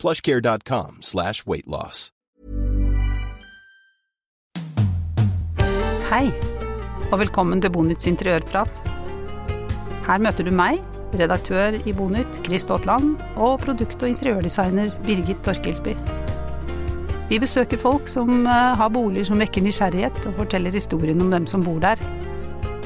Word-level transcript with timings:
plushcare.com 0.00 0.98
slash 1.00 1.46
weight 1.46 1.66
loss. 1.68 2.10
Hei, 6.10 6.26
og 7.12 7.20
velkommen 7.20 7.60
til 7.62 7.70
Bonytts 7.70 8.08
interiørprat. 8.10 8.80
Her 10.08 10.22
møter 10.24 10.48
du 10.48 10.50
meg, 10.50 10.80
redaktør 11.14 11.76
i 11.86 11.92
Bonytt, 11.94 12.40
Chris 12.46 12.66
Aatland, 12.66 13.20
og 13.36 13.60
produkt- 13.62 14.02
og 14.02 14.10
interiørdesigner 14.10 14.90
Birgit 15.06 15.44
Torkelsby. 15.46 15.94
Vi 17.30 17.38
besøker 17.38 17.78
folk 17.78 18.08
som 18.10 18.42
eh, 18.42 18.72
har 18.80 18.90
boliger 18.90 19.28
som 19.28 19.38
vekker 19.38 19.62
nysgjerrighet, 19.62 20.24
og 20.26 20.40
forteller 20.40 20.74
historien 20.74 21.22
om 21.22 21.30
dem 21.30 21.46
som 21.46 21.62
bor 21.62 21.78
der. 21.78 22.02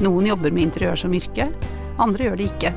Noen 0.05 0.29
jobber 0.29 0.53
med 0.53 0.69
interiør 0.69 1.01
som 1.07 1.17
yrke, 1.17 1.49
andre 1.97 2.29
gjør 2.29 2.37
det 2.43 2.51
ikke. 2.51 2.75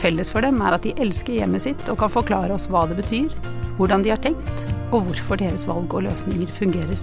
Felles 0.00 0.30
for 0.32 0.40
dem 0.44 0.60
er 0.64 0.76
at 0.78 0.84
de 0.86 0.94
elsker 1.02 1.36
hjemmet 1.36 1.62
sitt 1.66 1.88
og 1.92 1.98
kan 2.00 2.12
forklare 2.12 2.54
oss 2.56 2.66
hva 2.72 2.86
det 2.88 2.96
betyr, 3.02 3.34
hvordan 3.76 4.04
de 4.04 4.12
har 4.14 4.20
tenkt, 4.24 4.62
og 4.90 5.04
hvorfor 5.06 5.36
deres 5.40 5.66
valg 5.68 5.92
og 5.94 6.06
løsninger 6.06 6.48
fungerer. 6.56 6.96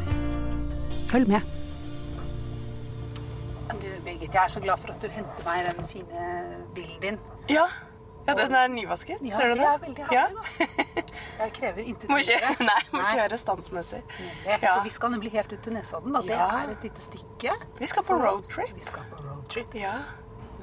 Følg 1.12 1.30
med. 1.32 1.46
Du, 3.78 3.88
Birgit, 4.04 4.34
jeg 4.34 4.42
er 4.44 4.50
så 4.52 4.60
glad 4.64 4.82
for 4.82 4.92
at 4.96 5.02
du 5.04 5.08
henter 5.14 5.46
meg 5.46 5.68
den 5.70 5.88
fine 5.88 6.26
bilen 6.76 6.98
din. 7.04 7.20
Ja. 7.54 7.68
ja, 8.28 8.34
den 8.36 8.56
er 8.58 8.68
nyvasket. 8.74 9.22
Ja, 9.24 9.38
Ser 9.38 9.54
du 9.54 9.56
det 9.56 9.62
det? 9.62 9.70
er 9.70 9.82
veldig 9.86 10.08
ja. 10.12 10.26
da. 10.34 11.06
Jeg 11.44 11.54
krever 11.60 11.86
intet 11.92 12.10
Må 12.12 12.18
mindre. 12.18 12.54
nei, 12.66 12.80
må 12.96 13.04
Nei. 13.04 13.12
kjøre 13.14 13.40
standsmessig. 13.40 14.02
Ja. 14.48 14.58
For 14.64 14.84
vi 14.88 14.94
skal 14.98 15.14
nemlig 15.14 15.32
helt 15.38 15.54
ut 15.54 15.62
til 15.68 15.78
Nesodden. 15.78 16.18
Da. 16.18 16.24
Det 16.26 16.34
Ja. 16.36 16.50
er 16.64 16.74
et 16.74 16.88
lite 16.90 17.06
stykke. 17.06 17.56
Vi 17.80 17.86
skal 17.94 18.04
på 18.10 18.18
roadtrip. 18.26 18.74
Vi 18.76 18.88
skal 18.90 19.06
på 19.14 19.22
roadtrip. 19.30 19.78
Ja. 19.78 19.94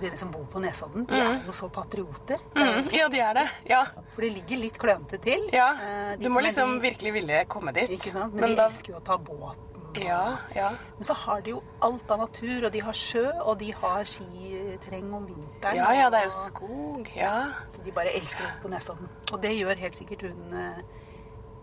Dere 0.04 0.18
som 0.20 0.30
bor 0.34 0.44
på 0.52 0.60
Nesodden, 0.62 1.06
de 1.08 1.18
er 1.24 1.42
jo 1.46 1.52
så 1.56 1.68
patrioter. 1.72 2.40
Mm, 2.54 2.90
ja, 2.92 3.08
de 3.08 3.20
er 3.24 3.34
det. 3.40 3.46
Ja. 3.70 3.82
For 4.14 4.20
det 4.26 4.32
ligger 4.38 4.60
litt 4.60 4.78
klønete 4.78 5.20
til. 5.24 5.48
ja. 5.52 5.70
Eh, 5.80 6.16
de- 6.18 6.24
Du 6.24 6.30
må 6.34 6.42
liksom 6.44 6.76
de, 6.78 6.82
virkelig 6.90 7.12
ville 7.16 7.44
komme 7.48 7.72
dit. 7.72 7.90
Ikke 7.96 8.12
sant? 8.12 8.34
Men, 8.34 8.40
Men 8.44 8.50
de 8.54 8.56
da 8.62 8.66
elsker 8.68 8.92
jo 8.94 8.98
å 9.00 9.04
ta 9.04 9.16
båten. 9.18 9.70
Ja, 9.94 10.38
ja. 10.56 10.72
Men 10.98 11.04
så 11.06 11.14
har 11.14 11.40
de 11.46 11.50
jo 11.52 11.60
alt 11.86 12.10
av 12.10 12.18
natur, 12.18 12.64
og 12.66 12.72
de 12.74 12.80
har 12.82 12.92
sjø, 12.98 13.28
og 13.44 13.58
de 13.60 13.68
har 13.70 14.02
skiterreng 14.10 15.12
om 15.14 15.24
vinteren. 15.28 15.76
Ja, 15.78 15.92
ja, 15.94 16.08
det 16.10 16.18
er 16.18 16.24
jo 16.24 16.30
skog. 16.34 17.10
Ja. 17.14 17.52
Så 17.70 17.82
de 17.84 17.92
bare 17.94 18.10
elsker 18.18 18.42
å 18.42 18.50
på 18.64 18.68
Nesodden. 18.72 19.08
Og 19.32 19.40
det 19.40 19.52
gjør 19.54 19.78
helt 19.84 19.94
sikkert 19.94 20.22
hun 20.26 20.52
eh, 20.52 20.82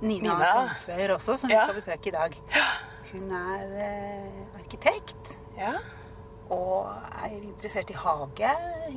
Nina, 0.02 0.34
Nina. 0.34 0.52
Tromsøyer 0.54 1.12
også, 1.18 1.36
som 1.38 1.50
vi 1.52 1.58
skal 1.60 1.76
besøke 1.76 2.08
i 2.08 2.16
dag. 2.16 2.38
Hun 3.12 3.32
er 3.36 3.76
eh, 3.84 4.62
arkitekt 4.64 5.36
ja. 5.60 5.74
Og 6.52 6.90
er 7.24 7.36
interessert 7.38 7.92
i 7.94 7.98
hage. 7.98 8.52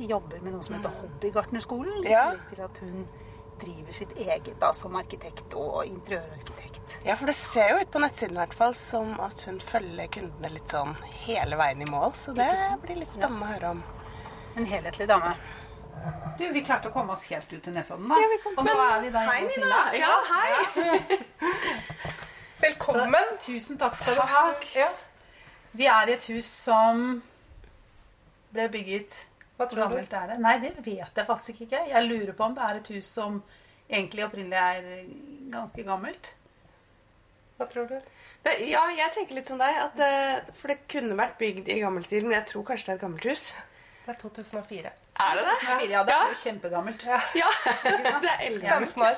Jobber 0.09 0.41
med 0.43 0.55
noe 0.55 0.65
som 0.65 0.75
heter 0.77 0.93
Hobbygartnerskolen. 1.01 2.03
Ja. 2.09 2.31
til 2.49 2.61
at 2.65 2.81
hun 2.83 3.05
driver 3.61 3.95
sitt 3.95 4.11
eget 4.19 4.55
da, 4.59 4.73
som 4.75 4.95
arkitekt 4.99 5.53
og 5.55 5.85
interiørarkitekt. 5.87 6.97
Ja, 7.05 7.15
for 7.15 7.29
det 7.29 7.35
ser 7.37 7.71
jo 7.71 7.81
ut 7.81 7.91
på 7.91 8.01
nettsiden 8.03 8.35
i 8.35 8.41
hvert 8.43 8.57
fall 8.57 8.75
som 8.77 9.13
at 9.23 9.45
hun 9.47 9.59
følger 9.63 10.09
kundene 10.17 10.51
litt 10.53 10.73
sånn 10.73 10.91
hele 11.25 11.57
veien 11.59 11.83
i 11.85 11.87
mål. 11.89 12.11
Så 12.19 12.35
det 12.35 12.51
blir 12.83 12.99
litt 12.99 13.13
spennende 13.15 13.47
å 13.47 13.53
høre 13.53 13.71
om. 13.77 13.85
En 14.55 14.67
helhetlig 14.69 15.07
dame. 15.09 15.35
Du, 16.37 16.43
vi 16.51 16.61
klarte 16.61 16.91
å 16.91 16.93
komme 16.93 17.15
oss 17.15 17.25
helt 17.31 17.49
ut 17.53 17.61
til 17.63 17.73
Nesodden, 17.73 18.09
da. 18.11 18.17
Ja, 18.19 18.27
vi 18.29 18.37
kom- 18.43 18.59
og 18.59 18.67
nå 18.67 18.75
er 18.75 19.01
vi 19.01 19.11
hei, 19.15 19.37
hos 19.43 19.55
Nina. 19.57 19.79
Nina. 19.91 20.03
Ja, 20.03 20.13
hei. 20.29 21.07
Velkommen. 22.65 23.31
Så, 23.39 23.53
tusen 23.53 23.79
takk 23.79 23.95
skal 23.95 24.19
du 24.19 24.21
ha. 24.21 24.43
Ja. 24.75 24.89
Vi 25.75 25.87
er 25.91 26.11
i 26.11 26.15
et 26.15 26.27
hus 26.31 26.51
som 26.51 27.23
ble 28.55 28.65
bygget 28.73 29.19
Hva 29.59 29.67
tror 29.69 29.83
gammelt 29.85 30.09
du? 30.11 30.15
er 30.19 30.31
det? 30.33 30.39
Nei, 30.43 30.55
det 30.63 30.73
vet 30.85 31.19
jeg 31.21 31.27
faktisk 31.29 31.61
ikke. 31.67 31.83
Jeg 31.91 32.07
lurer 32.09 32.33
på 32.35 32.47
om 32.49 32.55
det 32.57 32.63
er 32.65 32.79
et 32.81 32.89
hus 32.95 33.11
som 33.19 33.37
egentlig 33.89 34.25
opprinnelig 34.25 34.57
er 34.57 35.05
ganske 35.53 35.85
gammelt. 35.87 36.33
Hva 37.59 37.67
tror 37.71 37.87
du? 37.87 37.95
Det, 38.45 38.57
ja, 38.67 38.81
jeg 38.97 39.13
tenker 39.15 39.37
litt 39.39 39.47
som 39.47 39.61
deg. 39.61 39.77
At, 39.85 40.01
eh, 40.03 40.51
for 40.59 40.73
det 40.73 40.81
kunne 40.91 41.15
vært 41.17 41.37
bygd 41.39 41.69
i 41.71 41.79
gammel 41.79 42.03
stil, 42.05 42.25
men 42.27 42.35
jeg 42.39 42.49
tror 42.51 42.65
kanskje 42.67 42.89
det 42.89 42.93
er 42.95 42.99
et 42.99 43.05
gammelt 43.07 43.29
hus. 43.31 43.45
Det 44.05 44.11
er 44.13 44.17
2004. 44.21 44.89
Er 45.15 45.37
det 45.39 45.43
det? 45.47 45.53
2004, 45.63 45.87
ja, 45.95 46.01
det 46.05 46.13
er 46.13 46.27
jo 46.33 46.35
kjempegammelt. 46.43 47.05
Ja, 47.39 47.47
det 48.25 48.33
er 48.33 48.43
eldgammelt. 48.49 48.91
15 48.91 49.05
år. 49.07 49.15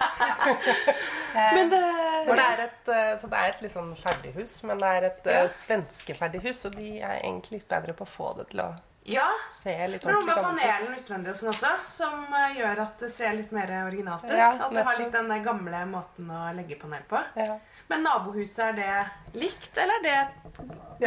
Men 1.57 1.73
det, 1.73 1.81
det 2.29 2.37
er 2.45 2.61
et, 2.67 2.91
eh, 2.93 3.09
så 3.19 3.27
det 3.33 3.41
er 3.41 3.49
et 3.55 3.65
litt 3.65 3.73
sånn 3.73 3.89
ferdighus, 3.99 4.53
men 4.67 4.79
det 4.81 4.87
er 4.99 5.07
et 5.09 5.27
Ja. 5.27 5.41
ja. 5.43 5.49
svenskeferdighus, 5.57 6.61
og 6.69 6.77
de 6.77 6.87
er 7.01 7.17
egentlig 7.19 7.59
litt 7.59 7.67
bedre 7.73 7.93
på 7.97 8.05
å 8.07 8.09
få 8.13 8.29
det 8.39 8.47
til 8.53 8.63
å 8.63 8.69
ja, 9.07 9.27
Ser 9.55 9.87
litt 9.87 10.03
Noe 10.05 10.23
med 10.27 10.35
panelen 10.35 10.93
utvendig 10.99 11.31
og 11.31 11.37
sånn 11.39 11.49
også, 11.53 11.69
som 11.87 12.33
eh, 12.33 12.57
gjør 12.59 12.81
at 12.83 12.99
det 12.99 13.09
ser 13.13 13.33
litt 13.37 13.51
mer 13.55 13.71
originalt 13.85 14.25
ut. 14.27 14.35
Ja, 14.35 14.49
at 14.51 14.73
det 14.75 14.83
har 14.83 14.99
litt 14.99 15.11
den 15.15 15.29
der 15.31 15.39
gamle 15.45 15.85
måten 15.89 16.29
å 16.29 16.43
legge 16.57 16.75
panel 16.81 17.05
på. 17.07 17.21
Ja. 17.39 17.55
Men 17.87 18.03
nabohuset, 18.03 18.59
er 18.59 18.77
det 18.81 19.39
likt, 19.39 19.71
eller 19.77 19.99
er 20.01 20.03
det 20.03 20.17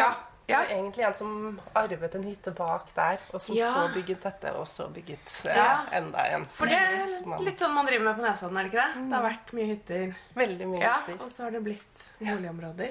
ja. 0.01 0.11
Det 0.51 0.55
Ja. 0.57 0.63
var 0.65 0.71
egentlig 0.75 1.05
en 1.07 1.15
som 1.15 1.61
arvet 1.79 2.15
en 2.19 2.25
hytte 2.27 2.51
bak 2.57 2.89
der, 2.97 3.21
og 3.33 3.41
som 3.41 3.55
Ja. 3.55 3.69
så 3.71 3.85
bygget 3.95 4.23
dette, 4.25 4.51
og 4.59 4.67
så 4.67 4.89
bygget 4.91 5.37
eh, 5.47 5.77
enda 6.01 6.25
en. 6.27 6.47
For 6.47 6.67
det 6.67 6.75
er 6.81 7.39
litt 7.45 7.61
sånn 7.61 7.75
man 7.77 7.87
driver 7.87 8.05
med 8.09 8.17
på 8.17 8.23
Nesodden, 8.25 8.57
er 8.59 8.63
det 8.67 8.73
ikke 8.73 8.87
det? 8.97 9.05
Det 9.11 9.15
har 9.15 9.23
vært 9.29 9.53
mye 9.55 9.67
hytter. 9.71 10.17
Veldig 10.35 10.67
mye 10.73 10.83
Ja, 10.83 10.97
hytter. 11.07 11.23
og 11.23 11.31
så 11.31 11.45
har 11.45 11.51
det 11.55 11.63
blitt 11.69 12.05
boligområder. 12.19 12.91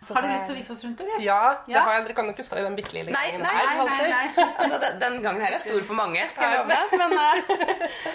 Så 0.00 0.14
Har 0.14 0.22
du 0.22 0.28
det- 0.28 0.34
lyst 0.36 0.46
til 0.46 0.54
å 0.54 0.58
vise 0.58 0.72
oss 0.72 0.84
rundt, 0.84 1.00
eller? 1.00 1.20
Ja, 1.20 1.56
det 1.66 1.72
Ja. 1.74 1.80
har 1.82 1.92
jeg. 1.94 2.04
Dere 2.04 2.14
kan 2.14 2.24
jo 2.26 2.32
ikke 2.32 2.44
stå 2.46 2.58
i 2.58 2.62
den 2.62 2.76
bitte 2.76 2.92
lille 2.94 3.10
gangen 3.12 3.40
nei, 3.42 3.48
her. 3.50 3.76
Nei, 3.76 3.86
nei, 3.86 4.10
nei. 4.10 4.44
Altså, 4.58 4.78
den, 4.78 5.00
den 5.00 5.22
gangen 5.22 5.40
her 5.42 5.52
er 5.56 5.58
stor 5.58 5.80
for 5.82 5.94
mange, 5.94 6.28
skal 6.30 6.52
jeg 6.52 6.58
love 6.58 6.68
deg. 6.68 6.98
Men 6.98 7.12
uh, 7.18 7.34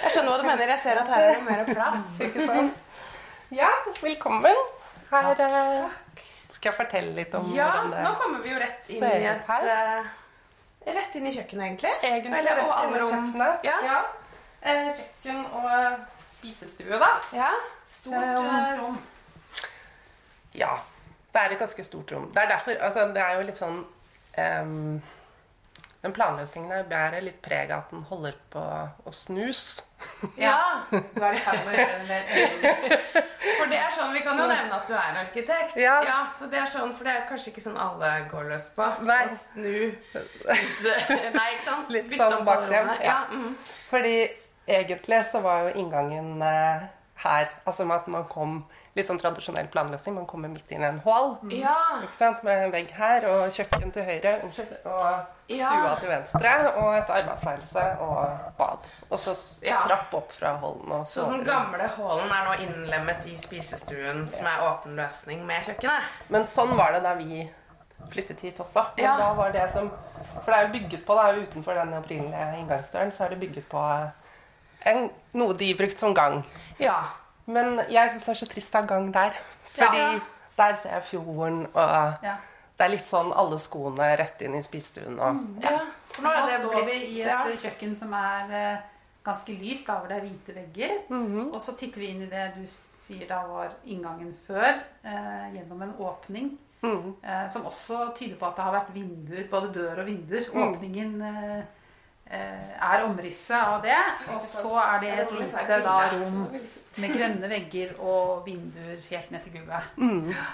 jeg 0.03 0.11
skjønner 0.13 0.31
hva 0.31 0.38
du 0.38 0.47
mener. 0.47 0.67
Jeg 0.67 0.79
ser 0.79 1.01
at 1.01 1.07
her 1.07 1.25
er 1.27 1.33
det 1.33 1.43
mer 1.49 1.66
plass. 1.73 2.05
Ikke 2.19 2.45
sant? 2.47 2.73
Ja, 3.51 3.67
velkommen. 4.01 4.55
Her 5.11 5.27
uh, 5.29 5.89
skal 6.49 6.72
jeg 6.72 6.77
fortelle 6.77 7.13
litt 7.17 7.35
om 7.35 7.51
Ja, 7.53 7.67
hvordan 7.72 7.91
det 7.91 8.05
nå 8.07 8.13
kommer 8.22 8.39
vi 8.45 8.53
jo 8.53 8.59
rett 8.63 8.89
inn 8.89 9.03
i 9.03 9.27
et 9.33 9.49
eh, 9.49 10.07
Rett 10.88 11.16
inn 11.19 11.27
i 11.27 11.31
kjøkkenet, 11.35 11.63
egentlig. 11.67 11.93
Egentlig 12.03 12.39
Eller, 12.39 12.55
rett 12.55 12.63
og 12.63 12.72
inn 12.72 12.95
alle 12.95 12.95
i 12.95 13.11
kjøkkenet. 13.11 13.67
Ja. 13.67 13.99
Eh, 14.63 14.89
kjøkken 14.97 15.45
og 15.59 15.69
spisestue, 16.39 16.99
da. 16.99 17.11
Ja. 17.35 17.51
Stort 17.88 18.41
rom. 18.79 18.97
Ja. 20.53 20.73
Det 21.33 21.41
er 21.41 21.55
et 21.55 21.59
ganske 21.59 21.83
stort 21.83 22.11
rom. 22.13 22.29
Det 22.33 22.41
er 22.44 22.47
derfor 22.53 22.77
Altså, 22.79 23.07
det 23.13 23.21
er 23.23 23.35
jo 23.39 23.45
litt 23.47 23.57
sånn 23.57 23.79
um, 24.38 25.01
Den 26.03 26.13
planløsningen 26.13 26.71
her 26.71 26.85
bærer 26.89 27.23
litt 27.25 27.39
preg 27.41 27.71
av 27.71 27.85
at 27.85 27.94
den 27.95 28.03
holder 28.09 28.38
på 28.53 28.61
å 28.61 29.13
snus. 29.16 29.81
Ja. 30.38 30.83
Du 30.91 31.22
er 31.23 31.38
i 31.38 31.41
ferd 31.41 31.61
med 31.63 31.72
å 31.72 31.77
gjøre 31.79 31.99
det 32.01 32.07
mer 32.09 33.22
For 33.57 33.72
det 33.72 33.79
er 33.79 33.93
sånn, 33.95 34.11
Vi 34.13 34.23
kan 34.25 34.41
jo 34.41 34.47
nevne 34.51 34.77
at 34.77 34.89
du 34.89 34.93
er 34.99 35.19
arkitekt. 35.23 35.77
Ja. 35.79 35.95
ja 36.05 36.17
så 36.29 36.49
det 36.51 36.59
er 36.59 36.69
sånn, 36.69 36.93
For 36.97 37.07
det 37.07 37.16
er 37.17 37.27
kanskje 37.29 37.53
ikke 37.53 37.66
sånn 37.66 37.79
alle 37.81 38.11
går 38.31 38.49
løs 38.51 38.69
på. 38.75 38.89
Nei. 39.07 39.22
Å 39.25 39.38
snu 39.39 39.77
Nei, 41.38 41.47
ikke 41.55 41.66
sant? 41.66 41.93
Litt 41.95 42.11
Bytte 42.11 42.29
sånn 42.35 42.45
bakfrem, 42.47 42.93
ja. 42.99 43.05
Ja. 43.07 43.19
Mm. 43.31 43.55
Fordi 43.89 44.17
egentlig 44.67 45.23
så 45.31 45.41
var 45.43 45.66
jo 45.67 45.79
inngangen 45.81 46.43
eh, 46.45 46.83
her 47.23 47.50
Altså 47.67 47.85
med 47.85 47.95
at 47.95 48.07
man 48.07 48.25
kom 48.29 48.66
litt 48.95 49.07
sånn 49.07 49.19
tradisjonell 49.22 49.67
planløsning. 49.73 50.16
Man 50.16 50.25
kommer 50.29 50.50
midt 50.50 50.69
inn 50.72 50.81
i 50.84 50.85
en 50.85 51.00
hall. 51.06 51.37
ja. 51.49 51.75
Ikke 52.03 52.16
sant? 52.17 52.43
Med 52.43 52.64
en 52.66 52.72
vegg 52.72 52.91
her 52.91 53.25
og 53.29 53.47
kjøkken 53.55 53.91
til 53.93 54.03
høyre. 54.03 54.34
Unnskyld. 54.43 54.85
Og 54.85 55.25
Ja. 55.49 55.70
stua 55.70 55.96
til 55.99 56.09
venstre. 56.09 56.52
Og 56.78 56.96
et 56.97 57.09
arbeidsværelse 57.09 57.99
og 57.99 58.29
bad. 58.58 58.78
Og 59.09 59.17
så 59.20 59.34
Ja. 59.64 59.79
trapp 59.81 60.14
opp 60.14 60.31
fra 60.31 60.55
hallen 60.58 60.91
og 60.91 61.08
Så 61.08 61.25
den 61.31 61.43
gamle 61.46 61.87
hallen 61.87 62.31
er 62.31 62.46
nå 62.46 62.53
innlemmet 62.67 63.25
i 63.25 63.35
spisestuen, 63.37 64.28
som 64.28 64.46
er 64.47 64.59
åpen 64.70 64.96
løsning 64.96 65.46
med 65.46 65.64
kjøkkenet. 65.66 66.02
Men 66.29 66.43
sånn 66.43 66.75
var 66.78 66.91
det 66.93 67.03
da 67.03 67.14
vi 67.16 67.49
flyttet 68.11 68.41
hit 68.41 68.58
også. 68.59 68.85
Men 68.97 69.05
Ja. 69.05 69.17
da 69.17 69.34
var 69.34 69.52
det 69.52 69.72
som 69.72 69.91
For 70.43 70.52
det 70.52 70.55
er 70.55 70.67
jo 70.67 70.73
bygget 70.73 71.05
på, 71.05 71.16
da, 71.16 71.34
utenfor 71.34 71.73
den 71.73 71.93
opprinnelige 71.93 72.58
inngangsdøren, 72.59 73.11
så 73.11 73.25
er 73.25 73.29
det 73.29 73.40
bygget 73.40 73.70
på 73.70 74.11
en, 74.85 75.09
noe 75.34 75.53
de 75.58 75.74
brukte 75.78 76.00
som 76.00 76.14
gang. 76.14 76.44
Ja. 76.80 77.00
Men 77.46 77.78
jeg 77.90 78.12
syns 78.14 78.26
det 78.26 78.34
er 78.35 78.40
så 78.40 78.50
trist 78.52 78.76
å 78.76 78.82
ha 78.82 78.88
gang 78.88 79.12
der. 79.14 79.35
Fordi 79.74 79.97
Ja. 79.97 80.20
der 80.58 80.76
ser 80.76 80.90
jeg 80.97 81.03
fjorden, 81.03 81.66
og 81.74 82.24
Ja. 82.24 82.38
det 82.78 82.85
er 82.85 82.90
litt 82.90 83.06
sånn 83.06 83.34
alle 83.35 83.59
skoene 83.59 84.18
rett 84.18 84.41
inn 84.41 84.56
i 84.56 84.62
spisestuen. 84.62 85.20
Og, 85.20 85.62
ja. 85.64 85.80
For 86.14 86.24
nå 86.24 86.30
er 86.32 86.46
det 86.47 86.59
står 86.62 86.85
vi 86.85 86.97
i 87.18 87.22
et 87.22 87.28
ja. 87.28 87.44
kjøkken 87.44 87.96
som 87.96 88.14
er 88.14 88.52
eh, 88.52 88.78
ganske 89.24 89.56
lyst, 89.59 89.88
da 89.88 90.00
hvor 90.00 90.08
det 90.08 90.18
er 90.18 90.28
hvite 90.28 90.56
vegger. 90.56 90.91
Og 91.53 91.62
så 91.62 91.76
titter 91.78 92.00
vi 92.00 92.08
inn 92.08 92.22
i 92.24 92.30
det 92.30 92.53
du 92.56 92.66
sier 92.66 93.28
da 93.28 93.41
var 93.47 93.72
inngangen 93.85 94.34
før, 94.47 94.74
eh, 95.03 95.53
gjennom 95.56 95.82
en 95.82 95.94
åpning. 96.00 96.58
Eh, 96.84 97.47
som 97.50 97.64
også 97.66 98.14
tyder 98.16 98.35
på 98.35 98.46
at 98.50 98.56
det 98.58 98.64
har 98.66 98.74
vært 98.76 98.94
vinduer, 98.94 99.46
både 99.50 99.72
dør 99.74 100.02
og 100.03 100.06
vinduer. 100.06 100.50
Åpningen 100.52 101.22
eh, 101.22 101.58
eh, 101.59 101.64
er 102.34 103.03
omrisset 103.06 103.58
av 103.59 103.82
det. 103.84 103.97
Og 104.35 104.44
så 104.44 104.74
er 104.82 105.00
det 105.03 105.12
et 105.26 105.32
lite 105.40 105.82
da, 105.85 105.97
rom 106.14 106.47
med 107.02 107.09
grønne 107.18 107.50
vegger 107.50 107.96
og 108.06 108.44
vinduer 108.46 109.00
helt 109.09 109.32
ned 109.34 109.41
til 109.44 109.53
gulvet. 109.56 109.82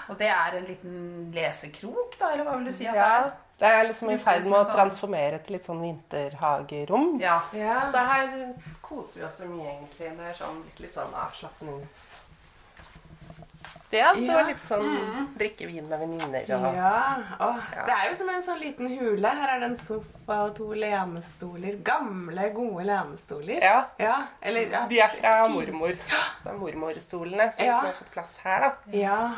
Og 0.08 0.18
det 0.18 0.28
er 0.32 0.56
en 0.56 0.64
liten 0.64 1.30
lesekrok, 1.36 2.16
da, 2.20 2.30
eller 2.32 2.44
hva 2.48 2.56
vil 2.56 2.70
du 2.70 2.72
si 2.72 2.86
at 2.88 2.94
det 2.96 3.02
Ja, 3.02 3.18
er? 3.26 3.30
det 3.60 3.68
er 3.68 3.84
liksom 3.90 4.10
i 4.10 4.16
ferd 4.18 4.44
med 4.48 4.56
å 4.56 4.64
Sånn- 4.64 4.74
transformere 4.74 5.38
til 5.44 5.52
litt 5.58 5.66
sånn 5.68 5.82
vinterhagerom. 5.84 7.18
Ja. 7.20 7.42
Ja. 7.52 7.90
Så 7.92 7.98
her 8.08 8.54
koser 8.80 9.20
vi 9.20 9.26
oss 9.26 9.36
så 9.42 9.48
mye, 9.50 9.68
egentlig. 9.68 10.16
Det 10.16 10.30
er 10.30 10.38
sånn 10.40 10.62
litt, 10.64 10.80
litt 10.80 10.94
sånn 10.96 11.12
avslapningssted. 13.60 14.24
Ja. 14.24 14.34
var 14.34 14.44
litt 14.48 14.64
sånn 14.64 15.28
drikke 15.38 15.66
vin 15.66 15.88
med 15.88 15.98
venninner 16.00 16.42
og 16.56 16.74
Ja. 16.74 17.16
Åh, 17.40 17.56
Ja. 17.76 17.84
Det 17.86 17.92
er 17.92 18.08
jo 18.10 18.14
som 18.16 18.28
en 18.28 18.42
sånn 18.42 18.60
liten 18.60 18.86
hule. 18.88 19.28
Her 19.28 19.56
er 19.56 19.60
det 19.60 19.70
en 19.70 19.76
sofa 19.76 20.44
og 20.44 20.54
to 20.56 20.72
lenestoler. 20.72 21.82
Gamle, 21.82 22.50
gode 22.54 22.84
lenestoler. 22.84 23.60
Ja. 23.62 23.86
ja. 23.98 24.26
Eller, 24.42 24.70
ja. 24.70 24.86
De 24.86 24.98
er 25.00 25.08
fra 25.08 25.48
mormor. 25.48 25.94
Så 26.08 26.44
det 26.44 26.52
er 26.52 26.58
mormorstolene 26.58 27.52
som 27.52 27.66
har 27.66 27.92
fått 27.92 28.10
plass 28.12 28.38
her, 28.44 28.60
da. 28.60 28.74
Ja, 28.92 29.30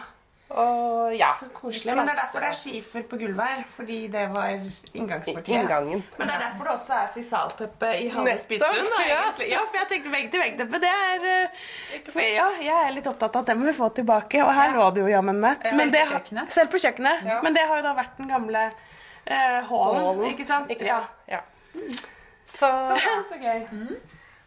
Og 0.53 1.15
ja. 1.17 1.31
så 1.39 1.47
koselig. 1.55 1.95
Men 1.97 2.07
det 2.07 2.13
er 2.15 2.19
derfor 2.23 2.41
det 2.45 2.49
er 2.49 2.57
skifer 2.59 3.03
på 3.09 3.17
gulvet 3.21 3.47
her. 3.49 3.63
Fordi 3.77 3.99
det 4.13 4.25
var 4.35 4.51
inngangspartiet. 4.95 5.49
Inngangen. 5.63 6.03
Men 6.19 6.29
det 6.29 6.35
er 6.37 6.43
derfor 6.47 6.69
det 6.69 6.73
også 6.77 6.93
er 6.99 7.09
sisalteppe 7.15 7.91
i 8.03 8.09
halve 8.13 8.35
spisestuen. 8.43 8.91
ja. 9.09 9.21
Ja, 9.49 9.63
for 9.67 9.79
jeg 9.81 9.89
tenkte 9.95 10.13
vegg-til-vegg-teppe, 10.13 10.81
det 10.85 10.93
er 10.93 11.27
eh, 11.33 11.99
for 12.13 12.21
ja, 12.27 12.49
Jeg 12.61 12.87
er 12.87 12.95
litt 12.99 13.07
opptatt 13.11 13.37
av 13.37 13.43
at 13.47 13.53
det 13.53 13.59
må 13.61 13.69
vi 13.71 13.77
få 13.81 13.89
tilbake. 13.97 14.43
Og 14.45 14.53
her 14.55 14.75
lå 14.77 14.91
det 14.95 15.05
jo 15.07 15.11
jammen 15.15 15.41
meg. 15.43 15.65
Selv 15.73 15.93
på 15.97 16.07
kjøkkenet? 16.15 16.53
Selv 16.61 16.73
på 16.77 16.83
kjøkkenet. 16.85 17.27
Ja. 17.33 17.41
Men 17.43 17.57
det 17.57 17.67
har 17.69 17.81
jo 17.81 17.87
da 17.89 17.95
vært 17.99 18.17
den 18.21 18.29
gamle 18.33 18.67
eh, 18.69 19.61
hallen, 19.73 20.03
Hallen, 20.05 20.25
ikke 20.35 20.45
sant? 20.49 20.71
Ikke 20.71 20.85
Ja. 20.89 21.01
sant? 21.01 21.29
Ja. 21.29 21.41
Så, 22.53 22.69
Så, 22.85 22.97
så 23.31 23.39
gøy. 23.41 23.63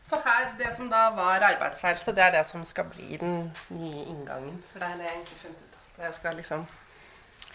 så 0.05 0.19
her, 0.25 0.51
det 0.59 0.75
som 0.75 0.89
da 0.91 1.07
var 1.17 1.41
arbeidsværelset, 1.47 2.15
det 2.15 2.23
er 2.23 2.31
det 2.35 2.43
som 2.45 2.61
skal 2.67 2.85
bli 2.91 3.17
den 3.17 3.51
nye 3.73 4.03
inngangen. 4.11 4.59
For 4.71 4.79
det 4.83 4.89
er 4.91 4.99
det 4.99 5.07
jeg 5.07 5.15
egentlig 5.15 5.37
funnet 5.41 5.64
jeg 5.99 6.13
skal 6.13 6.35
liksom 6.35 6.65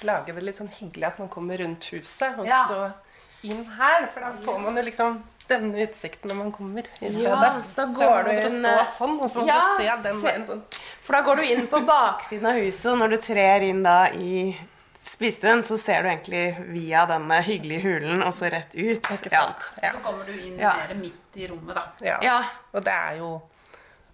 lage 0.03 0.33
det 0.35 0.43
litt 0.43 0.57
sånn 0.57 0.71
hyggelig 0.73 1.07
at 1.07 1.19
man 1.19 1.29
kommer 1.29 1.59
rundt 1.59 1.85
huset, 1.93 2.39
og 2.39 2.47
Ja. 2.47 2.65
så 2.69 2.93
inn 3.43 3.65
her. 3.65 4.07
For 4.15 4.21
da 4.21 4.33
får 4.45 4.59
man 4.61 4.77
jo 4.77 4.83
liksom 4.83 5.23
denne 5.49 5.83
utsikten 5.87 6.29
når 6.31 6.37
man 6.37 6.53
kommer 6.53 6.81
i 7.01 7.11
stedet. 7.11 7.23
Ja, 7.23 7.61
så 7.63 7.87
går 7.93 8.25
du 8.25 8.31
inn, 8.31 8.63
sånn, 8.97 9.21
og 9.21 9.31
så 9.31 9.41
må 9.43 9.47
ja, 9.47 9.61
du 9.77 9.83
se 9.85 10.03
den 10.03 10.21
veien 10.23 10.47
sånn. 10.47 10.63
For 11.03 11.13
da 11.13 11.23
går 11.23 11.37
du 11.37 11.43
inn 11.43 11.67
på 11.67 11.81
baksiden 11.87 12.47
av 12.47 12.55
huset, 12.61 12.87
og 12.93 12.99
når 12.99 13.09
du 13.11 13.17
trer 13.19 13.63
inn 13.69 13.83
da 13.83 14.05
i 14.15 14.57
spisestuen, 15.05 15.63
så 15.67 15.79
ser 15.81 16.03
du 16.03 16.09
egentlig 16.09 16.69
via 16.71 17.05
denne 17.07 17.43
hyggelige 17.43 17.83
hulen 17.83 18.23
og 18.23 18.33
så 18.33 18.51
rett 18.53 18.75
ut. 18.75 19.03
Ikke 19.03 19.33
Ja. 19.33 19.41
sant? 19.47 19.65
Ja. 19.83 19.91
Så 19.91 19.99
kommer 20.05 20.25
du 20.25 20.33
inn 20.33 20.59
Ja. 20.59 20.77
mer 20.77 20.95
midt 20.95 21.37
i 21.37 21.47
rommet, 21.49 21.75
da. 21.75 21.83
Ja. 22.01 22.19
Ja. 22.23 22.45
Og 22.73 22.85
det 22.85 22.93
er 22.93 23.17
jo 23.19 23.43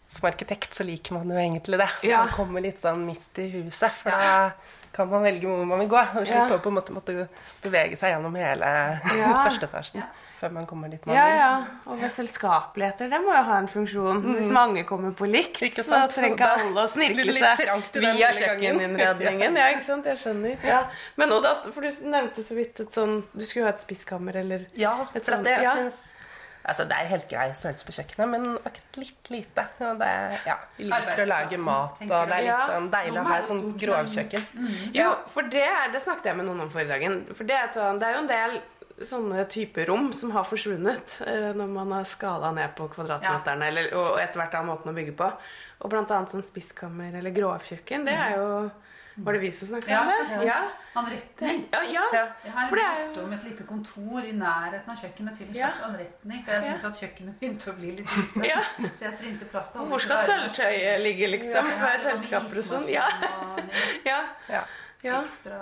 Som 0.06 0.28
arkitekt 0.28 0.74
så 0.74 0.84
liker 0.86 1.16
man 1.16 1.30
jo 1.30 1.36
egentlig 1.36 1.78
det. 1.80 1.88
Ja. 2.06 2.20
Man 2.22 2.28
kommer 2.36 2.62
litt 2.62 2.78
sånn 2.78 3.00
midt 3.08 3.38
i 3.42 3.48
huset, 3.56 3.90
for 3.90 4.10
da 4.14 4.52
kan 4.94 5.08
man 5.10 5.24
velge 5.26 5.48
hvor 5.50 5.64
man 5.66 5.80
vil 5.82 5.88
gå. 5.90 5.98
Og 6.20 6.26
Ja. 6.26 6.44
slippe 6.46 6.60
å 6.60 6.62
på 6.62 6.70
en 6.70 6.76
måte 6.78 6.94
måtte 6.94 7.28
bevege 7.62 7.98
seg 7.98 8.14
gjennom 8.14 8.36
hele 8.38 8.70
Ja. 9.18 9.32
første 9.48 9.66
etasjen 9.66 10.04
før 10.36 10.50
man 10.52 10.66
kommer 10.68 10.90
dit 10.92 11.04
man 11.06 11.16
Ja, 11.16 11.24
vil. 11.24 11.36
ja. 11.40 11.64
Og 11.86 11.98
med 11.98 12.10
selskapeligheter, 12.12 13.08
det 13.08 13.20
må 13.24 13.32
jo 13.32 13.42
ha 13.42 13.54
en 13.58 13.68
funksjon. 13.72 14.18
Hvis 14.36 14.50
mange 14.52 14.84
kommer 14.84 15.10
på 15.16 15.24
likt, 15.26 15.62
Mm. 15.62 15.72
Så 15.72 16.00
trenger 16.12 16.36
ikke 16.36 16.50
alle 16.60 16.82
å 16.84 16.88
snirke 16.92 17.24
snirkle 17.24 17.56
seg 17.56 18.02
via 18.04 18.28
kjøkkeninnredningen. 18.36 19.56
Ja, 19.60 19.68
ikke 19.72 19.84
sant? 19.86 20.04
Jeg 20.04 20.18
skjønner. 20.20 20.56
Ja. 20.62 20.82
Men 21.16 21.30
da, 21.30 21.54
for 21.54 21.80
du 21.80 21.88
nevnte 22.04 22.44
så 22.44 22.54
vidt 22.54 22.78
et 22.80 22.92
sånn 22.92 23.24
Du 23.34 23.44
skulle 23.44 23.64
ha 23.66 23.72
et 23.72 23.80
spiskammer, 23.80 24.36
eller 24.36 24.66
Ja, 24.76 25.04
for 25.14 25.36
det, 25.42 25.56
jeg 25.56 25.62
ja. 25.62 25.74
Altså, 26.66 26.84
Det 26.90 26.96
er 26.98 27.10
helt 27.12 27.28
grei 27.30 27.46
størrelse 27.54 27.86
på 27.86 27.94
kjøkkenet, 27.94 28.30
men 28.32 28.46
akkurat 28.58 28.96
litt 28.98 29.30
lite. 29.30 29.64
Og 29.86 30.00
det, 30.00 30.12
ja, 30.48 30.56
vi 30.76 30.88
liker 30.90 31.22
å 31.22 31.26
lage 31.30 31.58
mat, 31.62 32.00
og 32.02 32.14
det 32.30 32.38
er 32.38 32.46
litt 32.46 32.70
sånn 32.72 32.88
deilig 32.94 33.20
å 33.20 33.26
ha 33.28 33.36
et 33.38 33.50
stort, 33.50 33.76
grovkjøkken. 33.84 34.48
Jo, 34.96 35.10
for 35.30 35.52
det, 35.52 35.66
det 35.94 36.00
snakket 36.02 36.32
jeg 36.32 36.40
med 36.40 36.48
noen 36.48 36.64
om 36.66 36.72
forrige 36.72 36.96
dagen. 36.96 37.20
For 37.32 37.46
det 37.48 37.58
er, 37.60 37.70
sånn, 37.76 38.00
det 38.02 38.08
er 38.08 38.16
jo 38.18 38.24
en 38.24 38.32
del 38.32 38.58
sånne 39.06 39.44
typer 39.52 39.86
rom 39.90 40.08
som 40.16 40.30
har 40.32 40.46
forsvunnet 40.48 41.18
eh, 41.28 41.50
når 41.56 41.68
man 41.68 41.90
har 41.98 42.06
skala 42.08 42.48
ned 42.56 42.72
på 42.78 42.86
kvadratmeterne 42.94 43.66
eller, 43.68 43.90
og 43.92 44.16
etter 44.22 44.40
hvert 44.40 44.56
av 44.56 44.66
måten 44.70 44.90
å 44.90 44.96
bygge 44.96 45.12
på. 45.18 45.30
Og 45.84 45.92
blant 45.92 46.10
annet 46.16 46.32
sånn 46.32 46.44
spiskammer 46.46 47.18
eller 47.18 47.34
grovkjøkken. 47.36 48.06
Det 48.08 48.14
er 48.16 48.38
jo 48.38 48.48
Var 49.16 49.32
det 49.32 49.38
vi 49.40 49.50
som 49.52 49.68
snakket 49.68 49.88
Ja, 49.88 50.00
om 50.02 50.08
det? 50.08 50.44
Ja. 50.46 50.56
Anretning. 50.94 51.68
Ja, 51.72 51.80
ja. 51.82 52.02
Ja. 52.12 52.24
Jeg 52.44 52.52
har 52.52 52.66
For 52.68 52.76
det 52.76 52.84
er 52.84 52.98
hørt 53.06 53.18
om 53.24 53.32
et 53.32 53.44
lite 53.44 53.64
kontor 53.64 54.24
i 54.24 54.32
nærheten 54.32 54.90
av 54.92 54.96
kjøkkenet 55.00 55.36
til 55.38 55.46
en 55.48 55.54
Ja. 55.54 55.70
slags 55.70 55.80
anretning. 55.88 56.42
For 56.44 56.52
jeg 56.52 56.62
Ja. 56.62 56.68
syns 56.72 56.84
at 56.84 57.00
kjøkkenet 57.00 57.38
begynte 57.40 57.70
å 57.72 57.76
bli 57.78 57.90
litt 57.96 58.16
lite. 58.16 58.46
Ja. 58.48 58.60
Så 58.94 59.04
jeg 59.08 59.18
trynte 59.18 59.44
plass 59.50 59.70
til 59.72 59.80
alle 59.80 59.88
Hvor 59.90 59.98
skal 60.00 60.16
sølvtøyet 60.18 61.00
ligge, 61.02 61.28
liksom? 61.32 61.64
Ja, 61.66 61.78
for 61.80 61.98
selskaper 61.98 62.58
og 62.60 62.64
sånn? 62.70 62.88
Ja. 62.92 63.08
ja. 64.10 64.20
Ja. 64.48 64.64
ja. 65.02 65.20
Ekstra 65.22 65.60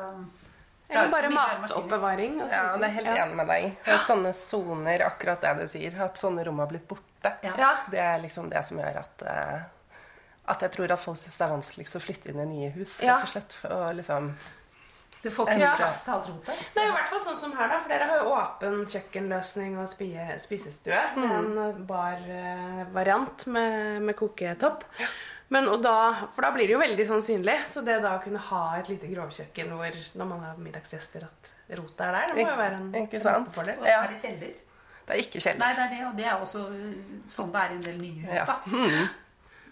Eller 0.90 1.08
bare 1.10 1.30
matoppbevaring. 1.30 2.42
og 2.42 2.50
Ja, 2.50 2.76
det 2.76 2.84
er 2.84 2.94
helt 2.98 3.06
Ja. 3.06 3.24
enig 3.26 3.36
med 3.36 3.46
deg. 3.48 3.76
Og 3.86 3.98
sånne 4.00 4.34
soner, 4.34 4.98
akkurat 5.06 5.40
det 5.40 5.56
du 5.60 5.66
sier, 5.68 6.00
at 6.02 6.14
sånne 6.18 6.44
rom 6.46 6.58
har 6.58 6.66
blitt 6.66 6.86
borte. 6.88 7.32
Ja. 7.42 7.52
Ja. 7.58 7.70
Det 7.90 7.98
er 8.00 8.18
liksom 8.18 8.50
det 8.50 8.64
som 8.66 8.78
gjør 8.78 8.98
at 8.98 9.22
eh, 9.22 9.60
At 10.46 10.60
jeg 10.60 10.70
tror 10.74 10.92
at 10.92 11.00
folk 11.00 11.16
syns 11.16 11.38
det 11.40 11.44
er 11.46 11.52
vanskeligst 11.54 11.96
å 11.96 12.00
flytte 12.04 12.30
inn 12.32 12.40
i 12.42 12.46
nye 12.50 12.70
hus. 12.74 12.98
Ja. 13.00 13.16
rett 13.16 13.24
og 13.24 13.32
slett. 13.32 13.56
Og 13.70 13.94
liksom 13.96 14.30
Du 15.24 15.30
får 15.32 15.48
ikke 15.54 15.70
plass 15.78 16.02
til 16.04 16.12
alt 16.12 16.26
rotet. 16.28 16.64
Er 16.76 16.88
i 16.90 16.90
hvert 16.92 17.08
fall 17.08 17.22
sånn 17.24 17.36
som 17.40 17.52
her, 17.56 17.68
da. 17.72 17.78
For 17.80 17.88
dere 17.94 18.08
har 18.10 18.18
jo 18.20 18.34
åpen 18.36 18.82
kjøkkenløsning 18.92 19.78
og 19.80 19.88
spie, 19.88 20.26
spisestue. 20.42 20.98
Mm. 21.16 21.30
en 21.38 21.86
bar-variant 21.88 23.46
med, 23.46 24.02
med 24.04 24.16
koketopp. 24.18 24.84
Men, 25.48 25.68
og 25.68 25.80
da, 25.84 26.26
for 26.34 26.44
da 26.44 26.50
blir 26.54 26.68
det 26.68 26.74
jo 26.74 26.80
veldig 26.80 27.06
sånn 27.08 27.24
synlig. 27.24 27.56
Så 27.70 27.80
det 27.86 27.98
da 28.04 28.14
å 28.18 28.22
kunne 28.24 28.40
ha 28.50 28.62
et 28.78 28.88
lite 28.92 29.08
grovkjøkken 29.10 29.72
hvor 29.76 29.98
når 30.18 30.30
man 30.30 30.44
har 30.44 30.60
middagsgjester, 30.60 31.24
at 31.28 31.50
rotet 31.78 32.04
er 32.04 32.16
der, 32.18 32.30
det 32.34 32.38
må 32.44 32.50
jo 32.50 32.60
være 32.60 32.78
en 32.80 33.10
kjempefordel. 33.12 33.80
Og 33.80 33.88
Ja. 33.88 33.98
er 34.04 34.08
det 34.12 34.20
kjeller? 34.20 34.54
Det 35.04 35.12
er 35.14 35.20
ikke 35.20 35.40
kjeller. 35.40 35.60
Nei, 35.60 35.74
det 35.76 35.84
er 35.84 35.90
det, 35.92 36.06
og 36.08 36.16
det 36.16 36.24
er 36.24 36.40
også 36.40 36.62
sånn 37.28 37.52
det 37.52 37.60
er 37.60 37.70
i 37.74 37.74
en 37.80 37.84
del 37.88 37.98
nye 38.00 38.24
hus, 38.24 38.38
Ja. 38.40 38.44
da. 38.44 39.08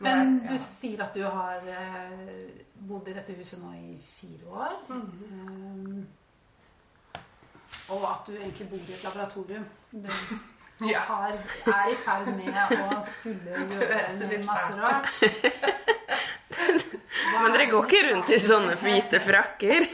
Men 0.02 0.40
du 0.49 0.56
sier 0.58 1.02
at 1.04 1.14
du 1.14 1.22
har 1.22 1.62
eh, 1.70 2.49
bodd 2.75 3.08
i 3.08 3.14
dette 3.14 3.37
huset 3.38 3.60
nå 3.62 3.70
i 3.78 3.94
fire 4.16 4.50
år. 4.50 4.75
Um, 4.90 6.06
og 7.93 8.06
at 8.08 8.27
du 8.27 8.34
egentlig 8.36 8.69
bor 8.70 8.82
i 8.82 8.96
et 8.96 9.05
laboratorium. 9.05 9.67
Du 9.93 10.08
har, 11.10 11.36
er 11.74 11.93
i 11.93 11.98
ferd 12.03 12.32
med 12.34 12.74
å 12.81 13.00
skulle 13.06 13.65
gjøre 13.77 14.43
masse 14.46 14.72
rart. 14.81 15.12
Men 17.32 17.55
dere 17.55 17.67
går 17.70 17.86
ikke 17.88 18.03
rundt 18.10 18.31
i 18.31 18.38
sånne 18.43 18.74
hvite 18.79 19.19
frakker? 19.22 19.86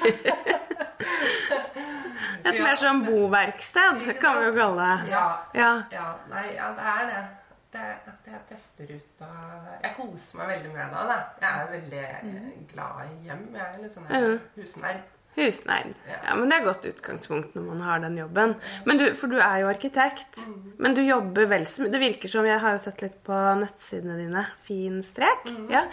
Et 2.49 2.59
mer 2.65 2.79
sånn 2.81 3.03
boverksted, 3.05 4.07
kan 4.21 4.41
vi 4.41 4.49
jo 4.49 4.55
kalle 4.57 4.87
det. 4.89 5.11
Ja. 5.13 5.25
Ja. 5.57 5.73
Ja, 5.93 6.09
nei, 6.33 6.47
ja, 6.57 6.71
det 6.77 6.95
er 6.95 7.11
det. 7.13 7.23
Det 7.69 7.85
at 8.09 8.29
jeg 8.31 8.41
tester 8.49 8.89
ut 8.97 9.23
av 9.27 9.67
Jeg 9.83 9.93
koser 9.99 10.41
meg 10.41 10.51
veldig 10.55 10.71
med 10.73 10.95
det. 10.95 11.05
Da. 11.11 11.19
Jeg 11.43 11.51
er 11.51 11.71
veldig 11.75 12.05
mm. 12.25 12.51
glad 12.73 13.01
i 13.05 13.29
hjem. 13.29 13.47
Jeg 13.53 13.65
er 13.67 13.83
litt 13.83 13.95
sånn 13.95 14.09
ja. 14.09 14.21
husnerd. 14.57 15.03
Husnerd. 15.39 15.93
Ja. 16.09 16.17
Ja, 16.25 16.37
men 16.39 16.51
det 16.51 16.57
er 16.57 16.65
godt 16.65 16.87
utgangspunkt 16.89 17.53
når 17.55 17.67
man 17.69 17.83
har 17.85 18.01
den 18.03 18.17
jobben. 18.19 18.57
Men 18.89 18.99
du, 18.99 19.05
for 19.15 19.31
du 19.31 19.37
er 19.37 19.61
jo 19.63 19.69
arkitekt. 19.71 20.41
Men 20.83 20.97
du 20.97 21.03
jobber 21.05 21.47
vel 21.53 21.69
som 21.69 21.87
Det 21.93 22.01
virker 22.03 22.33
som 22.33 22.49
Jeg 22.49 22.59
har 22.65 22.75
jo 22.75 22.81
sett 22.83 23.05
litt 23.05 23.21
på 23.29 23.37
nettsidene 23.61 24.17
dine. 24.19 24.49
Fin 24.65 24.99
strek. 25.07 25.47
Ja. 25.71 25.85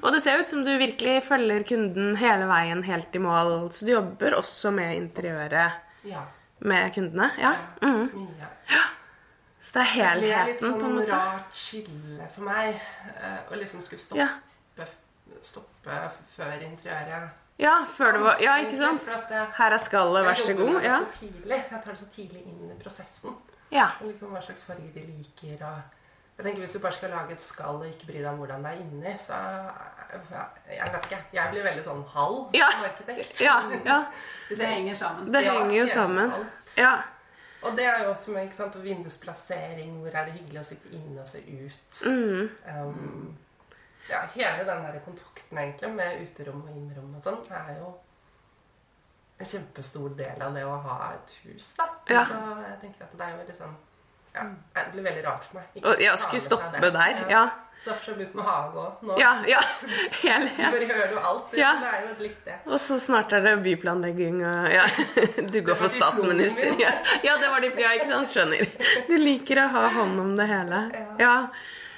Og 0.00 0.14
det 0.14 0.22
ser 0.24 0.40
ut 0.40 0.48
som 0.48 0.64
du 0.64 0.72
virkelig 0.80 1.18
følger 1.26 1.66
kunden 1.68 2.14
hele 2.22 2.48
veien 2.48 2.86
helt 2.86 3.10
i 3.10 3.26
mål. 3.26 3.56
Så 3.74 3.84
du 3.84 3.96
jobber 3.96 4.38
også 4.38 4.72
med 4.72 4.96
interiøret 5.02 6.06
Ja. 6.08 6.28
med 6.64 6.94
kundene. 6.94 7.32
Ja. 7.42 7.56
Mm. 7.82 8.06
Mye. 8.14 8.52
Så 9.74 9.80
det 9.80 9.86
er 9.86 9.90
helheten, 9.90 10.74
på 10.80 10.86
en 10.86 10.92
måte. 10.94 11.06
Det 11.06 11.12
er 11.12 11.16
litt 11.16 11.16
sånn 11.18 11.32
rart 11.34 11.56
skille 11.58 12.28
for 12.34 12.46
meg 12.46 12.76
eh, 13.18 13.38
å 13.50 13.58
liksom 13.58 13.80
skulle 13.82 13.98
stoppe, 13.98 14.20
Ja. 14.22 14.86
stoppe 15.42 15.96
før 16.36 16.62
interiøret. 16.62 17.30
Ja, 17.58 17.72
før 17.86 18.12
det 18.12 18.20
var 18.22 18.38
Ja, 18.42 18.54
ikke 18.62 18.78
sant? 18.78 19.10
Her 19.58 19.72
er 19.74 19.78
skallet, 19.82 20.24
vær 20.26 20.34
så 20.38 20.54
god. 20.58 20.78
Ja. 20.82 20.98
så 21.00 21.18
tidlig. 21.20 21.58
Jeg 21.70 21.82
tar 21.82 21.90
det 21.92 21.98
så 21.98 22.06
tidlig 22.14 22.46
inn 22.46 22.70
i 22.70 22.78
prosessen. 22.82 23.34
ja. 23.70 23.88
Og 24.00 24.06
liksom 24.12 24.30
hva 24.30 24.40
slags 24.42 24.62
farger 24.62 24.90
de 24.94 25.00
liker. 25.10 25.66
Og 25.66 25.82
jeg 26.38 26.44
tenker 26.46 26.60
Hvis 26.64 26.72
du 26.72 26.78
bare 26.80 26.92
skal 26.92 27.10
lage 27.10 27.32
et 27.32 27.40
skall 27.40 27.76
og 27.76 27.86
ikke 27.86 28.06
bry 28.06 28.14
deg 28.22 28.26
om 28.26 28.38
hvordan 28.38 28.62
det 28.64 28.70
er 28.72 28.80
inni, 28.80 29.14
så 29.18 29.34
Jeg 30.70 30.92
vet 30.92 31.04
ikke. 31.04 31.18
Jeg 31.32 31.50
blir 31.50 31.62
veldig 31.62 31.84
sånn 31.84 32.04
halv 32.14 32.50
Ja. 32.54 32.68
arkitekt. 32.84 33.40
Ja, 33.40 33.60
ja. 33.84 34.04
Det 34.50 34.66
henger 34.66 34.94
sammen. 34.94 35.32
Det 35.32 35.42
henger 35.44 35.76
jo 35.80 35.86
sammen. 35.88 36.30
alt. 36.30 36.76
Ja. 36.76 37.02
Og 37.64 37.76
det 37.78 37.86
er 37.88 38.04
jo 38.04 38.10
også 38.12 38.34
med 38.34 38.52
sant, 38.52 38.76
vindusplassering. 38.82 39.96
Hvor 40.02 40.14
er 40.14 40.28
det 40.28 40.36
hyggelig 40.38 40.60
å 40.60 40.68
sitte 40.68 40.92
inne 40.92 41.22
og 41.22 41.28
se 41.28 41.40
ut? 41.40 42.00
Mm. 42.04 42.50
Um, 42.68 43.36
ja, 44.10 44.20
hele 44.34 44.66
den 44.68 44.84
der 44.84 44.98
kontakten 45.04 45.58
egentlig 45.58 45.92
med 45.96 46.20
uterom 46.26 46.62
og 46.66 46.74
innrom 46.76 47.14
og 47.16 47.24
sånn 47.24 47.40
er 47.56 47.78
jo 47.78 47.94
en 49.40 49.48
kjempestor 49.48 50.12
del 50.18 50.42
av 50.44 50.54
det 50.54 50.62
å 50.68 50.74
ha 50.84 50.98
et 51.14 51.32
hus, 51.44 51.72
da. 51.78 51.88
Ja. 52.12 52.22
Så 52.28 52.38
jeg 52.60 52.76
tenker 52.84 53.06
at 53.06 53.16
det 53.18 53.26
er 53.26 53.34
jo 53.34 53.46
liksom 53.48 53.74
ja, 54.34 54.44
Det 54.74 54.84
blir 54.92 55.06
veldig 55.06 55.24
rart 55.26 55.44
for 55.46 55.60
meg. 55.60 55.70
ikke 55.78 55.94
jeg 56.02 56.18
skulle 56.18 56.42
stoppe 56.42 56.90
der, 56.98 57.24
ja. 57.30 57.44
Så 57.82 57.90
derfor 57.90 58.12
har 58.12 58.20
jeg 58.22 58.30
med 58.34 58.46
hage 58.48 58.82
òg 58.84 59.02
nå. 59.08 59.16
Ja, 59.20 59.32
ja. 59.48 59.60
Hele, 60.22 60.50
ja. 60.58 60.70
Bare 60.72 60.88
gjør 60.88 61.10
du 61.10 61.18
alt. 61.30 61.56
Ja. 61.58 61.72
Det 61.82 61.90
er 61.90 62.06
jo 62.06 62.14
litt 62.22 62.46
det. 62.46 62.56
Og 62.70 62.80
så 62.80 62.98
snart 63.02 63.34
er 63.36 63.44
det 63.44 63.54
byplanlegging 63.66 64.40
og 64.40 64.70
ja. 64.72 64.86
Du 65.52 65.60
går 65.66 65.80
for 65.82 65.92
statsminister. 65.92 66.72
Ja, 66.80 66.94
ja 67.26 67.36
det 67.42 67.52
var 67.52 67.64
de, 67.64 67.72
ja, 67.82 67.92
ikke 67.98 68.08
sant? 68.12 68.32
Skjønner. 68.32 68.64
Du 69.10 69.16
liker 69.20 69.64
å 69.64 69.68
ha 69.76 69.84
hånd 69.98 70.24
om 70.24 70.32
det 70.38 70.48
hele. 70.48 70.80
Ja. 71.20 71.36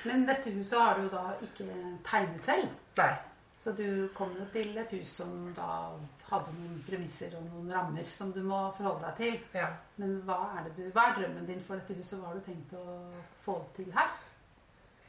Men 0.07 0.27
dette 0.27 0.51
huset 0.55 0.79
har 0.79 0.99
du 0.99 1.07
jo 1.07 1.15
da 1.15 1.25
ikke 1.47 1.71
tegnet 2.07 2.45
selv. 2.47 2.77
Nei. 2.99 3.15
Så 3.57 3.73
du 3.73 4.09
kom 4.15 4.35
jo 4.37 4.45
til 4.53 4.77
et 4.79 4.93
hus 4.95 5.17
som 5.23 5.31
da 5.57 5.97
hadde 6.29 6.53
noen 6.59 6.77
premisser 6.87 7.33
og 7.39 7.47
noen 7.49 7.71
rammer 7.73 8.07
som 8.07 8.33
du 8.35 8.43
må 8.45 8.67
forholde 8.77 9.09
deg 9.09 9.17
til. 9.23 9.39
Ja. 9.57 9.71
Men 10.01 10.19
hva 10.27 10.37
er, 10.59 10.67
det 10.67 10.75
du, 10.77 10.85
hva 10.95 11.09
er 11.09 11.21
drømmen 11.21 11.49
din 11.49 11.63
for 11.65 11.81
dette 11.81 11.97
huset? 11.97 12.21
Hva 12.21 12.31
har 12.31 12.39
du 12.39 12.45
tenkt 12.47 12.75
å 12.79 12.85
få 13.47 13.57
til 13.79 13.89
her? 13.97 14.13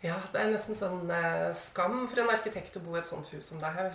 Ja, 0.05 0.17
det 0.33 0.41
er 0.41 0.51
nesten 0.53 0.77
sånn 0.77 1.09
eh, 1.09 1.51
skam 1.57 2.03
for 2.05 2.21
en 2.21 2.29
arkitekt 2.29 2.75
å 2.77 2.83
bo 2.85 2.95
i 2.95 2.99
et 2.99 3.09
sånt 3.09 3.29
hus 3.33 3.47
som 3.49 3.61
det 3.61 3.71
her. 3.73 3.87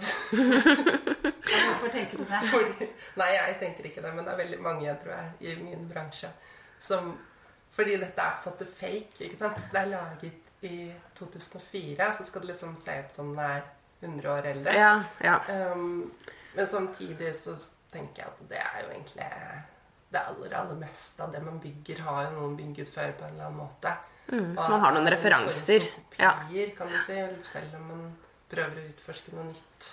Hvorfor 1.52 1.92
tenker 1.94 2.18
du 2.18 2.24
det? 2.26 2.40
Fordi, 2.52 2.88
nei, 3.20 3.28
jeg 3.36 3.58
tenker 3.60 3.86
ikke 3.86 4.02
det, 4.02 4.14
men 4.16 4.26
det 4.26 4.32
er 4.34 4.40
veldig 4.42 4.58
mange, 4.64 4.96
tror 5.02 5.14
jeg, 5.14 5.34
i 5.46 5.54
min 5.62 5.86
bransje 5.90 6.32
som 6.82 7.12
Fordi 7.72 7.94
dette 7.96 8.20
er 8.20 8.40
på 8.42 8.50
en 8.50 8.56
måte 8.56 8.66
fake, 8.68 9.24
ikke 9.24 9.38
sant? 9.38 9.62
Det 9.72 9.78
er 9.80 9.92
laget 9.94 10.66
i 10.68 10.90
2004, 11.16 12.08
så 12.18 12.26
skal 12.26 12.42
det 12.42 12.50
liksom 12.50 12.74
se 12.76 12.98
ut 12.98 13.14
som 13.14 13.30
det 13.36 13.46
er 13.46 13.62
100 14.02 14.28
år 14.32 14.48
eldre. 14.50 14.74
Ja, 14.76 14.92
ja. 15.24 15.38
Um, 15.72 16.12
men 16.52 16.66
samtidig 16.68 17.32
så 17.38 17.54
tenker 17.92 18.24
jeg 18.24 18.28
at 18.28 18.42
det 18.50 18.60
er 18.60 18.82
jo 18.82 18.90
egentlig 18.90 19.30
det 20.12 20.20
aller, 20.20 20.56
aller 20.58 20.78
meste 20.82 21.24
av 21.24 21.32
det 21.32 21.40
man 21.40 21.62
bygger, 21.62 22.02
har 22.04 22.26
jo 22.26 22.34
noen 22.36 22.58
bygget 22.58 22.92
før 22.92 23.14
på 23.16 23.24
en 23.24 23.38
eller 23.38 23.48
annen 23.48 23.62
måte. 23.62 23.94
Mm, 24.30 24.54
man 24.54 24.80
har 24.80 24.92
noen 24.94 25.06
er 25.06 25.16
referanser. 25.16 25.86
Kopier, 25.96 26.70
kan 26.76 26.88
du 26.88 26.98
si, 27.02 27.16
selv 27.42 27.74
om 27.80 27.88
man 27.88 28.04
prøver 28.52 28.78
å 28.78 28.86
utforske 28.92 29.32
noe 29.34 29.44
nytt 29.48 29.90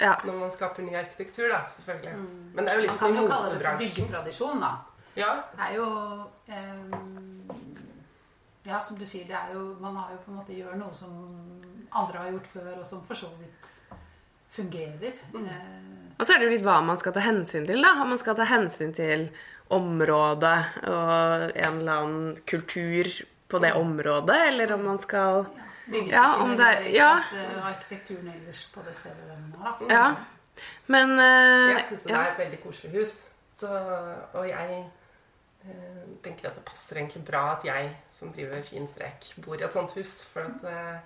ja. 0.00 0.14
når 0.24 0.34
man 0.40 0.50
skaper 0.52 0.82
ny 0.84 0.94
arkitektur, 0.98 1.48
da, 1.52 1.62
selvfølgelig. 1.70 2.16
Men 2.56 2.64
det 2.66 2.72
er 2.72 2.76
jo 2.76 2.82
Man 2.82 2.82
litt 2.82 2.90
kan 2.90 2.98
som 3.00 3.14
i 3.14 3.20
jo 3.22 3.28
kalle 3.30 3.48
det 3.52 3.54
for 3.54 3.54
motebransjen. 3.54 3.94
byggetradisjon, 3.94 4.60
da. 4.60 4.72
Ja, 5.16 5.30
Det 5.56 5.68
er 5.68 5.76
jo 5.78 5.86
eh, 6.52 6.96
Ja, 8.66 8.80
som 8.82 8.98
du 8.98 9.04
sier, 9.06 9.24
det 9.28 9.36
er 9.38 9.54
jo 9.54 9.76
Man 9.80 9.94
har 9.96 10.10
jo 10.12 10.18
på 10.24 10.32
en 10.32 10.40
måte 10.40 10.52
gjør 10.56 10.74
noe 10.76 10.92
som 10.92 11.14
andre 11.96 12.18
har 12.18 12.32
gjort 12.34 12.48
før, 12.52 12.72
og 12.82 12.84
som 12.84 13.00
for 13.06 13.14
så 13.16 13.30
vidt 13.38 13.70
fungerer. 14.52 15.12
Eh, 15.32 16.18
Og 16.18 16.24
så 16.26 16.34
er 16.34 16.38
det 16.42 16.48
jo 16.48 16.54
litt 16.56 16.64
hva 16.66 16.80
man 16.84 16.98
skal 17.00 17.12
ta 17.16 17.20
hensyn 17.24 17.64
til, 17.68 17.80
da. 17.84 17.94
Om 18.02 18.08
man 18.12 18.18
skal 18.20 18.36
ta 18.36 18.44
hensyn 18.48 18.92
til 18.96 19.28
området 19.72 20.58
og 20.86 21.56
en 21.56 21.80
eller 21.80 21.92
annen 22.02 22.36
kultur 22.46 23.08
på 23.48 23.58
det 23.62 23.72
området, 23.78 24.36
eller 24.48 24.72
om 24.74 24.84
man 24.84 24.98
skal 24.98 25.46
Ja, 26.10 26.42
om 26.42 26.56
det 26.56 26.66
er- 26.66 26.88
ja. 26.90 27.10
eh, 27.34 27.66
arkitekturen 27.66 28.28
ellers 28.34 28.64
på 28.74 28.82
det 28.86 28.96
stedet 28.96 29.28
den 29.28 29.54
har. 29.60 29.82
Ja. 29.90 30.14
Men 30.86 31.10
uh, 31.18 31.70
jeg 31.76 31.84
syns 31.88 32.02
det 32.02 32.10
ja. 32.10 32.20
er 32.22 32.32
et 32.32 32.38
veldig 32.38 32.60
koselig 32.62 32.90
hus. 32.98 33.12
Så, 33.58 33.68
og 34.32 34.48
jeg 34.48 34.84
uh, 35.64 36.16
tenker 36.24 36.48
at 36.48 36.54
det 36.56 36.64
passer 36.64 36.96
egentlig 36.96 37.24
bra 37.24 37.52
at 37.56 37.64
jeg 37.64 37.90
som 38.10 38.32
driver 38.32 38.62
fin 38.62 38.88
strek, 38.88 39.28
bor 39.44 39.54
i 39.54 39.62
et 39.62 39.72
sånt 39.72 39.92
hus. 39.94 40.24
For 40.32 40.40
at 40.40 40.64
Ja. 40.64 40.96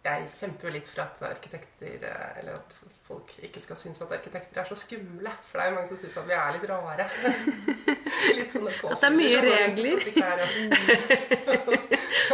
Jeg 0.00 0.28
kjemper 0.32 0.68
jo 0.68 0.72
litt 0.72 0.86
for 0.88 1.02
at 1.04 1.18
arkitekter 1.28 2.04
eh, 2.08 2.38
Eller 2.40 2.54
at 2.56 2.76
folk 3.04 3.34
ikke 3.44 3.60
skal 3.60 3.76
synes 3.76 4.00
at 4.00 4.12
arkitekter 4.16 4.62
er 4.62 4.68
så 4.70 4.78
skumle. 4.78 5.32
For 5.44 5.58
det 5.58 5.64
er 5.64 5.68
jo 5.70 5.76
mange 5.76 5.90
som 5.90 5.98
syns 6.00 6.16
at 6.22 6.28
vi 6.28 6.36
er 6.38 6.54
litt 6.56 6.64
rare. 6.70 7.04
litt 8.38 8.54
sånne 8.54 8.72
At 8.72 9.02
det 9.02 9.08
er 9.10 9.16
mye 9.18 9.40
regler. 9.44 9.96
er 10.24 10.38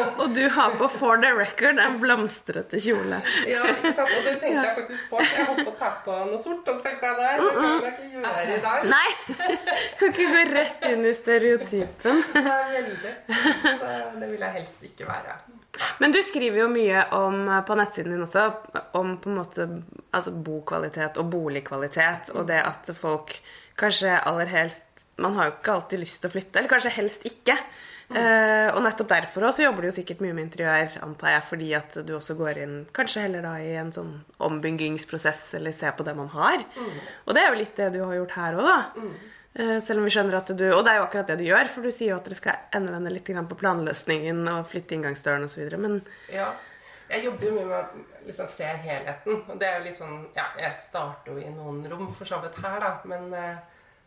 Og 0.22 0.34
du 0.36 0.44
har 0.52 0.76
på 0.76 0.88
For 0.92 1.18
the 1.22 1.32
Record 1.34 1.80
en 1.82 1.98
blomstrete 2.02 2.78
kjole. 2.82 3.18
Ja, 3.48 3.64
ikke 3.72 3.92
sant? 3.96 4.12
Og 4.12 4.28
det 4.28 4.36
tenkte 4.42 4.62
jeg 4.62 4.76
faktisk 4.78 5.10
på. 5.10 5.22
Jeg 5.24 5.48
holdt 5.50 5.64
på 5.64 5.72
å 5.72 5.76
ta 5.80 5.90
på 6.04 6.16
noe 6.30 6.40
sort, 6.42 6.68
og 6.68 6.78
så 6.78 6.82
tenkte 6.86 7.10
jeg 7.10 7.16
nei, 7.18 7.34
det 7.40 7.50
kan 7.56 7.66
jeg 7.72 7.94
ikke 7.94 8.08
gjøre 8.14 8.46
i 8.46 8.62
dag. 8.66 8.88
Nei! 8.92 9.10
Kan 9.96 10.12
ikke 10.12 10.28
gå 10.34 10.42
rett 10.52 10.90
inn 10.92 11.06
i 11.08 11.14
stereotypen. 11.16 12.24
Det 12.36 12.42
er 12.44 12.66
veldig. 12.76 13.12
Så 13.64 13.94
det 14.20 14.28
vil 14.30 14.42
jeg 14.44 14.52
helst 14.60 14.84
ikke 14.90 15.08
være. 15.08 15.38
Men 16.00 16.14
du 16.14 16.20
skriver 16.24 16.62
jo 16.62 16.68
mye 16.72 17.04
om, 17.16 17.46
på 17.66 17.76
nettsiden 17.78 18.14
din 18.14 18.24
også 18.24 18.46
om 18.98 19.16
på 19.20 19.30
en 19.32 19.38
måte 19.40 19.68
altså 20.10 20.32
bokvalitet 20.32 21.20
og 21.20 21.30
boligkvalitet, 21.32 22.32
og 22.36 22.48
det 22.50 22.62
at 22.64 22.92
folk 22.96 23.36
kanskje 23.78 24.18
aller 24.24 24.52
helst 24.52 24.84
Man 25.16 25.32
har 25.32 25.46
jo 25.46 25.52
ikke 25.54 25.72
alltid 25.72 26.00
lyst 26.02 26.18
til 26.20 26.28
å 26.28 26.32
flytte, 26.34 26.58
eller 26.58 26.68
kanskje 26.68 26.90
helst 26.92 27.22
ikke. 27.24 27.54
Uh, 28.06 28.68
og 28.76 28.82
nettopp 28.84 29.08
derfor 29.10 29.46
også 29.48 29.64
jobber 29.64 29.82
du 29.82 29.88
jo 29.88 29.94
sikkert 29.96 30.20
mye 30.20 30.34
med 30.36 30.44
interiør, 30.44 30.98
antar 31.06 31.32
jeg, 31.32 31.44
fordi 31.48 31.70
at 31.78 31.96
du 32.04 32.12
også 32.18 32.36
går 32.36 32.60
inn 32.62 32.74
kanskje 32.94 33.24
heller 33.24 33.46
da 33.48 33.54
i 33.64 33.72
en 33.80 33.94
sånn 33.96 34.12
ombyggingsprosess, 34.44 35.54
eller 35.56 35.72
ser 35.72 35.96
på 35.96 36.04
det 36.04 36.14
man 36.18 36.28
har. 36.34 36.66
Og 37.24 37.32
det 37.32 37.42
er 37.42 37.48
jo 37.48 37.58
litt 37.62 37.80
det 37.80 37.88
du 37.96 38.02
har 38.04 38.12
gjort 38.18 38.36
her 38.36 38.60
òg, 38.60 38.68
da. 38.68 38.76
Eh, 39.00 39.32
selv 39.56 39.98
om 39.98 40.04
vi 40.04 40.10
skjønner 40.10 40.34
at 40.36 40.50
du 40.56 40.64
Og 40.74 40.84
det 40.84 40.92
er 40.92 40.96
jo 41.00 41.04
akkurat 41.06 41.26
det 41.30 41.38
du 41.38 41.44
gjør, 41.44 41.68
for 41.72 41.82
du 41.82 41.90
sier 41.90 42.10
jo 42.10 42.16
at 42.16 42.24
dere 42.28 42.34
skal 42.36 42.58
endevende 42.76 43.10
litt 43.12 43.24
på 43.48 43.56
planløsningen 43.56 44.48
og 44.52 44.66
flytte 44.68 44.94
inngangsdøren 44.98 45.44
osv. 45.44 45.76
Men 45.78 46.02
Ja. 46.32 46.52
Jeg 47.08 47.22
jobber 47.24 47.46
jo 47.46 47.52
mye 47.54 47.66
med 47.66 47.76
å 47.78 48.26
liksom 48.26 48.48
se 48.50 48.64
helheten. 48.64 49.42
Og 49.48 49.58
det 49.60 49.68
er 49.68 49.78
jo 49.78 49.84
litt 49.84 49.96
sånn 49.96 50.26
Ja, 50.34 50.46
jeg 50.58 50.72
starter 50.74 51.32
jo 51.32 51.38
i 51.38 51.50
noen 51.54 51.84
rom 51.88 52.12
for 52.12 52.24
så 52.26 52.40
vidt 52.42 52.58
her, 52.64 52.80
da, 52.80 53.00
men, 53.04 53.32
eh, 53.32 53.56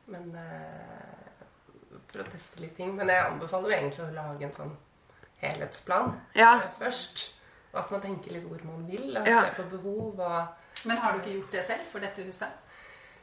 men 0.08 0.36
eh, 0.36 1.96
For 2.12 2.20
å 2.22 2.28
teste 2.30 2.60
litt 2.60 2.76
ting. 2.76 2.96
Men 2.98 3.08
jeg 3.08 3.24
anbefaler 3.26 3.70
jo 3.72 3.78
egentlig 3.78 4.06
å 4.06 4.14
lage 4.14 4.44
en 4.44 4.52
sånn 4.54 4.76
helhetsplan 5.42 6.14
Ja. 6.36 6.56
eh, 6.58 6.70
først. 6.80 7.34
Og 7.74 7.80
at 7.80 7.92
man 7.92 8.02
tenker 8.02 8.32
litt 8.34 8.44
hvor 8.50 8.64
man 8.66 8.86
vil, 8.88 9.16
og 9.18 9.28
Ja. 9.28 9.44
ser 9.44 9.54
på 9.64 9.70
behov 9.70 10.20
og 10.20 10.48
Men 10.86 10.98
har 10.98 11.12
du 11.14 11.20
ikke 11.20 11.40
gjort 11.42 11.52
det 11.52 11.64
selv 11.66 11.86
for 11.88 12.00
dette 12.00 12.24
huset? 12.24 12.48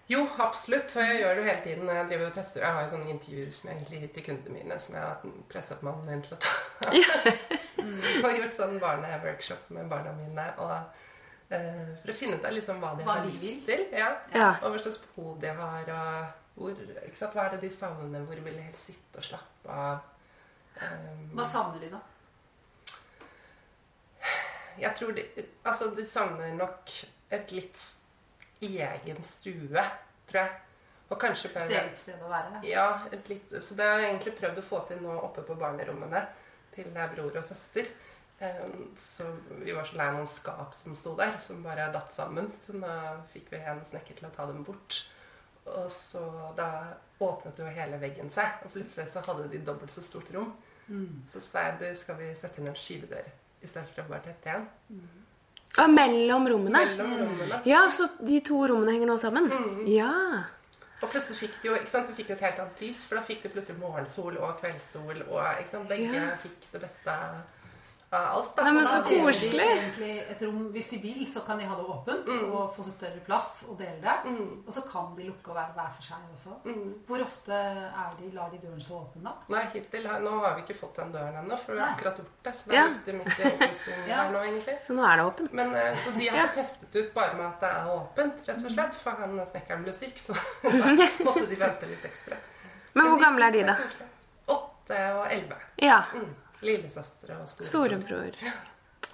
Jo, 0.08 0.20
absolutt. 0.38 0.92
Og 0.96 1.02
jeg 1.02 1.18
gjør 1.20 1.34
det 1.34 1.42
jo 1.42 1.48
hele 1.48 1.62
tiden. 1.64 1.86
når 1.86 1.98
Jeg 1.98 2.08
driver 2.10 2.26
og 2.28 2.36
tester. 2.36 2.62
Jeg 2.62 2.72
har 2.76 2.84
jo 2.84 2.92
sånne 2.92 3.10
intervjuer 3.10 3.50
som 3.56 3.70
jeg 3.70 3.76
egentlig 3.76 4.00
gir 4.00 4.12
til 4.14 4.26
kundene 4.28 4.54
mine, 4.54 4.78
som 4.80 4.94
jeg 4.94 5.02
har 5.02 5.26
presset 5.50 5.82
mannen 5.86 6.06
min 6.10 6.22
til 6.22 6.36
å 6.36 6.40
ta. 6.46 6.54
og 8.22 8.30
gjort 8.38 8.56
sånn 8.56 8.78
barneworkshop 8.82 9.70
med 9.76 9.92
barna 9.92 10.14
mine. 10.20 10.48
Og, 10.62 11.02
Uh, 11.46 11.92
for 12.02 12.10
å 12.10 12.14
finne 12.18 12.40
ut 12.40 12.46
av 12.48 12.54
liksom 12.56 12.80
hva 12.82 12.88
de 12.98 13.04
Hva 13.06 13.20
har 13.20 13.22
de 13.22 13.28
lyst 13.30 13.60
til. 13.68 13.84
Ja. 13.94 14.08
Ja. 14.34 14.48
Og 14.66 14.72
hva 14.74 14.80
slags 14.82 14.96
behov 15.04 15.36
de 15.38 15.52
har. 15.54 15.92
Og 15.94 16.56
hvor, 16.56 16.80
ikke 17.04 17.20
sant? 17.20 17.36
hva 17.38 17.44
er 17.44 17.52
det 17.54 17.60
de 17.62 17.70
savner? 17.70 18.24
Hvor 18.26 18.40
vil 18.48 18.56
de 18.58 18.64
helst 18.64 18.88
sitte 18.88 19.20
og 19.20 19.28
slappe 19.28 19.76
av? 19.76 20.00
Um, 20.80 21.20
Hva 21.38 21.46
savner 21.46 21.84
de, 21.84 21.92
da? 21.94 22.00
jeg 24.78 24.92
tror 24.98 25.12
de, 25.16 25.22
altså 25.64 25.86
de 25.96 26.04
savner 26.04 26.50
nok 26.56 26.90
et 27.32 27.52
litt 27.54 27.80
egen 28.62 29.22
stue, 29.24 29.84
tror 30.28 30.40
jeg. 30.42 30.50
Og 31.08 31.20
kanskje 31.22 31.52
bare 31.54 31.68
Det 31.68 31.76
er 31.76 31.88
et 31.92 31.96
sted 31.98 32.22
å 32.22 32.28
være. 32.30 32.60
Ja, 32.66 32.86
litt, 33.28 33.52
så 33.62 33.76
det 33.78 33.84
har 33.86 34.00
jeg 34.00 34.10
egentlig 34.10 34.34
prøvd 34.40 34.58
å 34.58 34.62
få 34.66 34.80
til 34.88 34.98
nå 35.04 35.14
oppe 35.22 35.42
på 35.46 35.54
barnerommene 35.54 36.26
til 36.74 36.90
bror 37.14 37.36
og 37.38 37.44
søster. 37.44 37.86
Eh, 38.40 38.64
Så 38.96 39.24
vi 39.62 39.72
var 39.72 39.84
så 39.84 39.96
lei 39.96 40.10
noen 40.12 40.26
skap 40.26 40.74
som 40.74 40.94
sto 40.98 41.14
der, 41.16 41.38
som 41.40 41.62
bare 41.62 41.92
datt 41.92 42.10
sammen. 42.12 42.50
Så 42.60 42.72
da 42.80 43.20
fikk 43.32 43.50
vi 43.52 43.56
en 43.62 43.84
snekker 43.84 44.16
til 44.18 44.26
å 44.28 44.34
ta 44.34 44.46
dem 44.46 44.64
bort. 44.64 45.06
Og 45.66 45.90
så 45.90 46.52
da 46.56 46.94
åpnet 47.20 47.58
jo 47.58 47.64
hele 47.64 47.98
veggen 47.98 48.28
seg, 48.30 48.60
og 48.64 48.72
plutselig 48.72 49.08
så 49.10 49.22
hadde 49.26 49.48
de 49.50 49.58
dobbelt 49.58 49.90
så 49.90 50.02
stort 50.02 50.28
rom. 50.34 50.52
Så 51.32 51.40
sa 51.40 51.62
jeg 51.70 51.78
du, 51.80 51.86
skal 51.96 52.14
vi 52.16 52.34
sette 52.34 52.60
inn 52.60 52.68
en 52.68 52.74
skyvedør 52.78 53.26
i 53.62 53.66
stedet 53.66 53.88
for 53.94 54.02
å 54.04 54.08
bare 54.08 54.22
tette 54.28 54.46
igjen? 54.52 54.68
Og 55.78 55.90
mellom 55.92 56.46
rommene? 56.48 56.82
Mellom 56.86 57.10
rommene. 57.20 57.60
Ja, 57.68 57.82
så 57.92 58.08
de 58.24 58.40
to 58.40 58.62
rommene 58.70 58.92
henger 58.96 59.06
nå 59.10 59.16
sammen? 59.20 59.50
Ja. 59.90 60.12
Og 61.02 61.10
plutselig 61.12 61.36
fikk 61.42 61.58
de 61.62 61.68
jo 61.68 61.74
ikke 61.76 61.90
sant, 61.92 62.08
de 62.08 62.14
fikk 62.16 62.30
jo 62.32 62.34
et 62.38 62.44
helt 62.46 62.58
annet 62.62 62.80
lys, 62.80 63.02
for 63.08 63.18
da 63.18 63.22
fikk 63.26 63.42
de 63.42 63.50
plutselig 63.52 63.76
morgensol 63.82 64.38
og 64.40 64.54
kveldssol. 64.62 65.18
Og 65.28 65.42
ikke 65.60 65.70
sant, 65.74 65.88
begge 65.90 66.14
Ja. 66.14 66.30
fikk 66.42 66.70
det 66.72 66.80
beste 66.86 67.16
av 68.16 68.38
alt. 68.38 68.50
Da. 68.56 68.62
Nei, 68.66 68.72
men 68.72 68.86
Så 68.86 68.92
så 68.92 69.08
de 69.08 69.18
koselig. 69.20 69.66
egentlig 69.76 70.16
et 70.30 70.42
rom, 70.42 70.72
Hvis 70.72 70.90
de 70.90 70.98
vil, 71.02 71.26
så 71.26 71.40
kan 71.46 71.58
de 71.58 71.64
ha 71.64 71.76
det 71.76 71.84
åpent 71.84 72.26
Mm. 72.26 72.52
og 72.52 72.74
få 72.76 72.84
større 72.84 73.20
plass 73.26 73.64
og 73.68 73.78
dele 73.78 74.00
det. 74.00 74.16
Og 74.66 74.72
så 74.72 74.82
kan 74.90 75.14
de 75.16 75.22
lukke 75.28 75.48
og 75.50 75.56
være 75.56 75.72
hver 75.76 75.90
for 75.96 76.02
seg 76.02 76.16
også. 76.34 76.56
Mm. 76.64 76.94
Hvor 77.06 77.20
ofte 77.24 77.52
er 77.52 78.16
de, 78.20 78.30
lar 78.34 78.50
de 78.50 78.58
døren 78.58 78.80
så 78.80 78.94
åpen, 79.02 79.22
da? 79.24 79.32
Nei, 79.48 79.64
hittil 79.74 80.02
Nå 80.26 80.30
har 80.40 80.54
vi 80.56 80.62
ikke 80.62 80.78
fått 80.80 80.96
den 80.96 81.12
døren 81.12 81.36
ennå, 81.42 81.58
for 81.58 81.72
vi 81.74 81.80
har 81.80 81.94
akkurat 81.94 82.16
gjort 82.16 82.42
det. 82.42 82.54
Så 82.56 82.68
det 82.68 82.74
Ja. 82.74 82.86
litt 82.86 83.06
midt, 83.06 83.24
midt 83.26 83.38
i 83.38 83.42
oppussingen 83.52 84.08
Ja. 84.12 84.16
her 84.24 84.32
nå, 84.32 84.38
egentlig. 84.44 84.76
Så 84.86 84.94
nå 84.94 85.04
er 85.12 85.16
det 85.16 85.24
åpent. 85.26 85.52
Men 85.52 85.74
eh, 85.74 85.96
Så 86.04 86.10
de 86.18 86.26
har 86.28 86.38
ja. 86.38 86.46
testet 86.54 86.96
ut 86.96 87.14
bare 87.14 87.34
med 87.34 87.46
at 87.46 87.60
det 87.60 87.70
er 87.70 87.86
åpent, 87.94 88.48
rett 88.48 88.64
og 88.64 88.70
slett. 88.72 88.94
For 88.94 89.10
han 89.10 89.40
snekkeren 89.46 89.82
ble 89.84 89.92
syk, 89.94 90.16
så 90.18 90.32
da 90.62 91.24
måtte 91.24 91.46
de 91.48 91.56
vente 91.56 91.86
litt 91.86 92.04
ekstra. 92.04 92.36
Men 92.94 93.06
hvor 93.06 93.18
gamle 93.20 93.44
er 93.46 93.52
de, 93.52 93.62
da? 93.64 93.76
Åtte 94.48 94.98
og 95.18 95.26
elleve. 95.32 95.56
Ja. 95.82 96.02
Mm. 96.14 96.34
Lillesøstre 96.62 97.36
og 97.40 97.48
storebror. 97.48 98.06
Storebror. 98.06 98.32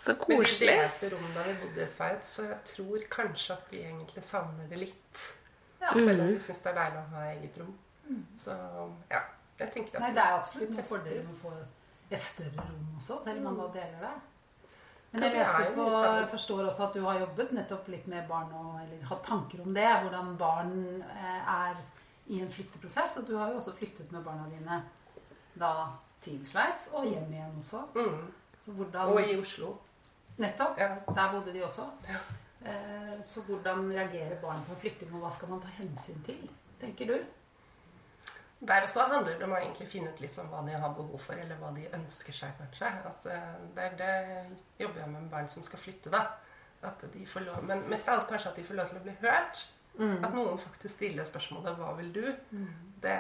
Så 0.03 0.13
Men 0.13 0.19
de 0.19 0.37
koselig. 0.37 0.69
delte 0.79 1.11
rom 1.15 1.27
da 1.35 1.43
vi 1.47 1.53
bodde 1.63 1.83
i 1.85 1.87
Sveits, 1.87 2.29
så 2.37 2.43
jeg 2.49 2.59
tror 2.65 3.05
kanskje 3.11 3.53
at 3.53 3.69
de 3.71 3.83
egentlig 3.85 4.25
savner 4.25 4.67
det 4.69 4.79
litt. 4.79 5.23
Ja. 5.81 5.93
Selv 5.93 6.19
Mm. 6.19 6.21
om 6.21 6.35
de 6.35 6.41
syns 6.41 6.63
det 6.63 6.67
er 6.73 6.75
deilig 6.81 6.99
å 6.99 7.15
ha 7.15 7.23
eget 7.33 7.59
rom. 7.59 7.79
Så 8.37 8.51
ja, 9.11 9.21
jeg 9.59 9.73
tenker 9.73 9.95
at 9.97 10.01
Nei, 10.01 10.11
det 10.11 10.19
er 10.23 10.39
absolutt 10.39 10.69
en 10.69 10.75
med 10.77 10.85
å 11.35 11.39
få 11.43 11.53
et 12.11 12.21
større 12.21 12.67
rom 12.69 12.97
også, 12.97 13.25
selv 13.25 13.39
om 13.39 13.45
man 13.45 13.57
da 13.57 13.81
deler 13.81 14.01
det. 14.01 14.13
Men 15.13 15.23
jeg 15.23 15.33
leste 15.35 15.73
på, 15.75 15.87
jeg 15.93 16.29
forstår 16.31 16.67
også 16.67 16.83
at 16.89 16.95
du 16.95 17.03
har 17.05 17.19
jobbet 17.21 17.53
nettopp 17.53 17.89
litt 17.89 18.07
med 18.07 18.29
barn 18.29 18.53
og 18.53 18.81
eller 18.81 19.03
hatt 19.05 19.23
tanker 19.25 19.61
om 19.61 19.75
det. 19.75 19.85
Hvordan 20.03 20.37
barn 20.39 21.03
eh, 21.03 21.51
er 21.55 21.77
i 22.29 22.41
en 22.41 22.51
flytteprosess. 22.51 23.19
Og 23.19 23.27
du 23.27 23.37
har 23.37 23.51
jo 23.51 23.57
også 23.61 23.75
flyttet 23.77 24.11
med 24.13 24.25
barna 24.25 24.47
dine 24.49 24.83
da 25.55 25.91
til 26.23 26.41
Sveits 26.47 26.89
og 26.93 27.09
hjem 27.09 27.33
igjen 27.33 27.59
også. 27.59 27.83
Mm. 27.95 28.33
Hvordan, 28.65 29.13
Og 29.13 29.29
i 29.29 29.37
Oslo. 29.41 29.75
Nettopp. 30.39 30.79
Ja. 30.79 30.89
Der 31.15 31.33
bodde 31.33 31.53
de 31.53 31.65
også. 31.65 31.89
Eh, 32.65 33.25
så 33.25 33.43
hvordan 33.43 33.91
reagerer 33.91 34.41
barn 34.41 34.65
på 34.69 34.75
flytting, 34.75 35.15
og 35.15 35.25
hva 35.25 35.31
skal 35.35 35.51
man 35.51 35.63
ta 35.63 35.71
hensyn 35.77 36.23
til, 36.27 36.51
tenker 36.81 37.11
du? 37.11 37.17
Der 38.67 38.85
også 38.87 39.03
handler 39.11 39.35
det 39.35 39.43
om 39.43 39.57
å 39.57 39.59
egentlig 39.59 39.89
finne 39.91 40.13
ut 40.13 40.21
litt 40.23 40.35
sånn 40.37 40.47
hva 40.53 40.61
de 40.63 40.77
har 40.79 40.95
behov 40.95 41.19
for, 41.19 41.35
eller 41.35 41.59
hva 41.59 41.73
de 41.75 41.89
ønsker 41.99 42.37
seg, 42.37 42.53
kanskje. 42.61 42.91
Altså, 43.09 43.35
er 43.83 43.97
det 43.99 44.13
jobber 44.79 45.03
jeg 45.03 45.11
med 45.11 45.25
med 45.25 45.31
barn 45.33 45.51
som 45.51 45.65
skal 45.67 45.83
flytte, 45.83 46.13
da. 46.15 46.23
At 46.87 47.03
de 47.15 47.27
får 47.27 47.47
lov, 47.47 47.65
men 47.67 47.83
mest 47.91 48.07
av 48.09 48.21
alt 48.21 48.31
kanskje 48.31 48.53
at 48.53 48.61
de 48.61 48.67
får 48.67 48.79
lov 48.79 48.91
til 48.91 49.01
å 49.01 49.03
bli 49.09 49.17
hørt. 49.25 49.65
Mm. 49.99 50.25
At 50.25 50.35
noen 50.35 50.59
faktisk 50.59 50.95
stiller 50.95 51.25
spørsmålet 51.25 51.77
'Hva 51.77 51.97
vil 51.97 52.15
du?' 52.15 52.37
Det, 53.03 53.19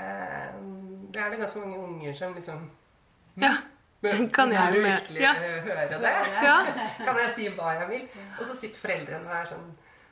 det 1.13 1.21
er 1.21 1.31
det 1.31 1.39
ganske 1.39 1.59
mange 1.59 1.79
unger 1.79 2.15
som 2.15 2.35
liksom 2.35 2.71
Ja. 3.41 3.55
Kan 4.35 4.51
jeg 4.53 4.73
med- 4.73 4.83
virkelig 4.83 5.21
ja. 5.23 5.33
høre 5.39 5.87
det? 5.89 6.11
Ja. 6.43 6.57
Kan 7.07 7.17
jeg 7.23 7.35
si 7.37 7.49
hva 7.55 7.75
jeg 7.79 7.89
vil? 7.89 8.09
Og 8.39 8.45
så 8.49 8.57
sitter 8.59 8.83
foreldrene 8.83 9.29
og 9.31 9.37
er 9.37 9.47
sånn 9.53 9.69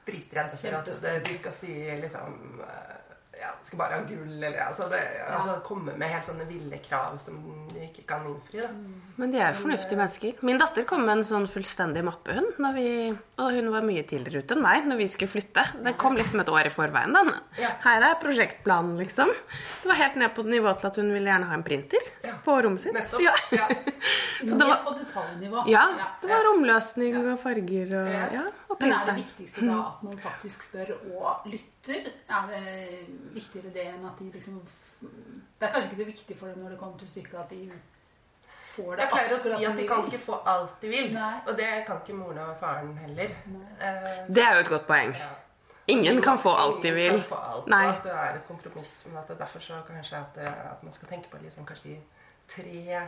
dritredde 0.06 0.56
for 0.56 0.76
at 0.78 1.24
de 1.26 1.34
skal 1.38 1.56
si 1.58 1.74
liksom 2.00 2.62
eh, 2.64 2.99
Ja, 3.40 3.50
skal 3.64 3.78
bare 3.80 3.96
ha 3.96 4.04
gull, 4.04 4.34
eller 4.36 4.58
altså, 4.66 4.84
det, 4.92 4.98
altså 5.32 5.54
Komme 5.64 5.94
med 5.96 6.10
helt 6.12 6.26
sånne 6.28 6.44
ville 6.48 6.76
krav 6.84 7.14
som 7.22 7.38
du 7.70 7.78
ikke 7.80 8.02
kan 8.10 8.26
innfri. 8.28 8.60
da. 8.60 8.68
Men 9.16 9.30
de 9.32 9.38
er 9.40 9.54
jo 9.54 9.62
fornuftige 9.62 9.96
mennesker. 9.96 10.42
Min 10.44 10.58
datter 10.60 10.84
kom 10.88 11.06
med 11.06 11.14
en 11.18 11.24
sånn 11.24 11.46
fullstendig 11.48 12.02
mappe, 12.04 12.34
hun. 12.36 12.50
Når 12.60 12.76
vi, 12.76 12.86
og 13.40 13.52
hun 13.56 13.70
var 13.72 13.86
mye 13.88 14.04
tidligere 14.04 14.44
ute 14.44 14.56
enn 14.58 14.62
meg 14.64 14.84
når 14.90 15.00
vi 15.00 15.08
skulle 15.08 15.32
flytte. 15.32 15.64
Den 15.86 15.96
kom 16.00 16.18
liksom 16.20 16.42
et 16.44 16.52
år 16.52 16.68
i 16.68 16.74
forveien. 16.74 17.16
Den. 17.16 17.32
Ja. 17.62 17.72
Her 17.86 18.06
er 18.10 18.18
prosjektplanen, 18.20 18.98
liksom. 19.00 19.32
Det 19.82 19.88
var 19.88 20.00
helt 20.02 20.20
ned 20.20 20.34
på 20.36 20.44
nivå 20.44 20.76
til 20.80 20.90
at 20.92 21.00
hun 21.00 21.08
ville 21.16 21.32
gjerne 21.32 21.48
ha 21.48 21.56
en 21.56 21.64
printer 21.66 22.10
Ja. 22.26 22.36
på 22.44 22.58
rommet 22.62 22.84
sitt. 22.84 22.92
Nettopp. 22.92 23.24
Ja. 23.24 23.32
Ja. 23.56 23.68
Så 24.40 24.56
det 24.56 24.64
var, 24.64 24.78
på 24.86 24.94
detaljnivå. 24.96 25.64
ja, 25.68 25.82
så 26.00 26.14
det 26.22 26.30
var 26.32 26.46
romløsning 26.46 27.16
og 27.20 27.34
farger 27.42 27.90
og, 27.98 28.06
Ja. 28.08 28.22
ja, 28.32 28.44
og 28.72 28.78
Men 28.80 28.94
er 28.96 29.02
det 29.10 29.14
viktigste 29.18 29.66
da 29.68 29.74
at 29.82 30.02
man 30.06 30.16
faktisk 30.22 30.62
spør 30.64 30.94
og 31.18 31.44
lytter? 31.50 32.06
Er 32.32 32.46
det 32.48 32.62
viktigere 33.34 33.70
det 33.74 33.86
enn 33.94 34.04
at 34.06 34.18
de 34.18 34.30
liksom 34.32 34.60
Det 35.60 35.68
er 35.68 35.72
kanskje 35.72 35.88
ikke 35.90 35.96
så 36.02 36.04
viktig 36.10 36.36
for 36.38 36.46
dem 36.48 36.62
når 36.64 36.70
det 36.74 36.78
kommer 36.78 36.98
til 36.98 37.08
stykket 37.08 37.38
at 37.40 37.50
de 37.50 37.72
får 38.70 38.96
det 38.96 39.02
Jeg 39.04 39.10
pleier 39.12 39.34
å 39.34 39.38
si 39.42 39.52
at 39.52 39.76
de 39.76 39.82
de 39.82 39.86
kan 39.88 40.04
ikke 40.06 40.18
få 40.24 40.40
alt 40.46 40.80
de 40.82 40.88
vil. 40.88 41.12
Nei. 41.14 41.40
Og 41.46 41.56
det 41.58 41.70
kan 41.86 41.96
ikke 42.02 42.14
moren 42.14 42.38
og 42.38 42.58
faren 42.60 42.96
heller. 42.98 43.30
Uh, 43.46 44.26
Det 44.34 44.42
er 44.44 44.54
jo 44.54 44.60
et 44.66 44.68
godt 44.68 44.86
poeng. 44.86 45.14
ja. 45.18 45.30
Ingen 45.90 46.20
kan 46.22 46.38
få 46.38 46.52
alt 46.54 46.82
de 46.82 46.88
Ingen 46.88 47.00
vil. 47.00 47.20
kan 47.20 47.28
få 47.28 47.34
alt, 47.34 47.66
Nei. 47.66 47.86
Og 47.86 47.94
at 47.96 48.02
det 48.04 48.12
er 48.12 48.36
et 48.38 48.46
kompromiss. 48.46 49.06
Men 49.08 49.16
at 49.18 49.26
det 49.28 49.34
er 49.34 49.38
derfor 49.44 49.60
så 49.60 49.80
kanskje 49.88 50.16
at, 50.20 50.34
det, 50.36 50.46
at 50.46 50.82
man 50.82 50.92
skal 50.92 51.08
tenke 51.08 51.30
på 51.30 51.36
liksom 51.42 51.66
kanskje 51.66 51.88
de 51.88 52.00
tre 52.48 53.00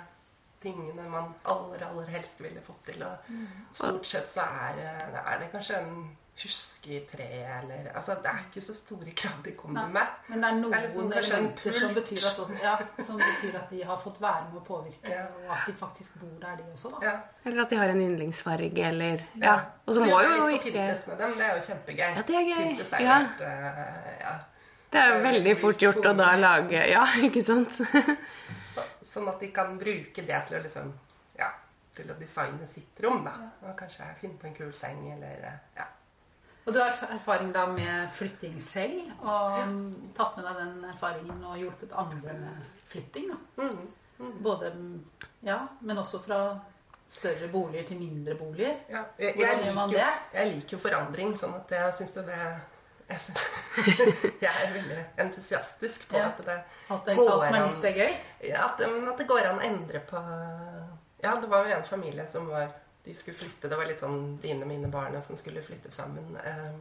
tingene 0.62 1.05
man 1.11 1.35
aller, 1.45 1.85
aller 1.87 2.07
helst 2.11 2.41
ville 2.43 2.61
fått 2.67 2.85
til. 2.87 3.02
Og 3.02 3.29
Mm. 3.29 3.47
stort 3.73 4.07
sett 4.07 4.29
så 4.29 4.41
er, 4.41 4.81
er 5.26 5.38
det 5.38 5.50
kanskje 5.52 5.79
en 5.79 6.17
huske 6.43 6.89
i 6.97 7.01
tre, 7.07 7.27
eller 7.59 7.91
Altså, 7.95 8.15
det 8.23 8.27
er 8.31 8.39
ikke 8.49 8.61
så 8.65 8.75
store 8.75 9.11
krav 9.15 9.43
de 9.45 9.53
kommer 9.53 9.87
med. 9.93 10.07
Men 10.29 10.41
det 10.43 10.49
er 10.49 10.55
noen 10.57 10.73
Det 10.73 10.79
er 10.79 10.87
liksom 10.87 11.12
elementer 11.12 11.73
som 11.79 11.95
betyr, 11.95 12.23
at, 12.31 12.53
ja, 12.62 12.77
som 13.05 13.18
betyr 13.21 13.59
at 13.61 13.71
de 13.71 13.83
har 13.85 13.99
fått 14.01 14.21
være 14.23 14.47
med 14.53 14.61
å 14.62 14.64
påvirke, 14.64 15.11
Ja. 15.12 15.27
og 15.45 15.53
at 15.57 15.66
de 15.66 15.73
faktisk 15.77 16.14
bor 16.21 16.38
der, 16.40 16.57
de 16.57 16.62
også, 16.73 16.90
da. 16.95 17.05
Ja. 17.07 17.12
Eller 17.45 17.62
at 17.62 17.71
de 17.71 17.77
har 17.77 17.88
en 17.92 18.01
yndlingsfarge, 18.01 18.87
eller 18.88 19.21
Ja. 19.37 19.59
Og 19.87 19.95
så 19.95 20.01
må 20.07 20.23
jo 20.23 20.31
jeg 20.31 20.53
litt 20.53 20.62
på 20.62 20.71
Pinterest 20.73 21.07
med 21.09 21.18
dem. 21.18 21.35
Det 21.38 21.47
er 21.47 21.55
jo 21.57 21.62
kjempegøy. 21.68 22.16
Ja, 22.16 22.23
det 22.23 22.35
er 22.37 22.49
gøy. 22.49 22.64
Pinterest 22.68 22.92
er 22.92 23.01
Ja. 23.03 23.18
helt, 23.18 23.40
eh, 23.40 24.21
ja. 24.25 24.35
Det 24.92 25.01
er 25.01 25.09
jo 25.16 25.23
veldig 25.25 25.57
fort 25.61 25.79
gjort 25.79 26.05
å 26.07 26.16
da 26.16 26.37
lage 26.37 26.90
Ja, 26.90 27.05
ikke 27.29 27.42
sant? 27.45 27.71
Sånn 29.05 29.29
at 29.29 29.40
de 29.40 29.49
kan 29.53 29.79
bruke 29.79 30.25
det 30.27 30.47
til 30.49 30.59
å 30.59 30.62
liksom 30.62 30.92
Ja, 31.38 31.51
til 31.95 32.07
å 32.12 32.14
designe 32.18 32.66
sitt 32.68 33.01
rom, 33.05 33.25
da. 33.25 33.33
Og 33.62 33.77
kanskje 33.77 34.05
finne 34.21 34.38
på 34.40 34.47
en 34.49 34.55
kul 34.55 34.73
seng, 34.73 35.12
eller 35.12 35.45
eh, 35.49 35.59
Ja. 35.77 35.85
Og 36.66 36.75
du 36.75 36.79
har 36.79 36.92
erfaring 37.11 37.53
da 37.55 37.64
med 37.66 38.12
flytting 38.14 38.61
selv, 38.62 39.09
og 39.20 39.57
tatt 40.14 40.37
med 40.37 40.44
deg 40.46 40.59
den 40.61 40.85
erfaringen 40.92 41.40
og 41.44 41.57
hjulpet 41.59 41.94
andre 41.98 42.37
med 42.38 42.68
flytting, 42.87 43.33
da. 43.33 43.64
Mm, 43.64 43.88
Både, 44.44 44.68
ja, 45.42 45.57
men 45.81 45.98
også 45.98 46.20
fra 46.22 46.37
større 47.11 47.48
boliger 47.51 47.85
til 47.88 47.98
mindre 47.98 48.37
boliger. 48.38 48.77
ja. 48.88 49.01
Jeg, 49.18 49.35
jeg, 49.40 49.72
man 49.75 49.90
liker, 49.90 49.98
jo, 49.98 50.05
det? 50.05 50.38
jeg 50.38 50.53
liker 50.55 50.77
jo 50.77 50.79
forandring, 50.85 51.33
sånn 51.37 51.57
at 51.59 51.75
jeg 51.75 51.96
syns 51.98 52.14
jo 52.16 52.22
det 52.29 52.38
jeg, 53.09 53.20
synes, 53.20 53.42
jeg 54.46 54.53
er 54.62 54.70
veldig 54.77 55.01
entusiastisk 55.25 56.07
på 56.09 56.16
Ja. 56.16 56.29
at 56.31 56.38
det 56.46 56.55
at 56.55 57.03
det, 57.09 57.16
går 57.18 57.33
alt 57.33 57.44
som 57.44 57.55
er 57.59 57.66
nytt, 57.66 57.85
er 57.90 57.98
gøy. 57.98 58.14
Ja, 58.46 58.62
at, 58.68 58.81
at 58.87 59.18
det 59.18 59.27
går 59.29 59.51
an 59.51 59.59
å 59.59 59.66
endre 59.66 60.01
på 60.09 60.22
Ja, 61.22 61.35
det 61.42 61.51
var 61.51 61.66
jo 61.66 61.75
en 61.77 61.85
familie 61.90 62.25
som 62.31 62.46
var 62.48 62.70
De 63.05 63.15
skulle 63.15 63.37
flytte. 63.37 63.69
Det 63.69 63.77
var 63.79 63.88
litt 63.88 64.03
sånn 64.03 64.37
dine 64.43 64.67
mine 64.69 64.91
barn 64.93 65.19
som 65.23 65.38
skulle 65.38 65.62
flytte 65.65 65.91
sammen. 65.91 66.37
Eh, 66.38 66.75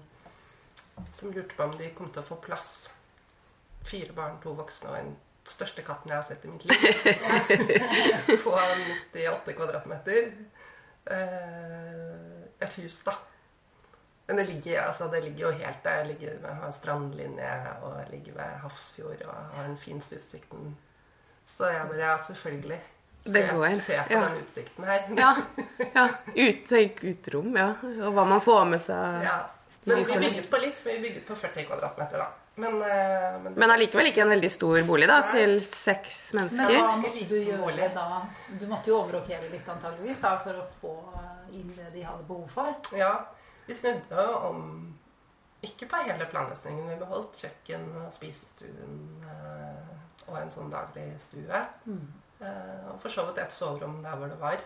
som 1.12 1.34
lurte 1.34 1.56
på 1.58 1.66
om 1.66 1.78
de 1.78 1.90
kom 1.98 2.12
til 2.12 2.22
å 2.22 2.28
få 2.28 2.38
plass. 2.44 2.92
Fire 3.88 4.14
barn, 4.14 4.38
to 4.44 4.54
voksne 4.54 4.92
og 4.92 4.98
den 5.00 5.16
største 5.50 5.82
katten 5.86 6.12
jeg 6.12 6.20
har 6.20 6.28
sett 6.28 6.46
i 6.46 6.52
mitt 6.52 6.66
liv. 6.70 8.38
på 8.46 8.54
98 8.54 9.58
kvadratmeter. 9.58 10.32
Eh, 11.10 12.42
et 12.62 12.78
hus, 12.78 13.02
da. 13.08 13.18
Men 14.28 14.38
det 14.38 14.44
ligger, 14.52 14.82
altså, 14.86 15.08
det 15.12 15.24
ligger 15.26 15.48
jo 15.48 15.58
helt 15.58 15.84
der. 15.84 16.04
Jeg 16.04 16.08
ligger 16.14 16.38
ved, 16.38 16.54
har 16.54 16.70
en 16.70 16.74
strandlinje 16.74 17.56
og 17.84 17.98
ligger 18.14 18.38
ved 18.38 18.58
Hafrsfjord 18.64 19.26
og 19.26 19.56
har 19.58 19.68
den 19.68 19.78
fineste 19.78 20.16
utsikten. 20.16 20.78
Så 21.46 21.68
jeg 21.68 21.88
bare 21.90 22.06
Ja, 22.06 22.18
selvfølgelig. 22.18 22.80
Se, 23.22 23.32
Det 23.32 23.42
går, 23.54 23.76
se 23.78 23.98
på 24.08 24.14
ja. 24.14 24.20
den 24.20 24.38
utsikten 24.42 24.86
her. 24.90 25.08
Ja. 25.18 25.36
ja. 25.94 26.08
Ut, 26.36 26.62
tenk 26.70 27.04
uterom, 27.04 27.52
ja. 27.58 27.74
Og 28.02 28.14
hva 28.16 28.26
man 28.26 28.42
får 28.42 28.64
med 28.66 28.82
seg. 28.82 29.26
Ja. 29.28 29.40
Men 29.84 30.04
vi 30.04 30.18
bygget 30.24 30.50
på 30.50 30.58
litt. 30.62 30.82
Vi 30.86 31.00
bygget 31.00 31.28
på 31.28 31.36
40 31.36 31.68
kvadratmeter, 31.70 32.18
da. 32.18 32.32
Men, 32.56 32.82
eh, 32.82 33.42
men, 33.44 33.54
Men 33.54 33.72
allikevel 33.72 34.10
ikke 34.12 34.22
en 34.26 34.34
veldig 34.34 34.52
stor 34.52 34.82
bolig, 34.86 35.08
da, 35.10 35.22
til 35.32 35.56
seks 35.64 36.18
Men 36.34 36.50
mennesker. 36.50 36.74
hva 36.76 36.96
Ikke 36.98 37.04
måtte 37.06 37.28
du 37.30 37.38
gjøre 37.40 37.90
da? 37.96 38.08
Du 38.60 38.66
måtte 38.70 38.92
jo 38.92 38.98
overrokere 39.00 39.50
litt 39.54 39.70
antageligvis 39.72 40.24
da, 40.26 40.34
for 40.44 40.60
å 40.60 40.66
få 40.82 40.96
inn 41.56 41.72
det 41.78 41.92
de 41.94 42.04
hadde 42.06 42.28
behov 42.28 42.50
for. 42.52 42.74
Ja, 42.98 43.14
vi 43.68 43.78
snudde 43.78 44.28
om 44.50 44.66
Ikke 45.62 45.86
på 45.86 46.00
hele 46.02 46.26
planløsningen. 46.26 46.88
Vi 46.90 46.96
beholdt 46.98 47.38
kjøkken 47.38 47.84
og 48.02 48.08
spisestuen 48.10 48.96
eh, 49.30 49.92
og 50.26 50.40
en 50.40 50.50
sånn 50.50 50.72
daglig 50.74 51.12
stue. 51.22 51.46
Eh, 51.46 52.00
og 52.42 52.98
for 53.04 53.14
så 53.14 53.26
vidt 53.28 53.42
et 53.44 53.54
soverom 53.54 54.00
der 54.04 54.18
hvor 54.18 54.32
det 54.32 54.40
var. 54.42 54.64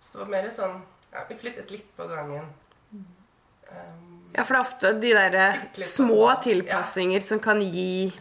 Så 0.00 0.14
det 0.14 0.22
var 0.24 0.32
mer 0.38 0.50
sånn 0.54 0.80
Ja, 1.10 1.24
vi 1.26 1.34
flyttet 1.34 1.72
litt 1.74 1.88
på 1.96 2.06
gangen. 2.06 2.46
Um, 2.94 4.20
Ja, 4.30 4.44
for 4.46 4.54
det 4.54 4.60
er 4.60 4.62
ofte 4.62 4.92
de 5.02 5.10
der 5.10 5.36
eh, 5.42 5.62
små 5.82 6.20
sånn, 6.28 6.42
tilpassinger 6.44 7.22
som 7.24 7.40
kan 7.42 7.58
gi 7.62 8.12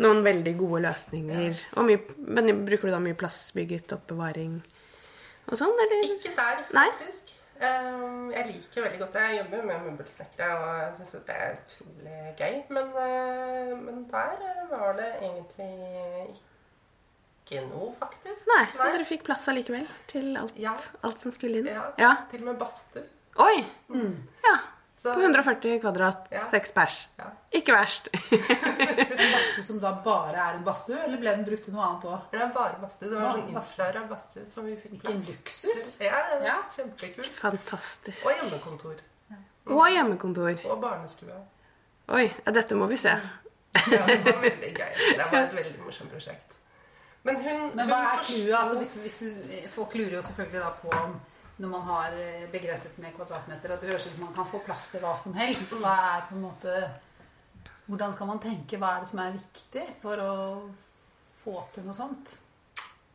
noen 0.00 0.22
veldig 0.24 0.54
gode 0.56 0.80
løsninger. 0.86 1.60
Og 1.76 1.88
mye, 1.90 2.00
men 2.24 2.62
bruker 2.64 2.88
du 2.88 2.94
da 2.94 3.00
mye 3.04 3.18
plassbygget 3.18 3.92
oppbevaring 3.98 4.62
og 5.48 5.58
sånn, 5.60 5.74
eller? 5.84 6.06
ikke 6.14 6.32
der, 6.36 6.64
faktisk. 6.72 7.34
Um, 7.58 8.28
jeg 8.30 8.44
liker 8.52 8.84
veldig 8.84 9.00
godt 9.00 9.16
det. 9.16 9.22
Jeg 9.28 9.38
jobber 9.40 9.64
med 9.66 9.86
møbelsnekkere, 9.88 10.50
og 10.56 10.68
jeg 10.78 10.90
syns 10.98 11.14
det 11.26 11.36
er 11.36 11.56
utrolig 11.56 12.18
gøy. 12.38 12.58
Men, 12.76 12.92
uh, 12.94 13.72
men 13.82 14.04
der 14.12 14.44
eh, 14.46 14.60
var 14.70 14.92
det 15.00 15.08
egentlig 15.16 15.72
ikke 16.28 16.47
noe, 17.56 17.92
faktisk. 17.98 18.46
Nei, 18.52 18.64
men 18.76 18.92
dere 18.94 19.04
fikk 19.08 19.22
plass 19.24 19.48
allikevel 19.48 19.86
til 20.06 20.36
alt, 20.36 20.56
Ja. 20.56 20.74
alt 21.02 21.20
som 21.20 21.30
skulle 21.32 21.58
inn. 21.62 21.66
Ja, 21.66 21.92
Ja. 21.98 22.14
Til 22.30 22.40
og 22.42 22.46
med 22.52 22.58
badstue. 22.58 23.02
Oi! 23.38 23.64
Ja. 24.44 24.58
Så- 25.00 25.14
På 25.14 25.20
140 25.22 25.78
kvadrat, 25.80 26.26
Ja. 26.32 26.48
seks 26.50 26.72
pers. 26.72 27.06
Ja. 27.18 27.26
Ikke 27.54 27.72
verst. 27.72 28.08
En 28.12 29.32
badstue 29.32 29.62
som 29.64 29.78
da 29.80 29.92
bare 30.04 30.34
er 30.36 30.54
en 30.56 30.64
badstue, 30.64 30.98
eller 31.04 31.16
ble 31.18 31.30
den 31.36 31.44
brukt 31.46 31.64
til 31.64 31.72
noe 31.74 31.84
annet 31.86 32.02
òg? 32.04 32.20
Det 32.32 32.40
er 32.40 32.48
bare 32.54 32.80
badstue. 32.82 33.08
Det 33.10 33.16
var 33.20 33.36
en 33.36 33.42
sånn 33.42 33.54
badstue. 33.54 33.86
innsløra 33.86 34.08
badstue 34.08 34.46
som 34.48 34.64
vi 34.66 34.74
fikk 34.76 34.92
Ikke 34.98 35.10
en 35.14 35.22
luksus? 35.22 36.00
Ja, 36.00 36.38
det 36.38 36.44
Ja. 36.46 36.56
kjempekult. 36.76 37.30
Fantastisk. 37.30 38.26
Og 38.26 38.32
hjemmekontor. 38.32 38.96
Og 39.68 39.86
hjemmekontor. 39.88 40.64
Og 40.66 40.80
barnestue. 40.80 41.32
Oi, 42.08 42.26
ja, 42.46 42.52
dette 42.52 42.74
må 42.74 42.88
vi 42.88 42.96
se. 42.96 43.08
Ja, 43.10 44.06
det 44.06 44.24
var 44.24 44.42
veldig 44.42 44.74
gøy. 44.74 44.92
Det 45.16 45.30
var 45.30 45.38
et 45.44 45.52
veldig 45.54 45.78
morsomt 45.84 46.10
prosjekt. 46.10 46.54
Men 47.26 47.42
hun 47.42 47.72
Men 47.76 47.90
hva 47.90 47.98
er 48.12 48.22
clouet? 48.24 48.54
Altså, 48.60 48.78
hvis, 48.78 48.94
hvis 49.02 49.18
du, 49.18 49.50
folk 49.72 49.96
lurer 49.98 50.18
jo 50.18 50.22
selvfølgelig 50.28 50.62
da 50.62 50.70
på 50.82 50.94
om 51.00 51.18
når 51.58 51.70
man 51.72 51.86
har 51.88 52.14
eh, 52.14 52.46
begrenset 52.52 52.98
med 53.02 53.14
kvadratmeter, 53.16 53.72
at 53.74 53.82
det 53.82 53.90
høres 53.90 54.06
ut 54.06 54.12
som 54.14 54.24
man 54.28 54.34
kan 54.34 54.46
få 54.46 54.60
plass 54.62 54.90
til 54.92 55.02
hva 55.02 55.16
som 55.18 55.34
helst. 55.34 55.74
Hva 55.82 55.94
er 56.14 56.26
på 56.28 56.38
en 56.38 56.46
måte 56.46 56.74
Hvordan 57.88 58.12
skal 58.12 58.28
man 58.28 58.40
tenke? 58.42 58.76
Hva 58.76 58.92
er 58.94 59.00
det 59.02 59.08
som 59.08 59.20
er 59.22 59.38
viktig 59.38 59.86
for 60.02 60.20
å 60.20 60.34
få 61.40 61.54
til 61.72 61.86
noe 61.86 61.96
sånt? 61.96 62.34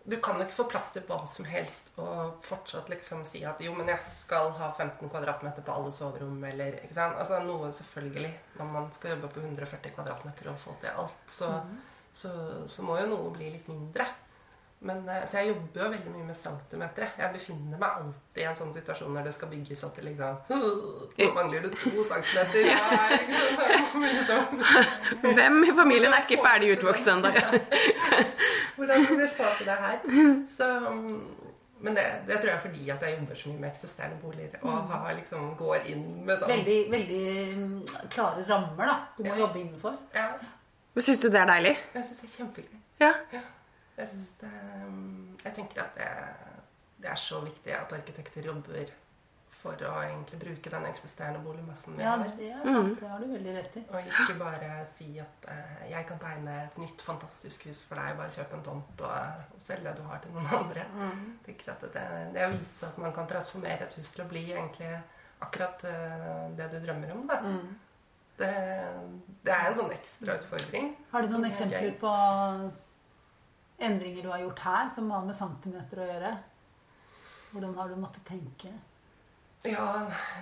Du 0.03 0.17
kan 0.19 0.35
jo 0.35 0.43
ikke 0.43 0.57
få 0.57 0.65
plass 0.67 0.89
til 0.91 1.05
hva 1.07 1.21
som 1.29 1.45
helst 1.47 1.93
og 2.01 2.41
fortsatt 2.43 2.89
liksom 2.91 3.21
si 3.29 3.43
at 3.47 3.61
jo, 3.63 3.71
men 3.77 3.87
jeg 3.93 4.03
skal 4.03 4.49
ha 4.57 4.73
15 4.73 5.07
kvadratmeter 5.13 5.63
på 5.63 5.75
alle 5.77 5.93
soverom, 5.95 6.41
eller 6.49 6.81
ikke 6.81 6.97
sant? 6.97 7.15
Altså 7.21 7.39
noe 7.45 7.69
selvfølgelig. 7.71 8.33
Når 8.57 8.73
man 8.73 8.89
skal 8.97 9.13
jobbe 9.13 9.29
på 9.31 9.45
140 9.45 9.93
kvadratmeter 9.95 10.49
og 10.51 10.59
få 10.59 10.75
til 10.81 10.99
alt, 11.05 11.21
så, 11.31 11.53
så, 12.13 12.29
så 12.69 12.85
må 12.85 12.99
jo 13.01 13.09
noe 13.09 13.31
bli 13.33 13.49
litt 13.55 13.67
mindre. 13.71 14.05
Men, 14.83 15.09
eh, 15.09 15.25
så 15.27 15.37
jeg 15.39 15.53
jobber 15.53 15.85
jo 15.85 15.89
veldig 15.93 16.11
mye 16.11 16.25
med 16.27 16.35
centimeter. 16.35 17.13
Jeg 17.17 17.31
befinner 17.33 17.79
meg 17.79 17.99
alltid 18.01 18.41
i 18.41 18.47
en 18.49 18.57
sånn 18.57 18.73
situasjon 18.75 19.13
når 19.15 19.29
det 19.29 19.35
skal 19.37 19.51
bygges 19.53 19.83
at 19.87 19.99
det 19.99 20.03
liksom 20.09 20.41
Nå 21.21 21.29
mangler 21.37 21.63
du 21.63 21.69
to 21.71 22.03
centimeter. 22.03 22.67
Ja, 22.67 22.89
liksom. 24.03 24.59
Hvem 25.23 25.61
i 25.69 25.71
familien 25.77 26.15
er 26.15 26.25
ikke 26.25 26.41
ferdig 26.43 26.73
utvokst 26.75 27.07
ennå? 27.13 27.31
Hvordan 28.75 29.05
skal 29.05 29.21
vi 29.21 29.29
få 29.37 29.53
til 29.59 29.71
det 29.71 29.77
her? 29.85 30.03
Så, 30.51 30.67
men 31.83 31.95
det, 31.95 32.03
det 32.27 32.41
tror 32.41 32.49
jeg 32.49 32.57
er 32.57 32.65
fordi 32.65 32.89
at 32.91 33.05
jeg 33.07 33.15
jobber 33.15 33.39
så 33.39 33.53
mye 33.53 33.61
med 33.61 33.69
eksisterende 33.69 34.19
boliger 34.21 34.67
og 34.67 34.91
har, 34.91 35.13
liksom, 35.15 35.47
går 35.59 35.87
inn 35.93 36.03
med 36.27 36.41
sånn 36.41 36.51
Veldig, 36.51 36.77
veldig 36.91 37.23
mm, 37.61 37.79
klare 38.11 38.43
rammer 38.49 38.91
da, 38.91 38.97
du 39.15 39.23
må 39.29 39.39
jobbe 39.39 39.63
innenfor. 39.63 39.97
Ja, 40.15 40.27
Syns 41.01 41.21
du 41.23 41.29
det 41.33 41.39
er 41.41 41.49
deilig? 41.49 41.75
jeg 41.95 42.03
syns 42.05 42.19
det 42.23 42.29
er 42.29 42.35
kjempehyggelig. 42.37 42.81
Ja. 43.01 43.13
Jeg 43.97 44.07
synes 44.09 44.29
det 44.41 44.49
um, 44.87 45.37
Jeg 45.43 45.53
tenker 45.53 45.81
at 45.83 45.95
det, 45.97 46.09
det 47.03 47.09
er 47.11 47.15
så 47.21 47.39
viktig 47.45 47.73
at 47.77 47.93
arkitekter 47.93 48.45
jobber 48.45 48.91
for 49.63 49.79
å 49.87 49.91
egentlig 50.03 50.37
bruke 50.41 50.71
den 50.73 50.85
eksisterende 50.89 51.39
boligmassen 51.39 51.95
vi 51.95 52.03
Ja, 52.03 52.17
har. 52.19 52.31
det 52.35 52.49
er 52.51 52.65
sant. 52.67 52.97
Det 52.99 53.07
har 53.07 53.21
du 53.23 53.29
veldig 53.31 53.53
rett 53.55 53.77
i. 53.79 53.83
Og 53.95 54.09
ikke 54.09 54.35
bare 54.41 54.71
si 54.89 55.07
at 55.23 55.45
eh, 55.53 55.85
jeg 55.93 56.05
kan 56.09 56.19
tegne 56.19 56.55
et 56.65 56.75
nytt, 56.81 57.01
fantastisk 57.07 57.69
hus 57.69 57.79
for 57.87 57.95
deg. 58.01 58.17
Bare 58.19 58.33
kjøp 58.35 58.57
en 58.57 58.65
tomt 58.65 59.03
og, 59.07 59.47
og 59.55 59.63
selge 59.63 59.85
det 59.87 59.93
du 60.01 60.03
har 60.09 60.19
til 60.25 60.35
noen 60.35 60.49
andre. 60.59 60.83
Jeg 60.99 61.39
tenker 61.47 61.71
at 61.77 61.85
det, 61.95 62.03
det 62.35 62.43
å 62.49 62.51
vise 62.57 62.89
at 62.89 62.99
man 63.05 63.15
kan 63.15 63.29
transformere 63.31 63.87
et 63.87 63.95
hus 64.01 64.11
til 64.11 64.25
å 64.25 64.27
bli 64.33 64.43
egentlig 64.51 64.91
akkurat 65.47 65.87
eh, 65.87 66.43
det 66.59 66.67
du 66.73 66.77
drømmer 66.83 67.15
om, 67.15 67.23
da. 67.31 67.39
Det, 68.37 68.51
det 69.45 69.51
er 69.53 69.67
en 69.69 69.75
sånn 69.77 69.91
ekstra 69.93 70.37
utfordring. 70.39 70.95
Har 71.11 71.21
du 71.21 71.27
noen 71.33 71.45
er 71.45 71.51
eksempler 71.53 71.91
gøy. 71.91 71.99
på 72.01 72.13
endringer 73.83 74.23
du 74.25 74.29
har 74.31 74.41
gjort 74.45 74.59
her, 74.63 74.89
som 74.95 75.11
har 75.13 75.25
med 75.27 75.35
centimeter 75.37 76.01
å 76.01 76.07
gjøre? 76.09 76.33
Hvordan 77.53 77.75
har 77.77 77.91
du 77.93 77.95
måttet 78.01 78.25
tenke? 78.25 78.71
Ja, 79.63 79.83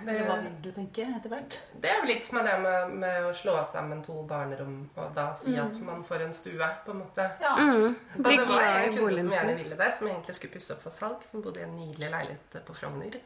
det, 0.02 0.10
Eller 0.10 0.24
hva 0.26 0.36
vil 0.42 0.54
du 0.64 0.70
tenke 0.74 1.04
etter 1.06 1.30
hvert? 1.30 1.54
det 1.78 1.90
er 1.92 2.00
jo 2.00 2.08
litt 2.08 2.24
med 2.34 2.42
det 2.48 2.54
med, 2.64 2.94
med 3.04 3.26
å 3.28 3.34
slå 3.38 3.52
sammen 3.70 4.00
to 4.02 4.16
barnerom 4.26 4.80
og 4.98 5.12
da 5.14 5.28
si 5.38 5.52
at 5.54 5.76
Mm. 5.76 5.84
man 5.86 6.02
får 6.04 6.24
en 6.24 6.32
stue, 6.34 6.68
på 6.84 6.90
en 6.90 6.98
måte. 7.04 7.28
Ja. 7.40 7.52
Mm. 7.54 7.94
det 8.16 8.48
var 8.48 8.62
en 8.64 8.96
kunde 8.96 9.22
som 9.22 9.30
gjerne 9.30 9.54
ville 9.60 9.76
det, 9.78 9.92
som 9.98 10.08
egentlig 10.08 10.34
skulle 10.34 10.52
pusse 10.56 10.74
opp 10.74 10.82
for 10.82 10.90
salg, 10.90 11.22
som 11.28 11.42
bodde 11.42 11.60
i 11.60 11.62
en 11.68 11.76
nydelig 11.76 12.10
leilighet 12.10 12.58
på 12.66 12.74
Frogner. 12.74 13.20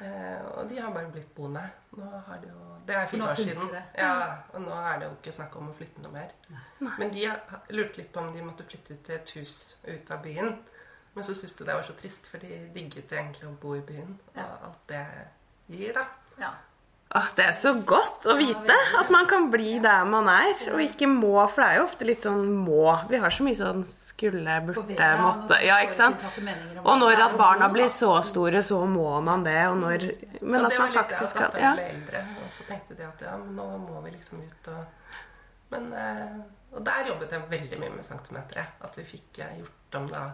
Eh, 0.00 0.44
og 0.56 0.68
de 0.68 0.78
har 0.80 0.90
bare 0.94 1.10
blitt 1.12 1.34
boende. 1.34 1.62
Nå 1.96 2.08
har 2.26 2.38
det 2.42 2.48
jo 2.50 2.76
Det 2.86 2.94
er 2.96 3.06
fire 3.06 3.22
år 3.28 3.34
siden. 3.36 3.68
Ja, 3.98 4.36
og 4.54 4.60
nå 4.62 4.70
er 4.74 4.98
det 4.98 5.08
jo 5.08 5.14
ikke 5.20 5.32
snakk 5.36 5.56
om 5.56 5.68
å 5.70 5.74
flytte 5.74 6.02
noe 6.02 6.12
mer. 6.12 6.32
Men 6.98 7.10
de 7.12 7.24
har- 7.26 7.60
lurte 7.70 7.96
litt 7.96 8.12
på 8.12 8.20
om 8.20 8.32
de 8.32 8.42
måtte 8.42 8.64
flytte 8.64 8.92
ut 8.92 9.02
til 9.04 9.14
et 9.14 9.30
hus 9.30 9.76
ut 9.86 10.10
av 10.10 10.22
byen. 10.22 10.58
Men 11.14 11.24
så 11.24 11.34
syntes 11.34 11.56
de 11.58 11.64
det 11.64 11.74
var 11.74 11.82
så 11.82 11.92
trist, 11.92 12.26
for 12.26 12.38
de 12.38 12.70
digget 12.74 13.12
egentlig 13.12 13.44
å 13.48 13.56
bo 13.60 13.74
i 13.76 13.80
byen. 13.80 14.18
Og 14.36 14.64
alt 14.68 14.86
det 14.88 15.06
gir, 15.68 15.92
da. 15.92 16.06
ja. 16.38 16.50
Åh, 17.14 17.26
det 17.36 17.44
er 17.44 17.52
så 17.52 17.74
godt 17.84 18.24
å 18.32 18.34
vite 18.38 18.72
at 18.96 19.10
man 19.12 19.26
kan 19.28 19.50
bli 19.52 19.74
der 19.84 20.06
man 20.08 20.30
er, 20.32 20.54
og 20.72 20.80
ikke 20.80 21.04
må. 21.10 21.34
For 21.52 21.60
det 21.60 21.66
er 21.66 21.76
jo 21.76 21.82
ofte 21.84 22.06
litt 22.08 22.24
sånn 22.24 22.46
må. 22.64 22.86
Vi 23.10 23.20
har 23.20 23.34
så 23.36 23.44
mye 23.44 23.58
sånn 23.58 23.82
skulle, 23.84 24.54
burde, 24.64 25.08
måtte 25.20 25.58
Ja, 25.60 25.76
ikke 25.84 25.98
sant? 25.98 26.24
Og 26.80 26.94
når 27.02 27.20
at 27.26 27.36
barna 27.36 27.68
blir 27.74 27.90
så 27.92 28.14
store, 28.24 28.62
så 28.64 28.80
må 28.88 29.20
man 29.20 29.44
det. 29.44 29.58
Og 29.68 29.76
når 29.82 30.06
Men 30.40 30.64
at 30.64 30.72
det 30.72 30.78
man 30.80 30.88
var 30.88 30.96
litt 30.96 31.12
det 31.12 31.18
faktisk 31.18 31.22
at 31.22 31.34
skal 31.34 31.46
datteren 31.50 31.66
Ja. 31.66 31.74
ble 31.76 31.90
eldre, 31.92 32.24
og 32.40 32.48
så 32.56 32.66
tenkte 32.70 32.96
de 32.96 33.04
at 33.10 33.26
ja, 33.28 33.36
men 33.42 33.56
nå 33.60 33.68
må 33.84 34.00
vi 34.06 34.14
liksom 34.16 34.40
ut 34.40 34.72
og 34.72 34.82
Men 35.72 35.92
eh, 35.92 36.40
Og 36.72 36.80
der 36.84 37.06
jobbet 37.08 37.32
jeg 37.32 37.44
veldig 37.50 37.78
mye 37.80 37.92
med 37.98 38.04
centimeteret. 38.04 38.80
At 38.80 38.96
vi 38.96 39.04
fikk 39.04 39.38
eh, 39.44 39.58
gjort 39.60 40.00
om 40.00 40.08
da 40.08 40.24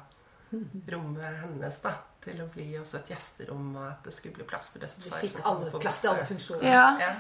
rommet 0.92 1.40
hennes 1.42 1.80
da 1.84 1.94
til 2.24 2.38
å 2.42 2.46
bli 2.52 2.68
også 2.80 3.00
et 3.00 3.10
gjesterom, 3.14 3.66
og 3.76 3.88
at 3.88 4.06
det 4.08 4.14
skulle 4.16 4.38
bli 4.38 4.46
plass 4.48 4.72
til 4.74 4.84
Du 4.84 5.10
fikk 5.14 5.42
alle, 5.46 5.72
plass 5.74 6.02
til 6.02 6.12
alle 6.12 6.28
funksjoner. 6.28 6.64
Ja. 6.66 6.86
Ja. 7.02 7.10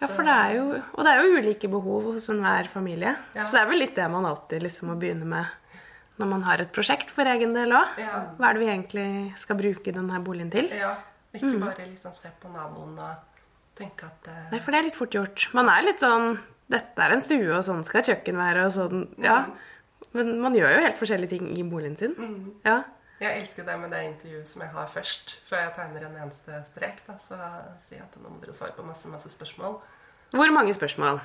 ja, 0.00 0.08
for 0.08 0.26
det 0.26 0.36
er 0.36 0.54
jo 0.56 0.66
Og 0.76 1.02
det 1.04 1.12
er 1.12 1.20
jo 1.20 1.40
ulike 1.40 1.70
behov 1.72 2.12
hos 2.12 2.28
enhver 2.32 2.70
familie. 2.70 3.16
Ja. 3.36 3.44
Så 3.44 3.58
det 3.58 3.64
er 3.64 3.72
vel 3.72 3.82
litt 3.84 3.98
det 3.98 4.08
man 4.12 4.28
alltid 4.28 4.64
liksom 4.68 4.92
må 4.92 4.98
begynne 5.00 5.28
med 5.28 5.58
når 6.20 6.28
man 6.28 6.42
har 6.44 6.60
et 6.60 6.70
prosjekt 6.70 7.10
for 7.10 7.26
egen 7.26 7.54
del 7.56 7.72
òg. 7.74 7.96
Ja. 7.98 8.18
Hva 8.36 8.50
er 8.50 8.56
det 8.56 8.62
vi 8.62 8.68
egentlig 8.68 9.08
skal 9.40 9.58
bruke 9.58 9.94
denne 9.94 10.20
boligen 10.24 10.52
til? 10.52 10.68
ja. 10.76 10.96
Ikke 11.32 11.56
bare 11.56 11.86
liksom 11.88 12.12
se 12.12 12.28
på 12.42 12.50
naboen 12.52 12.98
og 13.00 13.20
tenke 13.78 14.04
at 14.04 14.26
uh... 14.28 14.40
Nei, 14.52 14.58
for 14.60 14.74
det 14.74 14.82
er 14.82 14.88
litt 14.90 14.98
fort 14.98 15.14
gjort. 15.16 15.46
Man 15.56 15.70
er 15.72 15.86
litt 15.86 16.02
sånn 16.02 16.34
Dette 16.72 17.04
er 17.04 17.14
en 17.14 17.22
stue, 17.24 17.48
og 17.52 17.64
sånn 17.64 17.82
skal 17.84 18.00
et 18.02 18.10
kjøkken 18.12 18.36
være, 18.40 18.66
og 18.68 18.74
sånn 18.76 19.06
Ja. 19.20 19.38
Men 20.12 20.40
man 20.40 20.54
gjør 20.54 20.74
jo 20.76 20.82
helt 20.84 20.98
forskjellige 21.00 21.30
ting 21.36 21.52
i 21.58 21.62
boligen 21.64 21.96
sin. 21.96 22.14
Ja. 22.66 22.82
Jeg 23.22 23.38
elsker 23.40 23.64
det 23.64 23.76
med 23.80 23.90
det 23.94 24.00
intervjuet 24.04 24.46
som 24.50 24.62
jeg 24.64 24.70
har 24.74 24.86
først. 24.90 25.36
Før 25.46 25.60
jeg 25.62 25.72
tegner 25.76 26.06
en 26.08 26.16
eneste 26.24 26.58
strek, 26.66 26.98
da, 27.06 27.14
så 27.22 27.38
sier 27.84 28.00
jeg 28.00 28.08
at 28.08 28.16
nå 28.20 28.28
må 28.32 28.40
dere 28.42 28.52
svare 28.56 28.74
på 28.76 28.82
masse, 28.84 29.08
masse 29.08 29.30
spørsmål. 29.30 29.76
Hvor 30.34 30.50
mange 30.52 30.74
spørsmål? 30.74 31.20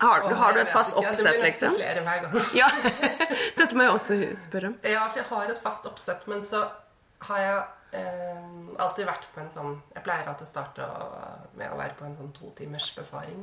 Har, 0.00 0.22
du- 0.28 0.34
har 0.34 0.52
du 0.56 0.60
et 0.60 0.70
fast 0.72 0.94
ikke, 0.94 1.08
oppsett, 1.10 1.26
Det 1.26 1.34
blir 1.34 1.44
liksom? 1.44 1.74
nesten 1.74 1.82
flere 1.82 2.04
hver 2.06 2.22
gang. 2.22 2.54
Ja. 2.56 2.68
Dette 3.58 3.76
må 3.76 3.82
jeg 3.84 3.92
også 3.92 4.20
spørre 4.46 4.66
om. 4.70 4.76
Ja, 4.84 5.02
for 5.08 5.18
jeg 5.20 5.26
har 5.28 5.50
et 5.52 5.60
fast 5.66 5.84
oppsett, 5.90 6.22
men 6.30 6.40
så 6.46 6.62
har 7.26 7.38
jeg 7.42 7.58
eh, 8.00 8.46
alltid 8.80 9.04
vært 9.10 9.26
på 9.34 9.40
en 9.42 9.50
sånn 9.52 9.74
Jeg 9.94 10.02
pleier 10.06 10.24
alltid 10.30 10.46
å 10.46 10.50
starte 10.50 10.86
å- 10.86 11.50
med 11.58 11.68
å 11.74 11.76
være 11.76 11.98
på 11.98 12.06
en 12.06 12.16
sånn 12.16 12.32
to 12.38 12.48
timers 12.56 12.86
befaring. 12.96 13.42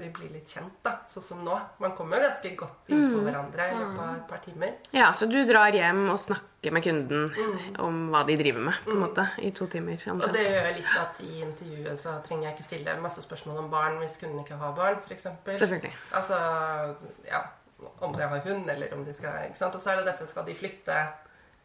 Vi 0.00 0.08
blir 0.16 0.30
litt 0.32 0.48
kjent, 0.48 0.78
da, 0.82 0.94
sånn 1.12 1.22
som 1.22 1.42
nå. 1.44 1.56
Man 1.82 1.92
kommer 1.96 2.16
jo 2.16 2.28
ganske 2.28 2.52
godt 2.56 2.88
inn 2.88 3.00
Mm. 3.00 3.12
på 3.14 3.24
hverandre 3.26 3.66
i 3.70 3.74
løpet 3.76 4.00
av 4.06 4.14
et 4.16 4.28
par 4.28 4.38
timer. 4.44 4.72
Ja, 4.96 5.10
så 5.12 5.26
du 5.30 5.36
drar 5.46 5.72
hjem 5.76 6.06
og 6.10 6.18
snakker 6.18 6.72
med 6.72 6.82
kunden 6.84 7.78
om 7.78 8.10
hva 8.10 8.24
de 8.26 8.36
driver 8.40 8.60
med, 8.64 8.74
på 8.84 8.90
en 8.96 9.00
måte, 9.04 9.28
i 9.38 9.50
to 9.50 9.66
timer. 9.66 10.00
Og 10.12 10.32
det 10.32 10.46
gjør 10.46 10.68
litt 10.76 10.96
at 11.00 11.20
i 11.20 11.40
intervjuet 11.44 11.98
så 11.98 12.16
trenger 12.26 12.48
jeg 12.48 12.56
ikke 12.56 12.64
stille 12.68 12.96
masse 13.00 13.22
spørsmål 13.22 13.58
om 13.64 13.70
barn 13.70 13.98
hvis 14.00 14.18
kunden 14.20 14.40
ikke 14.44 14.56
har 14.60 14.72
barn, 14.76 14.96
f.eks. 15.06 15.26
Selvfølgelig. 15.58 15.92
Altså, 16.12 16.36
ja, 17.28 17.42
om 18.00 18.12
de 18.16 18.22
har 18.22 18.40
hund, 18.44 18.68
eller 18.70 18.92
om 18.94 19.04
de 19.04 19.12
skal 19.14 19.46
ikke 19.48 19.56
sant? 19.58 19.74
Og 19.74 19.80
så 19.82 19.90
er 19.92 19.96
det 20.00 20.06
dette 20.12 20.26
skal 20.28 20.44
de 20.46 20.54
flytte 20.54 20.96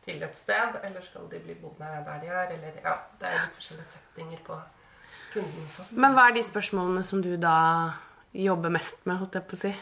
til 0.06 0.22
et 0.24 0.36
sted, 0.38 0.80
eller 0.84 1.02
skal 1.02 1.28
de 1.32 1.40
bli 1.40 1.56
boende 1.60 1.88
der 2.06 2.20
de 2.22 2.28
er? 2.28 2.52
Eller 2.56 2.80
ja, 2.84 2.96
det 3.20 3.28
er 3.28 3.40
litt 3.46 3.56
forskjellige 3.58 3.90
settinger 3.96 4.40
på 4.46 4.60
kunden. 5.34 5.68
Men 5.92 6.14
hva 6.16 6.30
er 6.30 6.36
de 6.38 6.44
spørsmålene 6.48 7.04
som 7.04 7.22
du 7.26 7.36
da 7.38 7.56
jobber 8.36 8.74
mest 8.74 9.06
med, 9.08 9.20
holdt 9.22 9.38
jeg 9.38 9.48
på 9.48 9.56
å 9.58 9.62
si? 9.64 9.74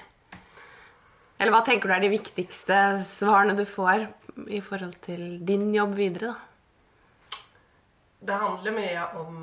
Eller 1.41 1.51
hva 1.55 1.63
tenker 1.65 1.89
du 1.89 1.95
er 1.95 2.03
de 2.03 2.11
viktigste 2.13 2.79
svarene 3.09 3.55
du 3.57 3.65
får 3.67 4.05
i 4.53 4.61
forhold 4.63 4.95
til 5.03 5.39
din 5.45 5.71
jobb 5.75 5.95
videre, 5.97 6.33
da? 6.33 6.35
Det 8.23 8.35
handler 8.39 8.71
mye 8.77 9.05
om 9.19 9.39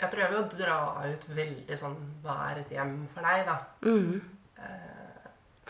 Jeg 0.00 0.10
prøver 0.10 0.40
å 0.40 0.48
dra 0.50 0.78
ut 1.06 1.26
veldig 1.36 1.76
sånn 1.78 1.94
Hva 2.24 2.34
er 2.48 2.64
et 2.64 2.72
hjem 2.74 2.96
for 3.14 3.22
deg, 3.28 3.44
da? 3.46 3.56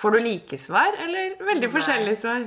Får 0.00 0.16
du 0.16 0.18
like 0.24 0.58
svar, 0.58 0.96
eller 1.04 1.36
veldig 1.44 1.70
forskjellige 1.70 2.16
svar? 2.22 2.46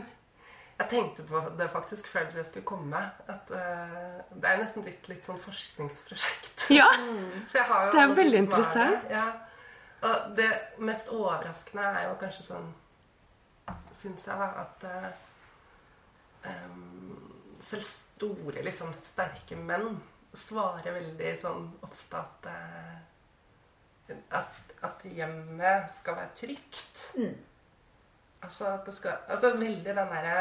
Jeg 0.77 0.89
tenkte 0.91 1.23
på 1.25 1.39
det 1.57 1.69
faktisk 1.73 2.07
før 2.07 2.27
dere 2.31 2.43
skulle 2.45 2.65
komme. 2.65 2.99
At 3.27 3.49
uh, 3.49 4.19
Det 4.29 4.49
er 4.49 4.59
nesten 4.61 4.85
blitt 4.85 5.07
litt 5.09 5.25
sånn 5.25 5.39
forskningsprosjekt. 5.41 6.67
Ja. 6.73 6.89
For 7.49 7.61
jeg 7.61 7.67
har 7.71 7.85
jo 7.85 7.95
Det 7.95 8.03
er 8.03 8.17
veldig 8.21 8.41
interessant. 8.45 9.07
Ja. 9.11 9.27
Og 10.07 10.35
det 10.37 10.51
mest 10.85 11.09
overraskende 11.09 11.87
er 11.97 12.09
jo 12.09 12.19
kanskje 12.21 12.51
sånn 12.51 12.67
Syns 13.97 14.27
jeg, 14.29 14.37
da, 14.37 14.61
at 14.61 14.83
uh, 14.85 15.07
um, 16.45 17.55
selv 17.65 17.83
store, 17.83 18.61
liksom 18.63 18.93
sterke 18.95 19.57
menn 19.57 19.97
svarer 20.37 20.93
veldig 20.93 21.31
sånn 21.41 21.65
ofte 21.83 22.21
at 22.21 22.47
uh, 22.53 22.93
at, 24.37 24.61
at 24.85 25.03
hjemmet 25.03 25.89
skal 25.91 26.15
være 26.15 26.35
trygt. 26.37 27.03
Altså 28.45 28.69
at 28.69 28.85
det 28.85 28.93
skal 28.95 29.17
Altså 29.27 29.57
veldig 29.57 29.85
den 29.85 30.13
derre 30.13 30.37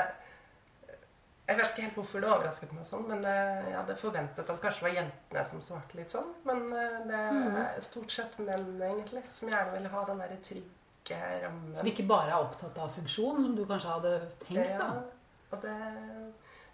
Jeg 1.46 1.58
vet 1.60 1.68
ikke 1.70 1.82
helt 1.84 1.98
hvorfor 2.00 2.22
det 2.22 2.30
overrasket 2.30 2.72
meg 2.74 2.86
sånn, 2.88 3.04
men 3.06 3.20
eh, 3.30 3.68
jeg 3.70 3.76
hadde 3.78 3.94
forventet 4.00 4.48
at 4.50 4.62
kanskje 4.62 4.80
det 4.80 4.86
var 4.86 4.96
jentene 4.96 5.44
som 5.46 5.60
svarte 5.62 5.98
litt 5.98 6.14
sånn. 6.14 6.32
Men 6.48 6.64
eh, 6.74 6.96
det 7.06 7.20
er 7.20 7.84
stort 7.86 8.10
sett 8.10 8.34
menn, 8.42 8.72
egentlig, 8.82 9.22
som 9.32 9.52
gjerne 9.52 9.76
vil 9.76 9.86
ha 9.92 10.02
den 10.08 10.24
derre 10.24 10.38
trygge 10.48 11.20
rammen. 11.44 11.76
Som 11.78 11.90
ikke 11.92 12.08
bare 12.10 12.32
er 12.34 12.48
opptatt 12.48 12.80
av 12.82 12.90
funksjon, 12.96 13.38
som 13.44 13.54
du 13.54 13.62
kanskje 13.68 13.92
hadde 13.94 14.16
tenkt. 14.42 14.74
da. 14.74 14.90
Ja, 14.90 15.46
og 15.54 15.62
det 15.62 15.76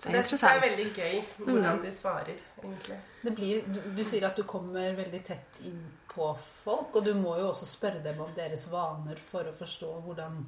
så 0.03 0.09
Det 0.09 0.17
det 0.19 0.23
syns 0.27 0.43
jeg 0.43 0.57
er 0.57 0.63
veldig 0.63 0.87
gøy, 0.97 1.19
hvordan 1.47 1.83
de 1.85 1.91
svarer, 1.95 2.39
egentlig. 2.59 2.97
Det 3.23 3.35
blir, 3.37 3.61
du, 3.69 3.77
du 3.95 4.01
sier 4.05 4.25
at 4.27 4.41
du 4.41 4.43
kommer 4.51 4.97
veldig 4.99 5.21
tett 5.23 5.61
inn 5.69 5.85
på 6.11 6.33
folk, 6.65 6.97
og 6.97 7.05
du 7.07 7.13
må 7.15 7.37
jo 7.39 7.53
også 7.53 7.69
spørre 7.71 8.03
dem 8.03 8.19
om 8.25 8.33
deres 8.35 8.65
vaner 8.73 9.21
for 9.23 9.47
å 9.47 9.55
forstå 9.55 9.93
hvordan, 10.09 10.41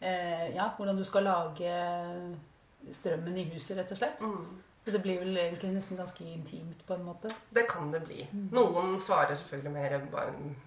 eh, 0.00 0.48
ja, 0.56 0.66
hvordan 0.74 0.98
du 0.98 1.04
skal 1.06 1.28
lage 1.28 1.76
strømmen 2.92 3.36
i 3.40 3.48
huset, 3.52 3.78
rett 3.78 3.92
og 3.94 4.00
slett. 4.00 4.24
Så 4.84 4.92
det 4.92 5.00
blir 5.00 5.22
vel 5.22 5.36
egentlig 5.40 5.70
nesten 5.72 5.96
ganske 5.96 6.24
intimt 6.28 6.82
på 6.86 6.94
en 6.94 7.06
måte. 7.06 7.30
Det 7.56 7.64
kan 7.70 7.88
det 7.92 8.02
bli. 8.04 8.26
Noen 8.52 8.98
svarer 9.00 9.32
selvfølgelig 9.38 9.72
mer 9.72 9.94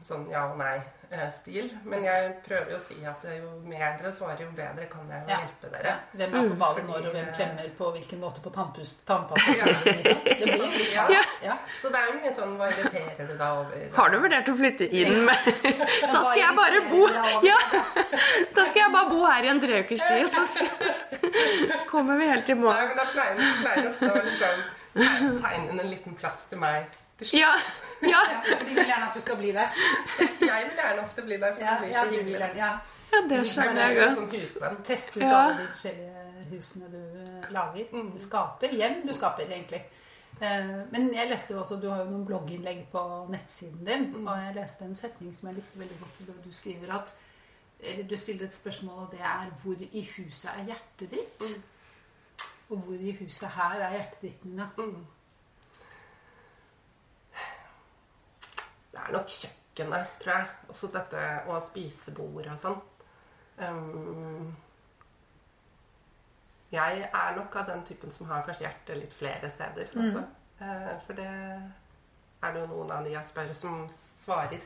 sånn 0.08 0.26
ja 0.32 0.48
og 0.50 0.58
nei-stil. 1.12 1.70
Men 1.88 2.04
jeg 2.04 2.32
prøver 2.46 2.72
jo 2.74 2.78
å 2.78 2.82
si 2.84 2.98
at 3.08 3.24
jo 3.38 3.50
mer 3.66 3.98
dere 4.00 4.12
svarer, 4.12 4.42
jo 4.44 4.50
bedre 4.58 4.88
kan 4.92 5.08
jeg 5.12 5.22
jo 5.24 5.30
Ja. 5.32 5.38
hjelpe 5.44 5.72
dere. 5.74 5.94
Hvem 6.14 6.36
er 6.36 6.50
på 6.50 6.58
ballen 6.64 6.88
når, 6.92 7.08
og 7.08 7.14
hvem 7.16 7.30
klemmer 7.38 7.70
på 7.78 7.92
hvilken 7.96 8.20
måte 8.20 8.42
på 8.44 8.52
tannpust, 8.56 9.04
tannpasta. 9.10 9.56
Ja. 9.58 9.66
Det 9.84 9.96
blir 10.44 10.68
litt 10.68 10.92
sånn. 10.94 11.12
Ja. 11.14 11.22
Ja. 11.44 11.58
Så 11.82 11.90
det 11.94 12.02
er 12.02 12.08
jo 12.12 12.18
mye 12.20 12.34
sånn 12.36 12.56
Hva 12.58 12.68
irriterer 12.74 13.28
du 13.30 13.36
deg 13.38 13.62
over? 13.62 13.88
Har 13.96 14.10
du 14.10 14.18
vurdert 14.24 14.50
å 14.50 14.56
flytte 14.58 14.88
inn 14.92 15.24
med 15.28 15.50
Da 16.14 16.22
skal 16.26 16.40
jeg 16.42 16.56
bare 16.58 16.82
bo 16.90 17.04
deg 17.08 17.30
over? 17.36 17.48
Ja! 17.48 17.58
Da 18.58 18.66
skal 18.66 18.82
jeg 18.84 18.92
bare 18.98 19.10
bo 19.14 19.24
her 19.26 19.44
i 19.48 19.52
en 19.54 19.62
tre 19.64 19.82
ukers 19.84 20.04
tid, 20.08 20.28
så 20.34 21.86
kommer 21.92 22.18
vi 22.18 22.28
helt 22.32 22.50
i 22.50 22.56
Nei, 22.58 22.86
men 22.88 22.98
da 22.98 23.06
pleier 23.12 23.42
pleier 23.62 23.90
ofte 23.92 24.10
å 24.12 24.24
liksom 24.26 24.64
tegne- 24.98 25.42
tegne 25.44 25.82
en 25.84 25.90
liten 25.92 26.16
plass 26.18 26.46
til 26.50 26.60
meg. 26.62 26.88
Til 27.18 27.28
slutt. 27.28 27.40
Ja. 27.40 27.52
ja. 28.14 28.20
Ja, 28.32 28.42
for 28.58 28.64
de 28.66 28.76
vil 28.76 28.86
gjerne 28.86 29.08
at 29.10 29.16
du 29.16 29.22
skal 29.22 29.38
bli 29.40 29.52
der. 29.56 29.68
Jeg 30.20 30.66
vil 30.70 30.78
gjerne 30.82 31.04
ofte 31.04 31.22
bli 31.26 31.38
der. 31.42 31.56
For 31.56 31.62
Ja, 31.66 31.72
det 31.72 31.80
blir 31.82 31.92
ja, 31.96 32.04
så 32.04 32.10
de 32.12 32.18
hyggelig. 32.18 32.52
ja. 32.58 32.72
ja 33.14 33.22
det 33.30 33.40
skjønner 33.50 33.88
jeg 33.88 33.96
godt. 34.02 34.50
sånn. 34.54 34.82
Teste 34.84 35.20
ut 35.20 35.24
Ja. 35.26 35.38
alle 35.42 35.58
de 35.62 35.68
forskjellige 35.72 36.50
husene 36.52 36.90
du 36.92 37.00
lager. 37.50 37.52
lager. 37.52 38.12
Du 38.14 38.20
skaper 38.20 38.76
hjem 38.78 39.00
du 39.08 39.14
skaper, 39.14 39.48
egentlig. 39.50 39.82
Eh, 40.42 40.68
Men 40.92 41.08
jeg 41.14 41.30
leste 41.32 41.54
jo 41.56 41.60
også, 41.64 41.80
du 41.82 41.90
har 41.90 42.04
jo 42.04 42.12
noen 42.12 42.26
blogginnlegg 42.26 42.84
på 42.92 43.02
nettsiden 43.34 43.86
din, 43.88 44.28
og 44.28 44.38
jeg 44.38 44.56
leste 44.56 44.86
en 44.86 44.96
setning 44.96 45.34
som 45.36 45.48
jeg 45.50 45.56
likte 45.56 45.80
veldig 45.80 45.98
godt, 46.04 46.22
du 46.46 46.52
skriver 46.54 46.94
at 47.00 47.16
eller 47.80 48.04
du 48.10 48.16
stiller 48.18 48.46
et 48.46 48.54
spørsmål, 48.54 49.00
og 49.06 49.12
det 49.12 49.20
er 49.22 49.50
hvor 49.64 49.76
i 49.92 50.02
huset 50.18 50.50
er 50.50 50.64
hjertet 50.66 51.12
ditt? 51.12 51.44
Og 52.70 52.78
hvor 52.78 52.94
i 53.00 53.12
huset 53.20 53.50
her 53.50 53.82
er 53.82 53.92
hjertet 53.92 54.22
ditt, 54.22 54.46
Nina? 54.46 54.70
Det 58.98 59.04
er 59.06 59.14
nok 59.14 59.34
kjøkkenet, 59.34 60.14
tror 60.22 60.34
jeg. 60.34 60.54
Også 60.74 60.90
dette 60.94 61.26
og 61.48 61.60
spisebordet 61.62 62.54
og 62.56 62.62
sånn. 62.62 62.80
Um, 63.58 64.56
jeg 66.72 67.04
er 67.08 67.36
nok 67.38 67.56
av 67.62 67.70
den 67.70 67.84
typen 67.88 68.12
som 68.14 68.30
har 68.32 68.46
kanskje 68.46 68.66
hjertet 68.66 68.98
litt 69.00 69.14
flere 69.14 69.52
steder. 69.54 69.94
Også. 69.94 70.24
Uh, 70.58 70.96
for 71.06 71.18
det 71.18 71.30
er 71.30 72.54
det 72.54 72.64
jo 72.64 72.72
noen 72.74 72.92
av 72.96 73.06
de 73.06 73.14
jeg 73.14 73.30
spør, 73.30 73.54
som 73.58 73.86
svarer. 73.94 74.66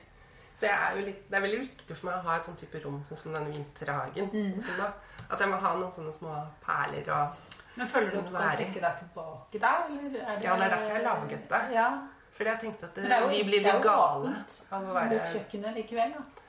Så 0.55 0.67
jeg 0.67 0.77
er 0.77 0.97
jo 0.97 1.05
litt, 1.07 1.21
det 1.27 1.37
er 1.37 1.43
veldig 1.43 1.59
viktig 1.63 1.95
for 1.95 2.07
meg 2.07 2.17
å 2.19 2.25
ha 2.29 2.37
et 2.37 2.47
sånn 2.47 2.57
type 2.59 2.81
rom 2.83 2.99
sånn 3.05 3.19
som 3.19 3.35
denne 3.35 3.51
vinterhagen. 3.51 4.27
Sånn 4.61 4.79
da, 4.79 4.91
at 5.27 5.39
jeg 5.41 5.49
må 5.51 5.59
ha 5.63 5.71
noen 5.79 5.93
sånne 5.95 6.13
små 6.15 6.35
perler 6.63 7.07
og 7.15 7.57
Men 7.77 7.87
føler 7.87 8.11
du 8.11 8.17
at 8.19 8.27
du 8.27 8.33
kan 8.33 8.43
Være 8.43 8.57
trekke 8.59 8.81
deg 8.83 8.97
tilbake 8.99 9.61
der? 9.63 9.85
Eller 9.87 10.03
er 10.03 10.11
det, 10.11 10.43
Ja, 10.43 10.55
det 10.59 10.65
er 10.65 10.73
derfor 10.75 10.89
jeg 10.91 10.97
har 10.97 11.05
laget 11.07 11.45
det. 11.53 11.61
Ja. 11.73 11.87
Fordi 12.31 12.49
jeg 12.49 12.61
tenkte 12.61 12.87
at 12.87 12.95
det, 12.95 13.07
det 13.11 13.21
jo, 13.21 13.31
vi 13.31 13.41
blir 13.47 13.65
jo 13.67 13.77
gale 13.83 14.35
av 14.71 14.85
å 14.87 14.93
mot 14.95 15.33
kjøkkenet 15.33 15.79
likevel, 15.81 16.13
da. 16.15 16.47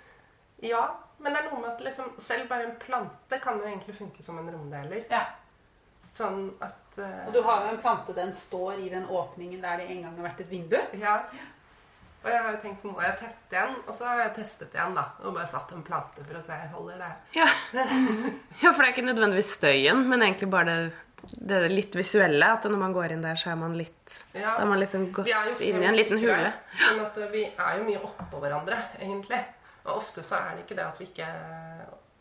Ja, 0.62 0.82
men 1.18 1.34
det 1.34 1.40
er 1.40 1.48
noe 1.50 1.60
med 1.60 1.70
at 1.72 1.80
liksom, 1.82 2.12
selv 2.22 2.50
bare 2.50 2.68
en 2.68 2.76
plante 2.82 3.38
kan 3.42 3.58
jo 3.58 3.66
egentlig 3.66 3.96
funke 3.96 4.22
som 4.22 4.38
en 4.38 4.50
romdeler. 4.50 5.02
Ja. 5.10 5.24
Sånn 6.02 6.48
at 6.62 6.98
uh, 6.98 7.26
Og 7.28 7.34
du 7.34 7.40
har 7.46 7.66
jo 7.66 7.74
en 7.74 7.82
plante, 7.82 8.14
den 8.14 8.32
står 8.34 8.80
i 8.82 8.88
den 8.90 9.06
åpningen 9.06 9.62
der 9.62 9.82
det 9.82 9.90
en 9.90 10.06
gang 10.06 10.16
har 10.18 10.30
vært 10.30 10.44
et 10.46 10.50
vindu. 10.50 10.78
Ja. 10.98 11.20
Og 12.22 12.28
jeg 12.30 12.38
har 12.38 12.54
jo 12.54 12.58
tenkt 12.62 12.84
må 12.86 13.02
jeg 13.02 13.14
tette 13.18 13.56
igjen? 13.56 13.72
Og 13.82 13.96
så 13.98 14.06
har 14.06 14.20
jeg 14.20 14.34
testet 14.36 14.74
igjen, 14.76 14.94
da. 14.94 15.08
Og 15.26 15.34
bare 15.34 15.50
satt 15.50 15.72
en 15.74 15.82
plante 15.86 16.22
for 16.22 16.38
å 16.38 16.42
se 16.46 16.58
holder 16.74 17.00
det. 17.02 17.12
Ja. 17.40 17.48
ja, 18.62 18.70
for 18.70 18.78
det 18.78 18.86
er 18.86 18.92
ikke 18.94 19.06
nødvendigvis 19.08 19.56
støyen, 19.58 20.04
men 20.10 20.22
egentlig 20.22 20.50
bare 20.52 20.68
det, 20.70 20.92
det 21.30 21.56
er 21.58 21.68
litt 21.72 21.94
visuelle. 21.96 22.48
At 22.56 22.64
når 22.70 22.78
man 22.80 22.92
går 22.94 23.12
inn 23.14 23.22
der, 23.22 23.34
så 23.38 23.52
er 23.52 23.56
man 23.60 23.76
litt 23.78 24.18
Ja. 24.34 24.56
Da 24.56 24.62
er 24.62 24.66
man 24.70 24.80
liksom 24.80 25.08
gått 25.12 25.28
inn 25.60 25.82
i 25.82 25.86
en 25.86 25.96
liten 25.96 26.18
hule. 26.18 26.52
Sånn 26.78 27.00
at 27.04 27.18
vi 27.32 27.44
er 27.46 27.78
jo 27.78 27.84
mye 27.88 28.00
oppå 28.02 28.40
hverandre, 28.42 28.78
egentlig. 29.00 29.40
Og 29.84 29.96
ofte 29.98 30.22
så 30.22 30.36
er 30.38 30.56
det 30.56 30.64
ikke 30.66 30.76
det 30.78 30.86
at 30.86 30.98
vi 31.00 31.08
ikke 31.10 31.28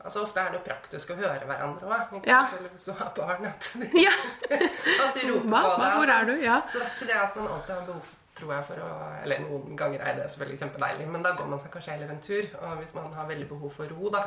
Altså 0.04 0.24
Ofte 0.24 0.40
er 0.42 0.48
det 0.50 0.58
jo 0.58 0.64
praktisk 0.66 1.12
å 1.14 1.16
høre 1.20 1.46
hverandre 1.46 1.86
òg. 1.86 2.24
Ja. 2.26 2.40
Hvis 2.74 2.88
du 2.90 2.92
har 2.98 3.12
barn. 3.14 3.46
At 3.46 3.68
de, 3.78 3.86
Ja. 4.08 4.14
at 4.50 5.14
de 5.14 5.28
roper 5.30 5.46
Mamma, 5.46 5.76
på 5.76 5.82
deg. 5.84 5.92
hvor 6.00 6.10
er 6.16 6.26
du? 6.26 6.32
Ja. 6.42 6.56
Så 6.72 6.80
det 6.80 6.88
er 6.88 6.96
ikke 6.96 7.10
det 7.12 7.20
at 7.22 7.36
man 7.38 7.48
alltid 7.54 7.76
har 7.76 7.84
behov 7.86 8.10
tror 8.42 8.54
jeg, 8.56 8.66
for 8.66 8.82
å 8.82 8.90
Eller 9.22 9.44
noen 9.46 9.76
ganger 9.78 10.02
er 10.02 10.16
det 10.18 10.26
selvfølgelig 10.34 10.60
kjempedeilig, 10.64 11.06
men 11.14 11.22
da 11.22 11.36
går 11.38 11.46
man 11.52 11.60
seg 11.62 11.70
kanskje 11.76 11.94
heller 11.94 12.10
en 12.16 12.24
tur. 12.26 12.48
Og 12.64 12.78
hvis 12.82 12.96
man 12.98 13.14
har 13.14 13.28
veldig 13.30 13.48
behov 13.52 13.76
for 13.78 13.94
ro, 13.94 14.10
da. 14.10 14.24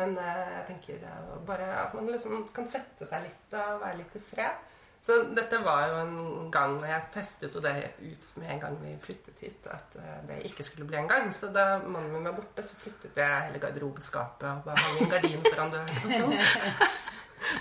Men 0.00 0.14
eh, 0.18 0.44
jeg 0.56 0.66
tenker 0.70 1.00
det 1.02 1.08
er 1.12 1.40
bare 1.46 1.70
at 1.84 1.96
man 1.96 2.08
liksom 2.08 2.46
kan 2.54 2.68
sette 2.70 3.08
seg 3.08 3.26
litt 3.26 3.56
og 3.58 3.82
være 3.82 3.98
litt 4.00 4.14
i 4.16 4.22
fred. 4.24 4.68
Så 5.02 5.16
dette 5.34 5.58
var 5.64 5.88
jo 5.90 5.94
en 5.98 6.50
gang 6.54 6.76
og 6.76 6.84
Jeg 6.86 7.08
testet 7.10 7.54
jo 7.56 7.60
det 7.62 7.72
ut 7.98 8.26
med 8.38 8.52
en 8.54 8.60
gang 8.62 8.76
vi 8.78 8.92
flyttet 9.02 9.40
hit, 9.42 9.64
at 9.66 9.96
eh, 9.98 10.20
det 10.28 10.36
ikke 10.46 10.62
skulle 10.66 10.86
bli 10.86 11.00
en 11.00 11.10
gang. 11.10 11.32
Så 11.34 11.50
da 11.54 11.80
mannen 11.82 12.12
min 12.14 12.28
var 12.28 12.36
borte, 12.38 12.62
så 12.62 12.78
flyttet 12.78 13.18
jeg 13.18 13.48
hele 13.48 13.58
garderobeskapet 13.62 14.46
og 14.46 14.68
bare 14.68 14.84
hang 14.84 15.00
en 15.02 15.10
gardin 15.10 15.42
foran 15.48 15.74
døren. 15.74 15.98
Og 16.06 16.14
sånn. 16.14 16.38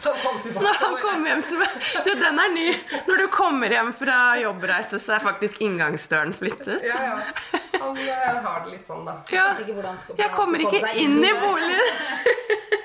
Så 0.02 0.12
han 0.14 0.20
kom 0.24 0.40
Så 0.42 0.50
tilbake. 0.50 0.76
han 0.80 0.96
kom 0.96 1.02
kommer 1.02 1.30
hjem, 1.30 1.42
så 1.42 1.56
Du, 2.06 2.12
den 2.16 2.40
er 2.40 2.54
ny. 2.54 2.68
Når 3.08 3.18
du 3.24 3.28
kommer 3.34 3.70
hjem 3.74 3.94
fra 3.98 4.20
jobbreise, 4.42 5.00
så 5.00 5.18
er 5.18 5.24
faktisk 5.26 5.62
inngangsdøren 5.62 6.34
flyttet. 6.38 6.84
Ja, 6.88 7.00
ja. 7.04 7.60
Han 7.82 7.98
eh, 7.98 8.42
har 8.46 8.66
det 8.66 8.76
litt 8.76 8.88
sånn, 8.88 9.06
da. 9.08 9.18
Ja. 9.34 9.52
Ikke 9.60 9.76
hvordan 9.78 9.98
skal, 10.02 10.20
Jeg 10.22 10.32
kommer 10.36 10.62
skal 10.62 10.78
ikke 10.80 10.94
inn 11.06 11.20
i 11.26 11.34
boligen. 11.42 12.80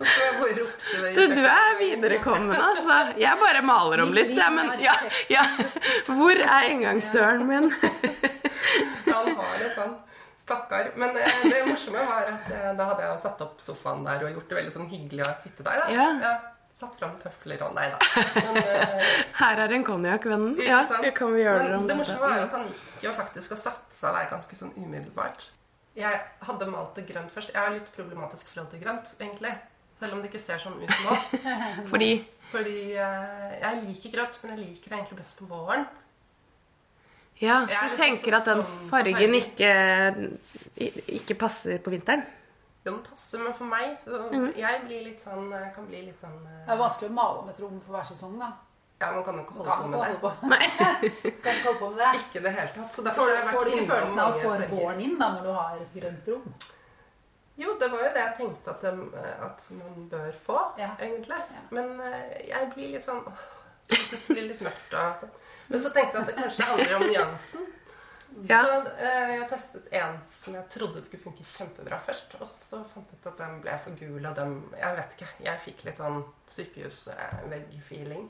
Du, 0.00 1.26
du 1.34 1.42
er 1.44 1.74
viderekommen, 1.78 2.54
altså. 2.56 3.00
Jeg 3.20 3.36
bare 3.40 3.60
maler 3.66 4.00
om 4.06 4.14
litt, 4.16 4.32
jeg, 4.32 4.52
men 4.56 4.72
ja, 4.80 4.94
ja. 5.28 5.42
Hvor 6.08 6.40
er 6.40 6.70
inngangsdøren 6.70 7.44
min? 7.48 7.68
Han 9.10 9.34
har 9.36 9.58
det 9.60 9.74
sånn. 9.74 9.98
Stakkar. 10.50 10.90
Men 10.98 11.16
eh, 11.16 11.42
det 11.46 11.66
morsomme 11.68 12.02
var 12.06 12.26
at 12.32 12.48
eh, 12.50 12.70
da 12.74 12.86
hadde 12.88 13.04
jeg 13.06 13.18
satt 13.22 13.42
opp 13.44 13.60
sofaen 13.62 14.02
der 14.06 14.24
og 14.26 14.32
gjort 14.34 14.48
det 14.50 14.58
veldig 14.58 14.72
sånn 14.74 14.88
hyggelig 14.90 15.22
å 15.28 15.34
sitte 15.44 15.66
der. 15.66 15.84
da. 15.84 16.08
Ja. 16.26 16.32
Satt 16.80 16.96
fram 16.98 17.12
tøfler 17.20 17.62
og 17.66 17.74
Nei 17.76 17.86
da. 17.92 18.00
Men, 18.48 18.58
eh, 18.58 19.14
Her 19.38 19.62
er 19.66 19.74
en 19.76 19.86
konjakk, 19.86 20.26
vennen. 20.32 20.56
Ja, 20.64 20.80
det 21.04 21.12
kan 21.18 21.34
vi 21.36 21.44
gjøre 21.44 21.68
Men 21.68 21.76
om 21.82 21.88
det 21.90 21.98
morsomme 22.00 22.24
var 22.24 22.38
jo 22.40 22.48
at 22.48 22.56
han 22.56 22.66
gikk 22.70 23.06
jo 23.06 23.14
faktisk 23.14 23.54
og 23.54 23.62
satte 23.62 23.94
seg 23.94 24.16
der 24.16 24.30
ganske 24.32 24.58
sånn 24.58 24.74
umiddelbart. 24.78 25.46
Jeg 25.98 26.20
hadde 26.46 26.70
malt 26.70 26.98
det 26.98 27.06
grønt 27.10 27.30
først. 27.34 27.52
Jeg 27.54 27.60
har 27.60 27.74
litt 27.74 27.94
problematisk 27.94 28.50
forhold 28.50 28.72
til 28.72 28.82
grønt, 28.82 29.14
egentlig. 29.20 29.54
Selv 30.00 30.16
om 30.16 30.22
det 30.22 30.30
ikke 30.30 30.40
ser 30.42 30.62
sånn 30.62 30.78
ut 30.80 30.94
nå. 31.04 31.16
Fordi 31.92 32.12
Fordi 32.50 32.76
jeg 32.96 33.82
liker 33.84 34.14
grønt, 34.16 34.38
men 34.42 34.54
jeg 34.56 34.62
liker 34.64 34.94
det 34.94 34.98
egentlig 35.02 35.20
best 35.20 35.38
på 35.38 35.50
våren. 35.50 35.84
Ja, 37.40 37.66
Så 37.66 37.88
du 37.88 37.96
tenker 37.96 38.34
at 38.36 38.44
den 38.44 38.62
sånn 38.62 38.88
fargen 38.90 39.34
ikke, 39.38 39.70
ikke 41.20 41.36
passer 41.40 41.78
på 41.80 41.90
vinteren? 41.94 42.24
Den 42.84 42.98
passer, 43.04 43.38
men 43.44 43.52
for 43.56 43.64
meg 43.68 43.96
så 44.00 44.18
Mhm. 44.30 44.52
Jeg 44.56 44.80
blir 44.86 45.04
litt 45.04 45.20
sånn 45.20 45.50
kan 45.74 45.86
bli 45.86 46.02
litt 46.06 46.20
sånn 46.20 46.36
eh, 46.46 46.66
Det 46.66 46.72
er 46.74 46.78
vanskelig 46.80 47.10
å 47.10 47.12
male 47.12 47.42
med 47.46 47.54
et 47.54 47.60
rom 47.60 47.80
for 47.80 47.92
hver 47.96 48.04
sesong, 48.08 48.38
da. 48.38 48.52
Ja, 49.00 49.12
man 49.12 49.24
kan 49.24 49.34
jo 49.36 49.42
ikke 49.44 49.54
holde 49.56 49.70
kan 49.70 49.78
på 49.78 49.84
ikke 49.84 49.90
med 49.90 49.98
holde 50.00 50.12
det. 50.12 50.20
på, 50.20 50.30
kan 51.42 51.54
ikke 51.54 51.64
holde 51.68 51.78
på 51.80 51.90
med 51.90 51.98
det. 51.98 52.20
Ikke 52.20 52.36
i 52.40 52.42
det 52.44 52.52
hele 52.52 52.72
tatt. 52.74 52.92
Så 52.92 53.02
derfor 53.04 53.20
Får, 53.22 53.28
har 53.28 53.36
jeg 53.36 53.44
vært 53.46 53.54
får 53.56 53.64
du 53.64 53.70
ikke 53.70 53.90
følelsen 53.92 54.18
av 54.18 54.34
å 54.34 54.40
få 54.40 54.50
våren 54.76 55.00
inn 55.00 55.18
da, 55.18 55.28
når 55.36 55.42
du 55.42 55.52
har 55.52 55.76
et 55.80 55.94
grønt 55.96 56.28
rom? 56.28 56.54
Jo, 57.60 57.74
det 57.80 57.88
var 57.92 57.98
jo 58.04 58.10
det 58.16 58.22
jeg 58.24 58.34
tenkte 58.36 58.70
at, 58.70 58.80
de, 58.80 59.22
at 59.48 59.64
man 59.76 60.08
bør 60.12 60.32
få, 60.46 60.58
Ja. 60.78 60.90
egentlig. 61.00 61.36
Ja. 61.56 61.62
Men 61.70 62.00
eh, 62.00 62.48
jeg 62.48 62.70
blir 62.74 62.92
litt 62.92 63.04
sånn 63.04 63.24
åh, 63.26 63.48
Jeg 63.90 64.06
syns 64.06 64.24
det 64.26 64.36
blir 64.36 64.48
litt 64.52 64.64
mørkt. 64.64 64.96
Sånn. 65.20 65.36
Men 65.70 65.84
så 65.84 65.92
tenkte 65.94 66.18
jeg 66.18 66.22
at 66.22 66.30
det 66.30 66.38
kanskje 66.38 66.70
handler 66.70 66.96
om 66.96 67.06
nyansen. 67.08 67.68
Ja. 68.46 68.60
Så 68.62 68.74
eh, 69.02 69.30
jeg 69.34 69.46
testet 69.50 69.88
en 70.00 70.18
som 70.30 70.54
jeg 70.54 70.66
trodde 70.70 71.02
skulle 71.02 71.22
funke 71.24 71.44
kjempebra 71.46 71.98
først. 72.06 72.36
Og 72.38 72.48
så 72.50 72.82
fant 72.92 73.08
jeg 73.10 73.18
ut 73.18 73.30
at 73.32 73.40
den 73.42 73.56
ble 73.64 73.76
for 73.84 73.98
gul, 73.98 74.20
og 74.20 74.34
den 74.38 74.56
Jeg 74.78 74.98
vet 74.98 75.16
ikke. 75.16 75.30
Jeg 75.46 75.62
fikk 75.66 75.84
litt 75.88 76.00
sånn 76.00 76.20
sykehusvegg-feeling 76.54 78.28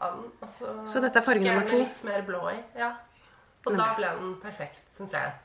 av 0.00 0.18
den. 0.18 0.30
Og 0.40 0.52
så, 0.52 0.76
Så 0.88 1.02
dette 1.04 1.20
er 1.20 1.26
farge 1.26 1.44
nummer 1.46 1.68
to? 1.68 1.80
Litt 1.82 2.04
mer 2.08 2.24
blå 2.28 2.44
i. 2.52 2.58
Ja. 2.80 2.94
Og 3.66 3.76
da 3.78 3.92
ble 3.98 4.14
den 4.18 4.38
perfekt, 4.42 4.82
syns 4.94 5.12
jeg. 5.14 5.36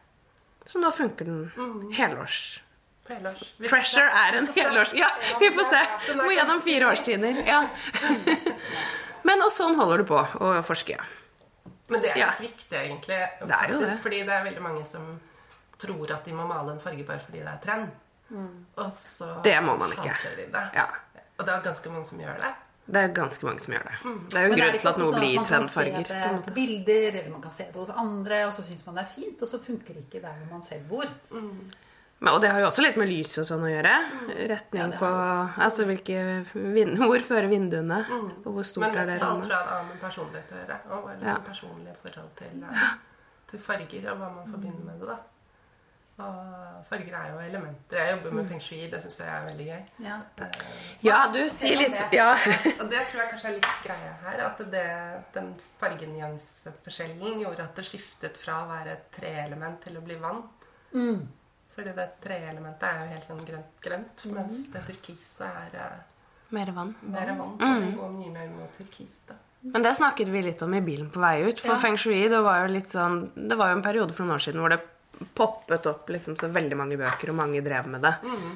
Så 0.67 0.79
nå 0.81 0.89
funker 0.91 1.27
den 1.27 1.43
mm. 1.55 1.91
helårs. 1.95 2.61
Helårs. 3.07 3.43
Pressure 3.69 4.07
er 4.07 4.39
en 4.39 4.49
helårs... 4.55 4.91
Ja, 4.97 5.07
vi 5.39 5.51
får 5.55 5.69
se. 5.71 5.83
Må 6.19 6.31
gjennom 6.33 6.63
fire 6.65 6.89
årstider. 6.89 7.43
Ja. 7.47 7.61
Men 9.27 9.41
og 9.45 9.51
sånn 9.53 9.75
holder 9.79 10.03
du 10.03 10.07
på 10.09 10.19
å 10.41 10.51
forske. 10.65 10.97
Men 11.91 12.01
det 12.03 12.11
er 12.13 12.19
Ja. 12.19 12.31
viktig, 12.39 12.75
egentlig. 12.77 13.07
Det 13.39 13.51
er 13.51 13.67
jo 13.71 13.79
faktisk, 13.79 13.91
det. 13.91 13.99
Fordi 14.03 14.19
det 14.27 14.33
er 14.35 14.43
veldig 14.43 14.61
mange 14.63 14.85
som 14.87 15.19
tror 15.79 16.11
at 16.15 16.23
de 16.25 16.31
må 16.35 16.47
male 16.47 16.71
en 16.73 16.79
farge 16.83 17.05
bare 17.05 17.19
fordi 17.19 17.39
det 17.43 17.47
er 17.53 17.59
trend. 17.63 17.91
Og 18.77 18.91
så 18.91 19.41
Det 19.43 19.55
må 19.63 19.77
man 19.79 19.91
ikke. 19.91 20.15
de 20.35 20.45
det. 20.51 20.63
Ja. 20.73 20.87
Og 21.39 21.45
det 21.45 21.53
er 21.53 21.61
ganske 21.61 21.89
mange 21.91 22.05
som 22.05 22.19
gjør 22.19 22.39
det. 22.41 22.53
Det 22.87 22.95
er 23.03 23.07
ganske 23.13 23.43
mange 23.43 23.59
som 23.59 23.73
gjør 23.73 23.83
det. 23.83 23.95
Det 24.31 24.37
er 24.39 24.45
jo 24.47 24.53
en 24.53 24.59
grunn 24.59 24.79
til 24.79 24.87
at 24.87 24.97
noe 24.97 25.11
blir 25.11 25.11
trendfarger. 25.11 25.19
blir 25.19 25.35
man 25.35 25.45
kan 25.45 25.63
se 25.63 25.81
trendfarger. 25.83 26.35
det 26.37 26.45
på 26.47 26.53
bilder, 26.55 27.19
eller 27.19 27.31
man 27.31 27.41
kan 27.41 27.51
se 27.51 27.63
det 27.65 27.75
hos 27.75 27.89
andre, 27.89 28.45
og 28.47 28.53
så 28.53 28.63
syns 28.63 28.85
man 28.85 28.95
det 28.95 29.03
er 29.03 29.11
fint, 29.15 29.41
og 29.41 29.47
så 29.47 29.59
funker 29.59 29.93
det 29.93 30.03
ikke 30.09 30.21
der 30.21 30.33
hvor 30.39 30.51
man 30.51 30.63
selv 30.63 30.87
bor. 30.87 31.05
Men, 32.19 32.33
og 32.33 32.41
det 32.41 32.49
har 32.49 32.63
jo 32.63 32.67
også 32.71 32.81
litt 32.81 32.95
med 32.97 33.11
lys 33.11 33.35
og 33.37 33.45
sånn 33.45 33.63
å 33.67 33.69
gjøre. 33.69 33.93
Retning 34.49 34.93
på 34.97 35.09
Altså 35.61 35.85
hvilke 35.85 36.21
vind, 36.53 36.97
Hvor 36.97 37.21
fører 37.21 37.45
vinduene? 37.51 37.99
Og 38.41 38.55
hvor 38.55 38.65
stort 38.65 38.87
Men 38.87 38.97
er 38.97 39.03
det 39.03 39.17
nesten 39.19 39.27
alt 39.29 39.45
tror 39.45 39.53
jeg 39.53 39.67
det 39.67 39.75
har 39.75 39.83
med 39.91 39.99
personlighet 40.01 40.53
å 40.55 40.61
gjøre. 40.63 40.77
Og 40.97 41.09
liksom 41.21 41.43
personlig 41.45 41.97
forhold 42.01 42.31
til, 42.41 42.63
eh, 42.65 42.93
til 43.51 43.59
farger 43.69 44.11
og 44.11 44.17
hva 44.23 44.31
man 44.33 44.49
forbinder 44.55 44.85
med 44.89 45.03
det. 45.03 45.07
da. 45.13 45.19
Og 46.25 46.85
farger 46.89 47.13
er 47.13 47.29
jo 47.29 47.39
elementer. 47.45 47.97
Jeg 48.01 48.15
jobber 48.15 48.31
med 48.39 48.47
feng 48.49 48.61
shui. 48.65 48.79
Det 48.89 49.01
syns 49.03 49.19
jeg 49.21 49.29
er 49.29 49.45
veldig 49.51 49.67
gøy. 49.67 49.83
Ja. 50.07 50.15
Ja, 51.05 51.19
du 51.29 51.43
sier 51.53 51.77
litt 51.77 52.15
Ja. 52.17 52.31
Og 52.79 52.89
det 52.89 53.03
tror 53.11 53.21
jeg 53.21 53.29
kanskje 53.35 53.51
er 53.51 53.57
litt 53.59 53.83
greia 53.85 54.13
her. 54.25 54.41
At 54.47 54.63
det, 54.73 54.87
den 55.37 55.53
fargenyanseforskjellen 55.77 57.43
gjorde 57.45 57.67
at 57.69 57.75
det 57.77 57.85
skiftet 57.85 58.37
fra 58.41 58.63
å 58.63 58.69
være 58.71 58.95
et 58.97 59.11
treelement 59.13 59.77
til 59.85 59.99
å 59.99 60.01
bli 60.01 60.17
vann. 60.21 60.41
Fordi 61.77 61.93
det 61.93 62.07
treelementet 62.23 62.83
er 62.89 63.01
jo 63.03 63.09
helt 63.13 63.25
sånn 63.29 63.41
grønt, 63.45 63.73
grønt 63.85 64.23
mens 64.33 64.63
det 64.73 64.81
turkise 64.87 65.45
er 65.45 65.75
eh, 65.77 65.97
Mer 66.57 66.71
vann. 66.73 66.95
mer 67.03 67.27
vann. 67.37 67.53
Og 67.59 67.81
det 67.83 67.91
går 67.99 68.11
mye 68.17 68.31
mer 68.33 68.47
mot 68.55 68.73
turkis. 68.79 69.19
da. 69.27 69.35
Men 69.67 69.83
det 69.83 69.95
snakket 69.99 70.29
vi 70.31 70.41
litt 70.41 70.61
om 70.63 70.73
i 70.73 70.81
bilen 70.81 71.09
på 71.11 71.19
vei 71.21 71.43
ut. 71.45 71.59
For 71.59 71.75
Ja. 71.75 71.79
feng 71.81 71.97
shui 71.99 72.27
det 72.29 72.39
var 72.41 72.61
jo 72.65 72.73
litt 72.73 72.89
sånn 72.93 73.31
Det 73.35 73.57
var 73.57 73.69
jo 73.71 73.77
en 73.77 73.83
periode 73.83 74.13
for 74.13 74.23
noen 74.23 74.35
år 74.37 74.43
siden 74.45 74.61
hvor 74.61 74.69
det 74.73 74.79
poppet 75.37 75.85
opp 75.89 76.09
liksom 76.09 76.35
så 76.37 76.49
veldig 76.53 76.77
mange 76.77 76.97
bøker, 76.99 77.31
og 77.31 77.37
mange 77.39 77.61
drev 77.65 77.87
med 77.89 78.03
det. 78.05 78.13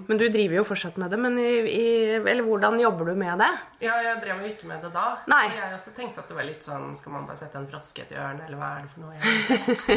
Men 0.08 0.20
du 0.20 0.26
driver 0.30 0.60
jo 0.60 0.64
fortsatt 0.68 0.98
med 1.02 1.14
det. 1.14 1.20
Men 1.22 1.38
i, 1.42 1.50
i, 1.70 1.86
eller 2.18 2.44
hvordan 2.46 2.80
jobber 2.82 3.12
du 3.12 3.16
med 3.20 3.42
det? 3.42 3.50
Ja, 3.86 3.96
jeg 4.06 4.20
drev 4.24 4.44
jo 4.44 4.52
ikke 4.52 4.70
med 4.70 4.86
det 4.86 4.92
da. 4.94 5.08
Nei. 5.32 5.44
Jeg 5.56 5.74
også 5.78 5.96
tenkte 5.98 6.24
at 6.24 6.30
det 6.32 6.38
var 6.38 6.48
litt 6.48 6.66
sånn 6.66 6.92
Skal 6.98 7.16
man 7.16 7.26
bare 7.30 7.40
sette 7.42 7.58
en 7.60 7.68
froske 7.72 8.06
i 8.06 8.18
ørene, 8.18 8.46
eller 8.48 8.62
hva 8.62 8.70
er 8.78 8.86
det 8.86 8.94
for 8.94 9.06
noe? 9.06 9.18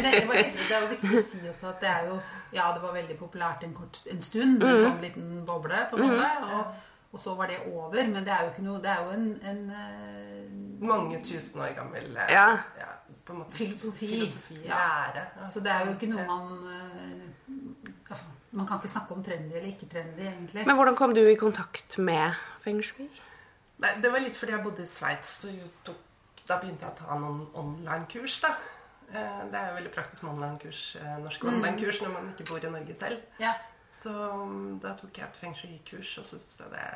Det, 0.05 0.14
var 0.29 0.40
det 0.40 0.64
er 0.70 0.83
jo 0.87 0.90
viktig 0.94 1.12
å 1.18 1.22
si 1.24 1.42
også 1.48 1.70
at 1.72 1.85
det 1.85 1.92
er 1.92 2.09
jo 2.11 2.18
Ja, 2.55 2.70
det 2.74 2.83
var 2.83 2.96
veldig 2.96 3.18
populært 3.20 3.64
en, 3.66 3.77
kort, 3.77 4.00
en 4.11 4.24
stund, 4.24 4.62
en 4.64 4.81
sånn 4.81 5.00
liten 5.05 5.44
boble, 5.46 5.87
på 5.90 5.98
en 5.98 6.12
måte. 6.14 6.33
Og, 6.55 6.90
og 7.14 7.22
så 7.22 7.35
var 7.38 7.50
det 7.50 7.61
over. 7.70 8.00
Men 8.11 8.24
det 8.27 8.35
er 8.35 8.46
jo 8.46 8.53
ikke 8.55 8.66
noe 8.66 8.83
Det 8.85 8.92
er 8.92 9.05
jo 9.05 9.16
en, 9.18 9.29
en 9.53 9.64
eh, 9.74 10.24
mange 10.85 11.20
tusen 11.24 11.62
år 11.64 11.74
gammel 11.77 12.18
ja. 12.31 12.48
Ja. 12.79 12.90
På 13.25 13.33
en 13.33 13.39
måte, 13.41 13.57
Filosofi. 13.57 14.07
filosofi 14.07 14.59
Ja. 14.65 14.79
lære. 15.09 15.49
Så 15.49 15.61
det 15.65 15.73
er 15.73 15.87
jo 15.87 15.93
ikke 15.95 16.09
noe 16.13 16.27
man 16.27 16.67
eh, 16.69 18.11
Altså, 18.11 18.25
man 18.53 18.67
kan 18.67 18.77
ikke 18.79 18.89
snakke 18.93 19.13
om 19.15 19.23
trendy 19.25 19.55
eller 19.57 19.69
ikke 19.69 19.87
trendy, 19.89 20.21
egentlig. 20.21 20.67
Men 20.67 20.77
hvordan 20.77 20.97
kom 20.97 21.15
du 21.15 21.21
i 21.25 21.35
kontakt 21.41 21.99
med 21.99 22.35
feng 22.63 22.83
shui? 22.85 23.09
Nei, 23.79 23.91
det 24.03 24.13
var 24.13 24.21
litt 24.21 24.37
fordi 24.37 24.53
jeg 24.53 24.63
bodde 24.63 24.83
i 24.83 24.87
Sveits, 24.87 25.29
så 25.43 25.49
da 26.47 26.59
begynte 26.61 26.85
jeg 26.85 26.93
å 26.93 26.99
ta 26.99 27.17
noen 27.19 27.47
online-kurs. 27.55 28.41
da. 28.45 28.53
Eh, 29.09 29.45
Det 29.51 29.55
er 29.55 29.69
jo 29.71 29.75
veldig 29.81 29.93
praktisk 29.95 30.23
med 30.23 30.37
online-kurs, 30.37 30.97
eh, 30.97 31.17
norske 31.25 31.49
online-kurs 31.49 32.03
når 32.03 32.13
man 32.13 32.29
ikke 32.35 32.45
bor 32.51 32.59
i 32.69 32.71
Norge 32.71 32.95
selv. 32.95 33.19
Ja. 33.41 33.55
Så 33.89 34.11
mm, 34.45 34.81
da 34.81 34.95
tok 34.95 35.13
jeg 35.19 35.25
et 35.25 35.37
feng 35.37 35.55
shui-kurs, 35.55 36.19
og 36.19 36.25
så 36.25 36.39
syntes 36.39 36.61
jeg 36.61 36.71
det 36.71 36.89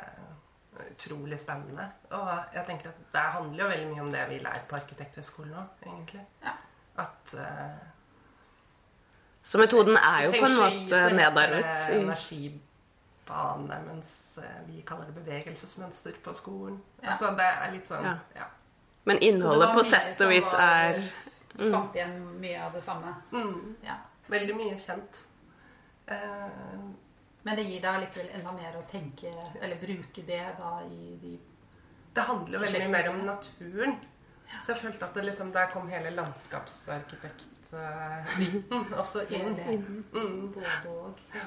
utrolig 0.91 1.39
spennende. 1.39 1.85
Og 2.11 2.29
jeg 2.53 2.65
tenker 2.67 2.89
at 2.89 2.99
det 3.13 3.25
handler 3.35 3.63
jo 3.63 3.69
veldig 3.69 3.87
mye 3.91 4.01
om 4.01 4.11
det 4.13 4.25
vi 4.29 4.39
lærer 4.43 4.65
på 4.69 4.75
Arkitekthøgskolen 4.79 5.53
nå, 5.55 5.63
egentlig. 5.85 6.25
Ja. 6.43 6.55
At 7.03 7.33
uh, 7.33 7.77
Så 9.43 9.57
metoden 9.61 9.97
er 9.97 10.25
jo 10.25 10.31
på 10.35 10.45
en 10.45 10.57
måte 10.57 10.89
så 10.89 11.03
heter 11.05 11.15
nedarvet. 11.15 11.65
energibane, 11.95 13.81
mens 13.87 14.37
eh, 14.37 14.59
vi 14.67 14.81
kaller 14.85 15.05
det 15.05 15.15
bevegelsesmønster 15.15 16.19
på 16.23 16.33
skolen. 16.33 16.81
Ja. 17.01 17.09
Altså 17.13 17.31
det 17.39 17.49
er 17.49 17.71
litt 17.73 17.87
sånn 17.87 18.05
Ja. 18.05 18.17
ja. 18.35 18.47
Men 19.07 19.21
innholdet 19.25 19.73
på 19.73 19.83
sett 19.87 20.21
og 20.21 20.29
vis 20.29 20.53
er 20.53 20.99
er 20.99 21.71
Fant 21.71 21.95
igjen 21.95 22.19
mye 22.39 22.59
av 22.61 22.75
det 22.75 22.81
samme. 22.83 23.13
Ja. 23.83 23.95
Veldig 24.29 24.55
mye 24.55 24.77
kjent. 24.79 25.17
Eh, 26.07 26.83
Men 27.43 27.55
det 27.55 27.69
gir 27.69 27.83
deg 27.83 28.01
likevel 28.03 28.33
enda 28.35 28.51
mer 28.51 28.73
å 28.75 28.81
tenke 28.91 29.29
Eller 29.61 29.77
bruke 29.79 30.25
det 30.27 30.41
da 30.57 30.71
i 30.83 31.13
de 31.21 31.37
det 32.13 32.21
handler 32.25 32.59
veldig 32.59 32.79
mye 32.79 32.89
mer 32.91 33.09
om 33.09 33.17
naturen. 33.25 33.95
Så 34.63 34.71
jeg 34.73 34.81
følte 34.81 35.05
at 35.05 35.15
det 35.15 35.23
liksom, 35.27 35.51
der 35.53 35.67
kom 35.71 35.87
hele 35.91 36.09
landskapsarkitekt-biten 36.09 38.93
også 39.01 39.19
inn. 39.29 39.59
Mm. 40.11 40.53
Både 40.55 40.89
og. 40.89 41.13
Ja. 41.35 41.41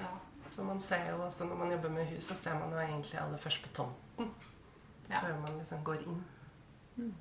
Så 0.47 0.63
man 0.67 0.81
ser 0.83 1.11
jo 1.11 1.23
også 1.25 1.45
når 1.49 1.57
man 1.57 1.71
jobber 1.75 1.89
med 1.89 2.07
hus, 2.07 2.25
så 2.25 2.35
ser 2.35 2.55
man 2.59 2.73
jo 2.73 2.79
egentlig 2.79 3.21
aller 3.21 3.39
først 3.39 3.63
på 3.63 3.69
tomten. 3.75 4.31
Ja. 5.11 5.19
Før 5.19 5.35
man 5.43 5.59
liksom 5.59 5.85
går 5.85 5.95
inn. 6.07 6.25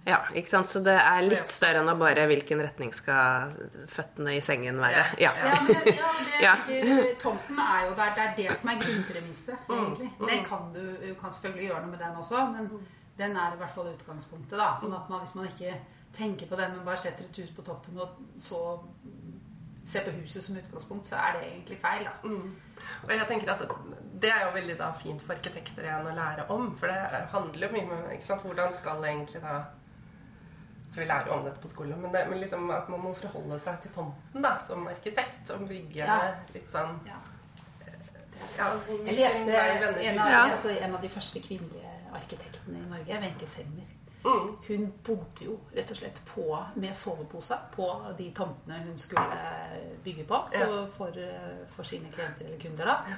Ja, 0.06 0.18
ikke 0.36 0.50
sant? 0.50 0.68
Så 0.68 0.82
det 0.84 0.94
er 1.00 1.22
litt 1.24 1.48
større 1.50 1.80
enn 1.82 1.90
å 1.90 1.96
bare 1.98 2.26
hvilken 2.28 2.60
retning 2.62 2.92
skal 2.94 3.52
føttene 3.88 4.34
i 4.36 4.42
sengen 4.44 4.78
være. 4.82 5.06
Ja. 5.22 5.32
Ja, 5.38 5.54
men 5.64 5.80
det, 5.86 5.94
ja, 5.96 6.10
det, 6.26 6.42
Ja. 6.44 6.56
det- 6.68 7.20
tomten 7.22 7.58
er 7.60 7.86
jo 7.88 7.96
der. 7.96 8.12
Det 8.16 8.24
er 8.26 8.34
det 8.36 8.58
som 8.58 8.70
er 8.70 8.82
grunnpremisset, 8.84 9.56
egentlig. 9.70 10.12
Det 10.28 10.40
kan 10.48 10.72
du, 10.74 10.82
du 11.08 11.14
kan 11.16 11.32
selvfølgelig 11.32 11.68
gjøre 11.70 11.82
noe 11.86 11.92
med 11.92 12.00
den 12.00 12.16
også, 12.20 12.44
men 12.52 12.70
den 13.18 13.36
er 13.38 13.54
i 13.54 13.58
hvert 13.58 13.72
fall 13.76 13.94
utgangspunktet. 13.94 14.58
da. 14.58 14.76
Sånn 14.82 14.94
at 14.94 15.10
man, 15.10 15.20
hvis 15.24 15.36
man 15.36 15.48
ikke 15.48 15.74
tenker 16.18 16.48
på 16.48 16.56
den, 16.60 16.76
men 16.76 16.86
bare 16.86 16.98
setter 16.98 17.24
et 17.24 17.38
hus 17.38 17.50
på 17.56 17.64
toppen 17.64 17.98
og 17.98 18.10
så 18.38 18.80
ser 19.86 20.04
på 20.06 20.12
huset 20.22 20.44
som 20.44 20.56
utgangspunkt, 20.60 21.08
så 21.08 21.16
er 21.16 21.40
det 21.40 21.48
egentlig 21.52 21.78
feil. 21.82 22.04
da. 22.06 22.30
Og 23.04 23.12
jeg 23.16 23.28
tenker 23.28 23.52
at 23.54 23.64
det 24.22 24.30
er 24.30 24.44
jo 24.46 24.52
veldig 24.54 24.78
da 24.78 24.92
fint 24.94 25.22
for 25.26 25.34
arkitekter 25.34 25.86
igjen 25.88 26.08
å 26.12 26.16
lære 26.16 26.46
om. 26.54 26.68
For 26.78 26.92
det 26.92 27.22
handler 27.34 27.68
jo 27.68 27.72
mye 27.74 27.86
om 27.98 28.12
ikke 28.16 28.28
sant? 28.28 28.44
hvordan 28.46 28.74
skal 28.74 29.04
egentlig 29.10 29.42
da 29.42 29.62
Så 30.92 31.00
vi 31.00 31.06
lærer 31.08 31.28
jo 31.28 31.34
om 31.38 31.46
dette 31.46 31.62
på 31.64 31.70
skolen, 31.72 32.02
men, 32.02 32.12
det, 32.12 32.26
men 32.30 32.42
liksom 32.42 32.70
at 32.76 32.90
man 32.92 33.00
må 33.00 33.14
forholde 33.16 33.60
seg 33.64 33.78
til 33.82 33.94
tomten 33.96 34.44
da, 34.44 34.58
som 34.60 34.88
arkitekt. 34.92 35.50
Og 35.56 35.68
bygge 35.70 36.04
Ja. 36.04 36.18
litt 36.54 36.70
sånn 36.72 37.00
Ja. 37.08 37.22
ja, 38.58 38.68
Jeg 39.06 39.16
leste 39.16 39.56
en 39.56 40.20
av, 40.20 40.52
altså, 40.52 40.70
en 40.70 40.94
av 40.96 41.02
de 41.02 41.10
første 41.10 41.40
kvinnelige 41.40 41.90
arkitektene 42.14 42.78
i 42.82 42.90
Norge, 42.90 43.22
Wenche 43.22 43.48
Selmer. 43.48 43.88
Mm. 44.26 44.50
Hun 44.68 44.94
bodde 45.04 45.46
jo 45.46 45.56
rett 45.74 45.92
og 45.92 45.98
slett 45.98 46.20
på, 46.28 46.44
med 46.76 46.94
sovepose 46.98 47.58
på 47.74 47.88
de 48.18 48.28
tomtene 48.38 48.84
hun 48.84 48.98
skulle 48.98 49.71
bygge 50.04 50.24
på 50.28 50.40
så 50.52 50.60
Ja. 50.60 50.86
for, 50.98 51.12
for 51.68 51.84
sine 51.84 52.12
klienter 52.12 52.46
eller 52.46 52.58
kunder. 52.60 52.86
da. 52.86 53.18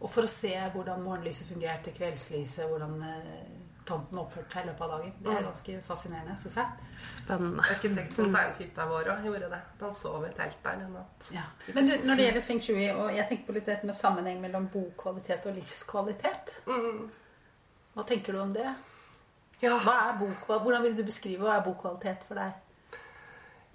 Og 0.00 0.10
for 0.10 0.22
å 0.22 0.28
se 0.28 0.54
hvordan 0.74 1.02
morgenlyset 1.02 1.48
fungerte, 1.48 1.92
kveldslyset, 1.92 2.68
hvordan 2.68 3.02
eh, 3.02 3.48
tomten 3.86 4.18
oppførte 4.18 4.52
seg 4.54 4.64
i 4.64 4.68
løpet 4.68 4.80
av 4.80 4.90
dagen. 4.90 5.12
Det 5.18 5.26
Mm. 5.30 5.36
er 5.36 5.42
ganske 5.42 5.80
fascinerende, 5.82 6.36
syns 6.38 6.54
jeg. 6.56 6.66
Spennende. 7.00 7.62
Arkitekt 7.70 8.12
som 8.12 8.32
tegnet 8.32 8.58
hytta 8.58 8.86
vår 8.86 9.04
òg 9.10 9.24
gjorde 9.24 9.50
det. 9.50 9.60
Han 9.80 9.94
sov 9.94 10.24
i 10.24 10.32
telt 10.36 10.56
der 10.62 10.70
en 10.84 10.92
natt. 10.92 11.30
Ja. 11.32 11.42
Men 11.74 11.86
du, 11.86 11.96
når 12.06 12.16
det 12.16 12.24
gjelder 12.26 12.40
feng 12.40 12.60
shui, 12.60 12.90
og 12.90 13.10
jeg 13.16 13.28
tenker 13.28 13.46
på 13.46 13.52
litt 13.54 13.66
dette 13.66 13.84
med 13.86 13.94
sammenheng 13.94 14.40
mellom 14.40 14.68
bokvalitet 14.68 15.46
og 15.46 15.54
livskvalitet 15.54 16.60
Hva 17.94 18.06
tenker 18.06 18.32
du 18.32 18.40
om 18.40 18.52
det? 18.52 18.74
Ja, 19.62 19.78
Hva 19.78 19.96
er 20.14 20.18
bok, 20.18 20.46
hvordan 20.62 20.82
vil 20.82 20.96
du 20.96 21.02
beskrive 21.04 21.42
hva 21.44 21.58
er 21.58 21.64
bokkvalitet 21.66 22.24
for 22.28 22.34
deg? 22.40 22.52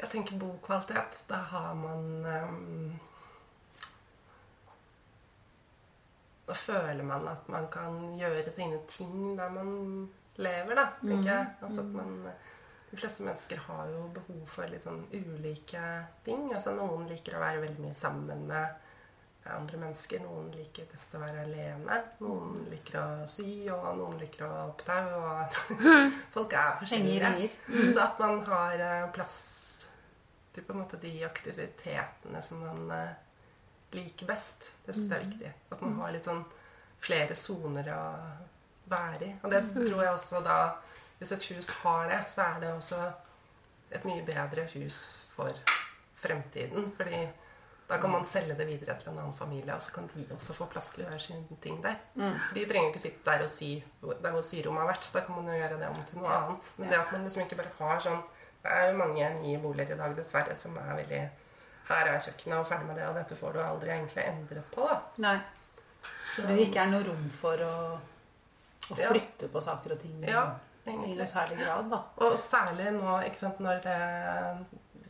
Jeg 0.01 0.09
tenker 0.11 0.39
bokvalitet. 0.39 1.23
Da 1.29 1.41
har 1.51 1.73
man 1.73 2.25
um, 2.25 2.99
Da 6.45 6.53
føler 6.53 7.03
man 7.03 7.27
at 7.27 7.47
man 7.49 7.65
kan 7.73 7.95
gjøre 8.19 8.51
sine 8.53 8.83
ting 8.87 9.37
der 9.37 9.49
man 9.49 10.09
lever, 10.35 10.75
da, 10.75 10.89
tenker 11.01 11.31
jeg. 11.31 11.47
Altså 11.61 11.81
at 11.81 11.95
man 11.95 12.27
De 12.91 12.97
fleste 12.97 13.23
mennesker 13.23 13.57
har 13.59 13.87
jo 13.89 14.03
behov 14.13 14.43
for 14.47 14.69
litt 14.69 14.85
sånn 14.85 15.01
ulike 15.11 15.81
ting. 16.23 16.51
Altså 16.53 16.75
Noen 16.77 17.09
liker 17.09 17.35
å 17.35 17.41
være 17.41 17.63
veldig 17.63 17.81
mye 17.87 17.97
sammen 17.97 18.45
med 18.47 18.85
andre 19.51 19.79
mennesker. 19.81 20.21
Noen 20.23 20.51
liker 20.53 20.87
best 20.91 21.17
å 21.17 21.21
være 21.23 21.43
alene. 21.47 21.97
Noen 22.21 22.61
liker 22.71 22.99
å 23.01 23.27
sy, 23.29 23.65
og 23.73 23.89
noen 23.97 24.15
liker 24.21 24.45
å 24.47 24.69
opptau. 24.69 25.09
tau. 25.11 25.81
Og 25.81 25.89
folk 26.37 26.53
er 26.53 26.79
forskjellige. 26.79 27.49
Så 27.89 28.05
at 28.05 28.21
man 28.21 28.45
har 28.47 28.85
eh, 28.85 29.09
plass 29.17 29.41
til 30.56 30.66
på 30.66 30.76
en 30.76 30.82
måte 30.84 30.99
de 31.01 31.14
aktivitetene 31.28 32.41
som 32.43 32.64
man 32.64 32.91
eh, 32.95 33.16
liker 33.95 34.30
best, 34.30 34.72
det 34.86 34.95
syns 34.95 35.12
jeg 35.12 35.20
er 35.20 35.28
viktig. 35.28 35.53
At 35.76 35.84
man 35.84 35.99
har 36.01 36.14
litt 36.16 36.28
sånn 36.28 36.43
flere 37.06 37.38
soner 37.38 37.91
å 37.93 38.03
være 38.89 39.28
i. 39.28 39.32
Og 39.43 39.53
det 39.53 39.62
tror 39.74 40.03
jeg 40.03 40.12
også 40.14 40.43
da 40.45 40.60
Hvis 41.16 41.32
et 41.32 41.45
hus 41.53 41.70
har 41.80 42.10
det, 42.12 42.18
så 42.28 42.43
er 42.43 42.58
det 42.60 42.70
også 42.76 42.97
et 43.95 44.03
mye 44.03 44.24
bedre 44.28 44.66
hus 44.74 44.97
for 45.32 45.56
fremtiden. 46.20 46.89
Fordi 46.97 47.22
da 47.88 47.99
kan 48.01 48.12
man 48.12 48.26
selge 48.28 48.58
det 48.60 48.66
videre 48.68 48.97
til 48.99 49.14
en 49.14 49.22
annen 49.22 49.38
familie, 49.38 49.72
og 49.72 49.82
så 49.82 49.93
kan 49.95 50.10
de 50.12 50.26
også 50.36 50.58
få 50.58 50.68
plass 50.74 50.89
til 50.91 51.06
å 51.06 51.08
gjøre 51.08 51.22
sine 51.24 51.58
ting 51.64 51.78
der. 51.86 51.95
For 52.49 52.58
de 52.58 52.66
trenger 52.68 52.91
ikke 52.91 53.03
sitte 53.06 53.24
der 53.30 53.45
og 53.45 53.51
sy 53.53 53.70
der 54.03 54.36
hvor 54.36 54.43
syrommet 54.43 54.84
har 54.84 54.91
vært. 54.91 55.08
Så 55.08 55.16
da 55.16 55.24
kan 55.24 55.38
man 55.38 55.47
jo 55.47 55.56
gjøre 55.56 55.80
det 55.80 55.91
om 55.93 56.03
til 56.03 56.20
noe 56.20 56.34
annet. 56.36 56.74
Men 56.82 56.91
det 56.91 56.99
at 56.99 57.14
man 57.16 57.24
liksom 57.30 57.45
ikke 57.45 57.62
bare 57.62 57.76
har 57.80 58.03
sånn 58.10 58.22
Det 58.66 58.72
er 58.74 58.88
jo 58.89 58.97
mange 58.97 59.28
nye 59.43 59.59
boliger 59.61 59.93
i 59.93 59.97
dag, 59.99 60.13
dessverre, 60.18 60.55
som 60.57 60.78
er 60.82 60.95
veldig 60.97 61.20
Her 61.86 62.07
er 62.09 62.20
kjøkkenet, 62.26 62.57
og 62.57 62.66
ferdig 62.66 62.88
med 62.88 62.95
det, 62.97 63.03
og 63.11 63.16
dette 63.20 63.36
får 63.38 63.53
du 63.53 63.59
aldri 63.61 63.91
egentlig 63.93 64.24
endret 64.26 64.72
på, 64.74 64.88
da. 64.89 64.95
Nei. 65.22 65.36
Så 66.32 66.45
det 66.47 66.55
ikke 66.63 66.82
er 66.82 66.89
noe 66.89 67.03
rom 67.05 67.28
for 67.41 67.61
å, 67.61 67.74
å 68.89 68.97
Ja. 68.97 69.11
flytte 69.11 69.51
på 69.53 69.61
saker 69.61 69.93
og 69.93 70.01
ting 70.01 70.18
Ja, 70.26 70.47
i 70.86 70.89
egentlig. 70.89 71.18
noe 71.20 71.28
særlig 71.30 71.59
grad, 71.61 71.89
da. 71.93 71.99
Og 72.26 72.34
særlig 72.41 72.89
nå, 72.97 73.20
ikke 73.30 73.38
sant, 73.43 73.59
når 73.61 73.84
det 73.86 73.99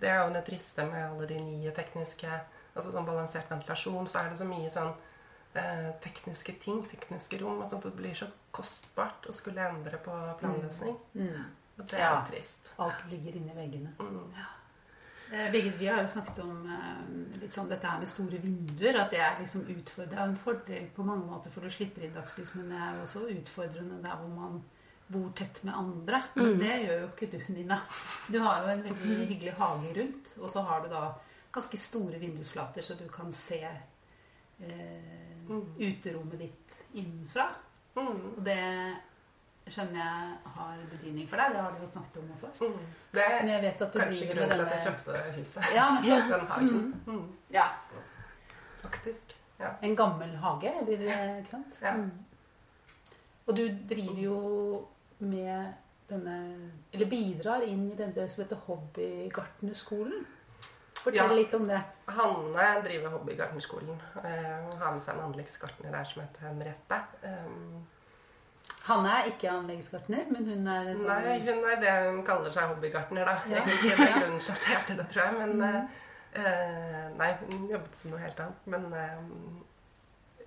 Det 0.01 0.09
er 0.11 0.19
jo 0.27 0.33
det 0.35 0.43
triste 0.45 0.83
med 0.91 1.05
alle 1.07 1.25
de 1.27 1.39
nye 1.39 1.71
tekniske 1.71 2.27
Altså 2.75 2.91
sånn 2.91 3.05
balansert 3.07 3.47
ventilasjon, 3.49 4.05
så 4.11 4.19
er 4.19 4.29
det 4.33 4.39
så 4.41 4.45
mye 4.45 4.69
sånn 4.69 4.91
eh, 5.55 5.91
tekniske 6.03 6.59
ting, 6.59 6.81
tekniske 6.91 7.39
rom, 7.39 7.61
og 7.61 7.67
sånt, 7.71 7.83
det 7.87 7.95
blir 7.95 8.13
så 8.13 8.27
kostbart 8.51 9.29
å 9.31 9.33
skulle 9.33 9.63
endre 9.63 9.95
på 10.03 10.11
planløsning. 10.41 10.97
Og 11.77 11.87
det 11.89 11.99
er 11.99 12.03
Ja. 12.05 12.25
trist. 12.29 12.73
Alt 12.79 13.05
ligger 13.11 13.35
inni 13.35 13.53
veggene. 13.55 13.93
Ja. 14.35 14.45
Eh, 15.31 15.51
Birgit, 15.51 15.79
vi 15.79 15.87
har 15.87 16.01
jo 16.01 16.07
snakket 16.07 16.39
om 16.43 16.67
eh, 16.69 17.39
litt 17.41 17.51
sånn 17.53 17.67
dette 17.69 17.87
her 17.87 17.97
med 17.99 18.07
store 18.07 18.37
vinduer. 18.41 18.95
At 19.01 19.11
det 19.11 19.19
er 19.19 19.39
liksom 19.39 19.61
utfordrende. 19.67 20.09
Det 20.11 20.19
er 20.19 20.23
en 20.29 20.37
fordel 20.37 20.87
på 20.95 21.03
mange 21.05 21.25
måter, 21.25 21.51
for 21.51 21.61
du 21.61 21.69
slipper 21.69 22.03
inn 22.05 22.13
dagslys, 22.13 22.55
men 22.55 22.69
det 22.69 22.77
er 22.77 22.95
jo 22.95 23.01
også 23.01 23.25
utfordrende 23.39 24.01
der 24.03 24.15
hvor 24.15 24.29
man 24.35 24.63
bor 25.11 25.29
tett 25.35 25.63
med 25.63 25.73
andre. 25.77 26.23
Men 26.35 26.57
det 26.59 26.87
gjør 26.87 27.01
jo 27.01 27.07
ikke 27.07 27.31
du, 27.31 27.53
Nina. 27.53 27.79
Du 28.31 28.39
har 28.39 28.61
jo 28.61 28.67
en 28.69 28.83
veldig 28.83 29.27
hyggelig 29.27 29.53
hage 29.53 29.93
rundt, 29.99 30.37
og 30.39 30.49
så 30.49 30.61
har 30.65 30.81
du 30.81 30.89
da 30.89 31.13
ganske 31.53 31.77
store 31.77 32.19
vindusflater, 32.19 32.81
så 32.81 32.95
du 32.97 33.07
kan 33.09 33.31
se 33.33 33.59
eh, 34.61 35.45
uterommet 35.79 36.39
ditt 36.39 36.79
innenfra. 36.93 37.49
Og 37.95 38.43
det 38.45 38.57
skjønner 39.67 39.97
jeg 39.97 40.51
har 40.55 40.77
betydning 40.91 41.27
for 41.29 41.37
deg. 41.41 41.53
Det 41.55 41.61
har 41.61 41.71
du 41.71 41.79
jo 41.81 41.85
snakket 41.89 42.17
om 42.21 42.31
også. 42.35 42.47
Det 42.59 43.23
Men 43.41 43.49
er 43.49 43.53
jeg 43.53 43.61
vet 43.63 43.81
at 43.81 43.93
du 43.93 43.99
kanskje 43.99 44.27
grunnen 44.33 44.49
med 44.49 44.57
til 44.57 44.65
at 44.65 44.73
jeg 44.75 44.83
kjøpte 44.87 45.23
huset. 45.37 45.71
Ja, 45.75 45.87
ja. 46.05 46.19
Den 46.29 46.45
hagen. 46.47 47.01
Mm, 47.07 47.25
Ja. 47.51 47.65
faktisk. 48.81 49.35
Ja. 49.59 49.69
En 49.81 49.95
gammel 49.95 50.35
hage, 50.37 50.71
eller 50.81 51.37
ikke 51.39 51.49
sant? 51.49 51.79
Ja. 51.81 51.95
Mm. 51.95 52.11
Og 53.47 53.55
du 53.57 53.63
driver 53.89 54.21
jo 54.21 54.87
med 55.19 55.73
denne 56.09 56.71
Eller 56.93 57.05
bidrar 57.09 57.61
inn 57.65 57.87
i 57.91 57.95
denne 57.97 58.29
som 58.29 58.43
heter 58.43 58.55
Hobbygartnerskolen. 58.67 60.25
Fortell 60.95 61.15
Ja. 61.15 61.33
litt 61.33 61.53
om 61.53 61.67
det. 61.67 61.81
Hanne 62.07 62.81
driver 62.83 63.09
Hobbygartnerskolen. 63.09 64.01
Eh, 64.23 64.69
Hun 64.69 64.77
har 64.77 64.91
med 64.91 65.01
seg 65.01 65.15
en 65.15 65.21
anleggsgartner 65.31 65.91
der 65.91 66.03
som 66.03 66.21
heter 66.21 66.41
Henriette. 66.47 67.01
Um, 67.23 67.87
Hanne 68.85 69.09
er 69.17 69.29
ikke 69.31 69.49
anleggsgartner, 69.49 70.27
men 70.29 70.45
hun 70.45 70.67
er 70.69 70.91
sånn 70.93 71.07
Nei, 71.09 71.37
hun 71.47 71.63
er 71.71 71.79
det 71.81 71.93
hun 72.05 72.19
kaller 72.27 72.53
seg 72.53 72.69
hobbygartner, 72.69 73.25
da. 73.25 73.35
Ja. 73.49 73.63
Egentlig 73.63 73.95
det 73.97 74.05
er 74.05 74.17
grunnen 74.19 74.41
til 74.43 74.53
at 74.53 74.61
det 74.61 74.71
heter 74.71 74.99
det, 74.99 75.05
tror 75.09 75.23
jeg. 75.23 75.33
Men 75.39 75.51
mm. 75.57 75.87
uh, 76.37 77.05
Nei, 77.17 77.31
hun 77.41 77.63
jobbet 77.71 77.97
som 77.97 78.13
noe 78.13 78.21
helt 78.21 78.43
annet. 78.45 78.67
Men, 78.75 78.83
uh, 78.93 80.41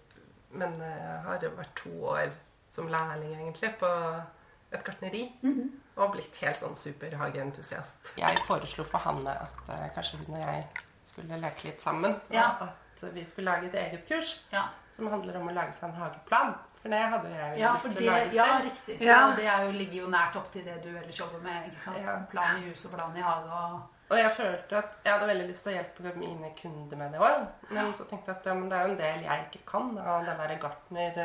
men 0.63 0.79
uh, 0.85 1.15
har 1.27 1.49
vært 1.59 1.75
to 1.83 1.95
år 2.15 2.31
som 2.71 2.91
lærling, 2.93 3.35
egentlig, 3.41 3.73
på 3.81 3.91
et 4.71 4.85
gartneri. 4.87 5.25
Og 5.99 6.13
blitt 6.15 6.39
helt 6.45 6.61
sånn 6.61 6.79
superhageentusiast. 6.79 8.15
Jeg 8.21 8.45
foreslo 8.47 8.87
for 8.87 9.03
Hanne 9.03 9.35
at 9.49 9.65
uh, 9.73 9.89
kanskje 9.97 10.23
hun 10.23 10.37
og 10.37 10.45
jeg 10.45 10.67
skulle 11.09 11.41
leke 11.43 11.73
litt 11.73 11.83
sammen. 11.83 12.15
Ja. 12.31 12.53
At 12.69 13.03
vi 13.15 13.25
skulle 13.27 13.51
lage 13.51 13.69
et 13.71 13.77
eget 13.79 14.09
kurs 14.09 14.41
Ja, 14.51 14.65
som 14.95 15.07
handler 15.11 15.37
om 15.39 15.51
å 15.51 15.55
lage 15.55 15.75
seg 15.77 15.91
en 15.91 16.01
hageplan. 16.01 16.57
For 16.83 16.95
det 16.95 17.05
hadde 17.13 17.31
jeg 17.35 17.59
ja 17.59 17.75
for 17.75 17.99
det 17.99 18.09
Ja, 18.37 18.49
riktig. 18.65 18.97
Ja. 19.01 19.07
Ja, 19.07 19.23
det 19.37 19.47
er 19.51 19.65
jo, 19.67 19.73
ligger 19.75 20.05
jo 20.05 20.11
nært 20.13 20.37
opp 20.39 20.51
til 20.53 20.65
det 20.67 20.79
du 20.85 20.91
ellers 20.93 21.19
jobber 21.21 21.43
med. 21.43 21.71
ikke 21.71 21.81
sant? 21.83 21.99
Ja. 22.05 22.19
Plan 22.31 22.61
i 22.61 22.69
hus 22.69 22.85
og 22.87 22.95
plan 22.95 23.17
i 23.17 23.25
hage 23.25 23.63
og 23.63 23.81
Og 24.09 24.17
jeg 24.17 24.31
følte 24.33 24.79
at 24.79 24.95
jeg 25.05 25.13
hadde 25.13 25.27
veldig 25.29 25.49
lyst 25.51 25.67
til 25.67 25.75
å 25.75 25.77
hjelpe 25.77 26.15
mine 26.17 26.55
kunder 26.57 26.97
med 26.97 27.13
det 27.13 27.19
òg. 27.21 27.43
Men 27.77 27.91
så 27.97 28.07
tenkte 28.09 28.33
jeg 28.33 28.39
at 28.39 28.47
ja, 28.49 28.55
men 28.57 28.71
det 28.71 28.79
er 28.79 28.87
jo 28.87 28.95
en 28.95 29.03
del 29.03 29.27
jeg 29.27 29.45
ikke 29.49 29.67
kan 29.69 29.91
av 29.99 30.25
den 30.25 30.41
derre 30.41 30.57
gartner... 30.63 31.19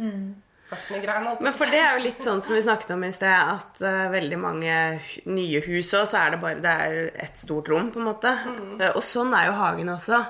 Mm. 0.00 0.30
gartnergreiene. 0.70 1.34
Men 1.44 1.58
for 1.58 1.74
det 1.74 1.82
er 1.82 1.98
jo 1.98 2.06
litt 2.06 2.24
sånn 2.24 2.40
som 2.40 2.56
vi 2.56 2.62
snakket 2.64 2.94
om 2.94 3.04
i 3.04 3.12
sted, 3.12 3.52
at 3.58 3.82
uh, 3.84 4.06
veldig 4.14 4.40
mange 4.40 4.78
nye 5.28 5.60
hus 5.66 5.92
òg, 5.98 6.08
så 6.08 6.22
er 6.22 6.32
det 6.32 6.40
bare 6.46 6.64
det 6.64 6.72
er 6.86 6.98
ett 7.26 7.36
stort 7.44 7.68
rom, 7.68 7.92
på 7.92 8.00
en 8.00 8.08
måte. 8.08 8.32
Eh, 8.78 8.88
og 8.94 9.04
sånn 9.04 9.36
er 9.36 9.50
jo 9.50 9.58
hagen 9.60 9.92
også. 9.92 10.24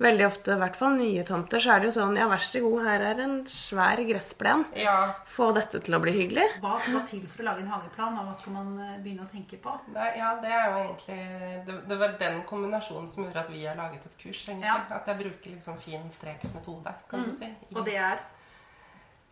Veldig 0.00 0.24
ofte, 0.26 0.54
i 0.56 0.60
hvert 0.62 0.76
fall 0.80 0.94
nye 0.96 1.22
tomter, 1.28 1.60
så 1.60 1.74
er 1.74 1.80
det 1.82 1.90
jo 1.90 2.00
sånn 2.00 2.16
Ja, 2.16 2.24
vær 2.30 2.40
så 2.40 2.60
god, 2.64 2.78
her 2.86 3.02
er 3.10 3.18
en 3.20 3.34
svær 3.52 4.00
gressplen. 4.08 4.62
Ja, 4.80 4.94
Få 5.28 5.50
dette 5.52 5.80
til 5.84 5.92
å 5.94 6.00
bli 6.00 6.14
hyggelig. 6.16 6.46
Hva 6.62 6.78
skal 6.80 7.02
til 7.10 7.26
for 7.28 7.42
å 7.42 7.48
lage 7.50 7.60
en 7.60 7.68
hageplan, 7.68 8.16
og 8.16 8.30
hva 8.30 8.34
skal 8.38 8.54
man 8.54 8.70
eh, 8.80 8.94
begynne 9.04 9.26
å 9.26 9.30
tenke 9.30 9.58
på? 9.60 9.74
det, 9.92 10.06
ja, 10.16 10.30
det 10.40 10.48
er 10.56 10.66
jo 10.70 10.78
egentlig 10.86 11.18
det, 11.66 11.76
det 11.90 11.98
var 12.00 12.14
den 12.22 12.42
kombinasjonen 12.48 13.10
som 13.12 13.24
gjorde 13.26 13.40
at 13.44 13.50
vi 13.52 13.66
har 13.66 13.76
laget 13.76 14.06
et 14.08 14.16
kurs. 14.22 14.40
egentlig. 14.48 14.66
Ja. 14.72 14.78
At 14.96 15.06
jeg 15.12 15.18
bruker 15.20 15.50
liksom 15.58 15.76
fin 15.84 16.08
streksmetode, 16.10 16.94
kan 17.10 17.26
du 17.28 17.34
si. 17.36 17.44
I- 17.44 17.74
Og 17.76 17.84
det 17.84 17.96
er 17.96 18.18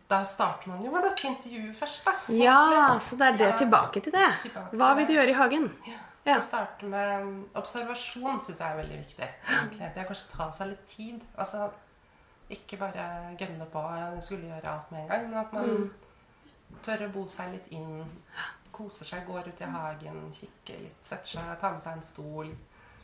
Da 0.09 0.23
starter 0.25 0.69
man 0.69 0.83
jo 0.85 0.89
med 0.91 1.03
dette 1.03 1.27
intervjuet 1.29 1.75
først, 1.77 2.05
da. 2.05 2.11
Ja, 2.33 2.97
så 2.99 3.15
det 3.17 3.27
er 3.27 3.37
det 3.37 3.49
Ja. 3.49 3.57
tilbake 3.57 4.01
til 4.01 4.11
det. 4.11 4.29
Tilbake 4.41 4.73
Hva 4.77 4.95
vil 4.97 5.05
du 5.05 5.13
gjøre 5.13 5.29
i 5.29 5.33
hagen? 5.37 5.67
Ja. 5.85 5.93
Å 6.25 6.41
starte 6.41 6.85
med 6.85 7.45
observasjon 7.55 8.39
syns 8.43 8.59
jeg 8.59 8.71
er 8.71 8.77
veldig 8.77 8.97
viktig. 8.99 9.29
egentlig. 9.49 9.93
Det 9.95 9.97
er 10.03 10.05
kanskje 10.09 10.31
ta 10.37 10.51
seg 10.51 10.67
litt 10.67 10.85
tid. 10.85 11.23
Altså 11.37 11.69
ikke 12.49 12.77
bare 12.79 13.35
gønne 13.37 13.65
på 13.71 13.81
jeg 13.97 14.23
skulle 14.23 14.47
gjøre 14.49 14.65
alt 14.73 14.91
med 14.91 15.01
en 15.01 15.07
gang, 15.09 15.29
men 15.29 15.39
at 15.39 15.53
man 15.53 15.69
Mm. 15.69 15.91
tør 16.83 17.07
å 17.07 17.11
bo 17.13 17.27
seg 17.27 17.51
litt 17.51 17.67
inn. 17.71 18.05
Koser 18.71 19.05
seg, 19.05 19.25
går 19.27 19.47
ut 19.47 19.61
i 19.61 19.65
hagen, 19.65 20.31
kikker 20.33 20.79
litt, 20.79 20.99
setter 21.03 21.27
seg, 21.27 21.59
tar 21.59 21.71
med 21.73 21.81
seg 21.81 21.93
en 21.93 22.01
stol. 22.01 22.55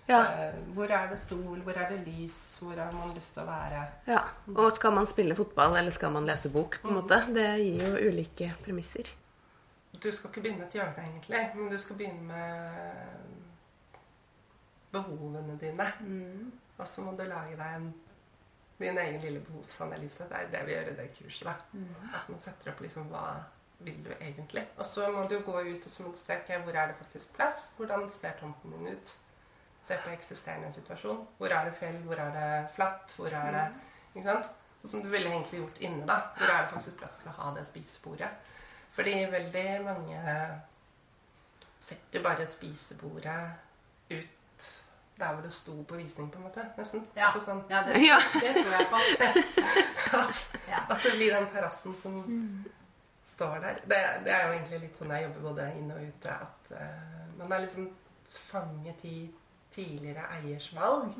Ja. 0.07 0.19
Eh, 0.21 0.53
hvor 0.75 0.89
er 0.91 1.07
det 1.09 1.19
sol, 1.19 1.59
hvor 1.65 1.75
er 1.77 1.89
det 1.89 2.05
lys, 2.07 2.59
hvor 2.61 2.75
har 2.77 2.91
man 2.93 3.13
lyst 3.15 3.33
til 3.33 3.43
å 3.43 3.47
være? 3.47 3.87
ja. 4.07 4.21
Og 4.55 4.71
skal 4.71 4.91
man 4.91 5.05
spille 5.07 5.35
fotball, 5.35 5.75
eller 5.77 5.91
skal 5.91 6.11
man 6.11 6.25
lese 6.25 6.49
bok, 6.49 6.79
på 6.81 6.87
en 6.89 6.93
måte? 7.01 7.33
Det 7.33 7.57
gir 7.59 7.81
jo 7.87 8.09
ulike 8.11 8.51
premisser. 8.63 9.09
Du 10.03 10.11
skal 10.11 10.29
ikke 10.29 10.41
begynne 10.41 10.65
et 10.65 10.73
hjørne, 10.75 11.03
egentlig, 11.07 11.39
men 11.55 11.71
du 11.71 11.77
skal 11.77 11.95
begynne 11.97 12.21
med 12.21 12.41
behovene 14.91 15.57
dine. 15.61 15.87
Og 16.77 16.87
så 16.87 17.01
må 17.01 17.11
du 17.15 17.23
lage 17.23 17.55
deg 17.57 17.75
en, 17.79 17.89
din 18.79 18.97
egen 18.97 19.21
lille 19.23 19.39
behovsanalyse. 19.39 20.27
Det 20.29 20.39
er 20.39 20.49
det 20.51 20.63
vi 20.67 20.73
gjør 20.75 20.89
i 20.91 20.95
det 21.01 21.09
kurset. 21.17 21.47
da. 21.47 21.53
At 22.19 22.29
man 22.29 22.39
setter 22.43 22.71
opp 22.73 22.81
liksom 22.83 23.07
hva 23.11 23.25
vil 23.79 24.01
du 24.05 24.11
egentlig. 24.19 24.65
Og 24.77 24.85
så 24.85 25.07
må 25.11 25.23
du 25.27 25.39
gå 25.45 25.55
ut 25.61 25.85
og 25.85 25.91
så 25.91 26.03
må 26.03 26.11
du 26.11 26.19
se 26.19 26.37
okay, 26.41 26.59
hvor 26.63 26.75
er 26.75 26.87
det 26.91 26.97
faktisk 26.99 27.33
plass. 27.35 27.71
Hvordan 27.77 28.09
ser 28.09 28.35
tomten 28.39 28.71
din 28.71 28.87
ut? 28.87 29.15
Se 29.85 29.97
på 30.03 30.09
eksisterende 30.09 30.71
situasjon. 30.71 31.27
Hvor 31.37 31.47
er 31.53 31.65
det 31.69 31.75
fjell? 31.79 31.97
Hvor 32.07 32.19
er 32.19 32.31
det 32.35 32.69
flatt? 32.75 33.13
Hvor 33.17 33.27
er 33.27 33.51
det 33.51 33.65
Ikke 34.15 34.27
sant? 34.29 34.51
Sånn 34.79 34.91
som 34.91 35.03
du 35.03 35.09
ville 35.09 35.29
egentlig 35.29 35.59
gjort 35.59 35.81
inne. 35.81 36.05
da. 36.07 36.19
Hvor 36.37 36.51
er 36.51 36.63
det 36.63 36.71
faktisk 36.71 36.97
plass 36.99 37.19
til 37.21 37.31
å 37.31 37.35
ha 37.39 37.51
det 37.55 37.65
spisebordet? 37.67 38.29
Fordi 38.95 39.13
veldig 39.31 39.67
mange 39.83 40.21
setter 41.85 42.23
bare 42.23 42.47
spisebordet 42.49 43.41
ut 44.09 44.69
der 45.15 45.31
hvor 45.33 45.43
det 45.45 45.51
sto 45.53 45.75
på 45.87 45.95
visning, 45.95 46.31
på 46.31 46.39
en 46.39 46.47
måte. 46.47 46.63
Nesten. 46.77 47.05
Ja, 47.15 47.29
Altså 47.29 47.43
sånn, 47.45 47.61
ja 47.71 47.83
det, 47.87 48.01
Ja. 48.03 48.17
det 48.43 48.55
tror 48.57 48.73
jeg 48.73 48.87
på. 48.91 48.99
at, 50.19 50.41
at 50.89 51.03
det 51.03 51.13
blir 51.15 51.31
den 51.31 51.47
terrassen 51.53 51.95
som 51.95 52.17
står 53.35 53.61
der. 53.63 53.79
Det, 53.85 54.01
det 54.25 54.33
er 54.35 54.47
jo 54.47 54.57
egentlig 54.57 54.81
litt 54.87 54.99
sånn 54.99 55.13
jeg 55.15 55.27
jobber 55.27 55.47
både 55.51 55.69
inne 55.79 55.95
og 55.95 56.09
ute, 56.09 56.35
at 56.35 56.73
uh, 56.75 57.23
man 57.39 57.55
er 57.55 57.63
liksom 57.63 57.87
fanget 58.49 59.05
i 59.07 59.15
tidligere 59.75 60.25
eiers 60.37 60.67
valg. 60.75 61.15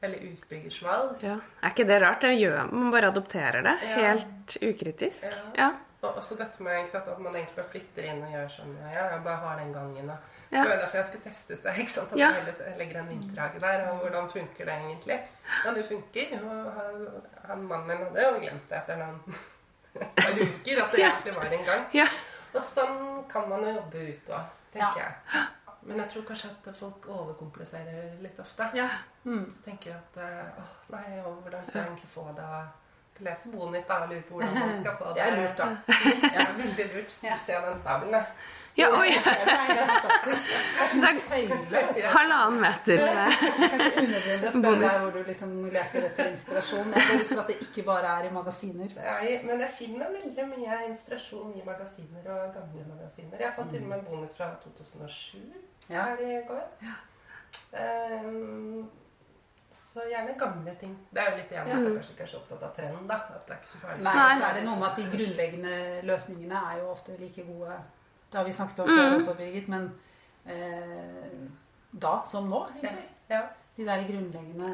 Eller 0.00 0.28
utbyggers 0.30 0.78
valg. 0.84 1.24
Ja. 1.24 1.38
Er 1.60 1.72
ikke 1.74 1.88
det 1.88 1.98
rart? 2.04 2.24
Det 2.24 2.36
gjør 2.36 2.68
man 2.72 2.92
bare 2.92 3.10
adopterer 3.12 3.64
det. 3.66 3.74
Ja. 3.88 3.96
Helt 4.00 4.56
ukritisk. 4.60 5.26
Ja. 5.56 5.72
Ja. 6.02 6.08
Og 6.08 6.16
også 6.18 6.34
dette 6.36 6.62
med 6.66 6.80
ikke 6.80 6.90
sant, 6.90 7.08
at 7.08 7.18
man 7.22 7.34
egentlig 7.36 7.54
bare 7.56 7.68
flytter 7.70 8.06
inn 8.10 8.22
og 8.26 8.32
gjør 8.34 8.48
sånn 8.50 8.72
ja, 8.90 9.04
jeg 9.12 9.20
bare 9.22 9.36
har 9.44 9.56
den 9.60 9.72
gangen. 9.72 10.08
Da. 10.10 10.16
Ja. 10.50 10.56
Så 10.58 10.64
det 10.64 10.70
var 10.72 10.80
derfor 10.82 10.96
jeg 10.98 11.04
skulle 11.08 11.24
teste 11.28 11.54
ut 11.54 11.62
det. 11.62 11.74
ikke 11.84 11.92
sant, 11.92 12.12
At 12.12 12.18
Ja. 12.18 12.30
jeg 12.32 12.76
legger 12.80 12.98
en 13.00 13.08
vinterhage 13.12 13.60
der. 13.62 13.84
Og 13.92 13.98
hvordan 14.02 14.30
funker 14.34 14.64
det 14.66 14.74
egentlig? 14.74 15.20
Ja, 15.64 15.74
det 15.76 15.86
funker. 15.86 16.34
Og 16.42 16.72
han, 16.80 17.06
han 17.48 17.62
mannen 17.70 17.86
min 17.92 18.02
hadde 18.08 18.26
jo 18.26 18.40
glemt 18.42 18.66
det 18.68 18.78
etter 18.82 18.96
noen 18.98 19.22
par 20.18 20.42
uker. 20.42 20.82
At 20.84 20.92
det 20.96 21.04
egentlig 21.06 21.36
var 21.38 21.56
en 21.60 21.64
gang. 21.70 21.86
Ja. 21.94 22.06
Og 22.52 22.60
sånn 22.66 23.00
kan 23.32 23.46
man 23.48 23.62
jo 23.64 23.76
jobbe 23.78 24.02
ut 24.10 24.34
òg, 24.36 24.50
tenker 24.74 25.00
Ja. 25.06 25.08
jeg. 25.32 25.48
Men 25.82 25.98
jeg 25.98 26.10
tror 26.12 26.22
kanskje 26.28 26.48
at 26.50 26.68
folk 26.78 27.06
overkompliserer 27.10 28.12
litt 28.22 28.36
ofte. 28.42 28.68
Ja. 28.78 28.88
Så 29.24 29.62
tenker 29.64 29.96
at 29.96 30.18
eh, 30.22 30.60
åh, 30.60 30.74
nei, 30.92 31.06
hvordan 31.24 31.64
skal 31.66 31.80
jeg 31.80 31.88
egentlig 31.88 32.10
få 32.12 32.26
det 32.36 32.50
til 33.16 33.26
lese 33.28 33.50
Bonytt 33.52 33.88
da, 33.88 34.00
og 34.04 34.08
lurer 34.12 34.24
på 34.28 34.38
hvordan 34.40 34.58
man 34.58 34.74
skal 34.80 34.96
få 34.98 35.04
det. 35.12 35.14
Det 35.14 35.22
er 35.28 35.36
lurt, 35.38 35.56
da. 35.58 35.66
Ja, 36.38 36.46
veldig 36.58 36.86
lurt. 36.94 37.14
Ja. 37.22 37.36
Se 37.46 37.52
den 37.66 37.78
stabelen, 37.82 38.12
da. 38.16 38.24
ja, 38.80 38.86
oi! 38.96 39.10
En 40.92 41.16
søyle. 41.18 41.56
Halvannen 42.12 42.60
meter. 42.60 43.02
Kanskje 43.02 44.02
unødvendig 44.02 44.48
å 44.48 44.52
spørre 44.54 44.80
deg 44.82 44.96
hvor 45.02 45.12
du 45.16 45.20
liksom 45.28 45.52
leter 45.74 46.06
etter 46.08 46.30
inspirasjon. 46.32 46.92
Jeg 46.96 47.08
går 47.10 47.22
ut 47.22 47.30
fra 47.32 47.42
at 47.44 47.50
det 47.52 47.56
ikke 47.66 47.84
bare 47.86 48.14
er 48.20 48.28
i 48.28 48.32
magasiner. 48.34 48.94
Nei, 48.96 49.34
men 49.46 49.62
jeg 49.64 49.74
finner 49.78 50.12
veldig 50.16 50.46
mye 50.52 50.78
inspirasjon 50.88 51.52
i 51.58 51.64
magasiner 51.66 52.28
og 52.36 52.52
gamle 52.56 52.84
magasiner. 52.90 53.36
Jeg 53.44 53.54
fant 53.58 53.72
til 53.74 53.84
og 53.86 53.92
med 53.94 54.04
Bonytt 54.08 54.36
fra 54.40 54.50
2007 54.64 55.38
her 55.92 56.24
i 56.28 56.34
går. 56.48 56.66
Ehm, 57.82 58.82
så 59.76 60.04
gjerne 60.10 60.34
gamle 60.38 60.74
ting. 60.80 60.92
Det 61.12 61.22
er 61.22 61.30
jo 61.30 61.38
litt 61.38 61.52
igjen 61.54 61.68
at 61.68 61.72
jeg 61.72 61.96
kanskje 61.96 62.14
ikke 62.14 62.26
er 62.26 62.30
så 62.32 62.38
opptatt 62.42 62.66
av 62.68 62.74
trenden, 62.76 63.08
da. 63.08 63.18
At 63.36 63.46
det 63.48 63.54
er 63.54 63.60
ikke 63.60 63.72
så 63.72 63.80
farlig. 63.82 64.04
Nei, 64.06 64.28
så 64.38 64.48
er 64.48 64.58
det 64.58 64.62
noe 64.66 64.78
med 64.80 64.88
at 64.90 65.00
de 65.00 65.06
grunnleggende 65.16 65.80
løsningene 66.10 66.62
er 66.70 66.78
jo 66.82 66.92
ofte 66.92 67.16
like 67.20 67.46
gode. 67.48 67.80
Det 68.32 68.40
har 68.40 68.46
vi 68.48 68.54
snakket 68.56 68.84
om 68.84 68.92
før 68.92 69.16
også, 69.16 69.34
Birgit, 69.40 69.68
men 69.72 69.90
eh, 70.46 71.42
da 72.06 72.14
som 72.28 72.48
nå, 72.48 72.62
egentlig. 72.78 73.08
Ja. 73.32 73.42
De 73.76 73.86
der 73.88 74.02
grunnleggende 74.04 74.70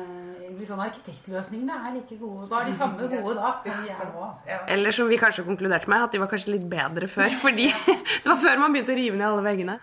de 0.59 0.67
sånne 0.67 0.89
arkitektløsningene 0.89 1.75
er 1.87 1.93
like 1.95 2.17
gode. 2.19 2.49
Var 2.51 2.65
de 2.67 2.73
samme 2.75 3.11
gode 3.13 3.35
da 3.39 3.53
som 3.63 3.85
de 3.85 3.93
er 3.95 4.01
nå. 4.11 4.25
Altså. 4.27 4.57
Eller 4.75 4.97
som 4.97 5.11
vi 5.11 5.19
kanskje 5.21 5.45
konkluderte 5.47 5.91
med, 5.91 6.09
at 6.09 6.17
de 6.17 6.23
var 6.23 6.31
kanskje 6.33 6.57
litt 6.57 6.67
bedre 6.71 7.11
før. 7.11 7.31
Fordi 7.45 7.69
det 7.71 8.27
var 8.27 8.41
før 8.43 8.65
man 8.65 8.75
begynte 8.75 8.97
å 8.97 8.99
rive 8.99 9.21
ned 9.21 9.29
alle 9.29 9.45
veggene. 9.47 9.79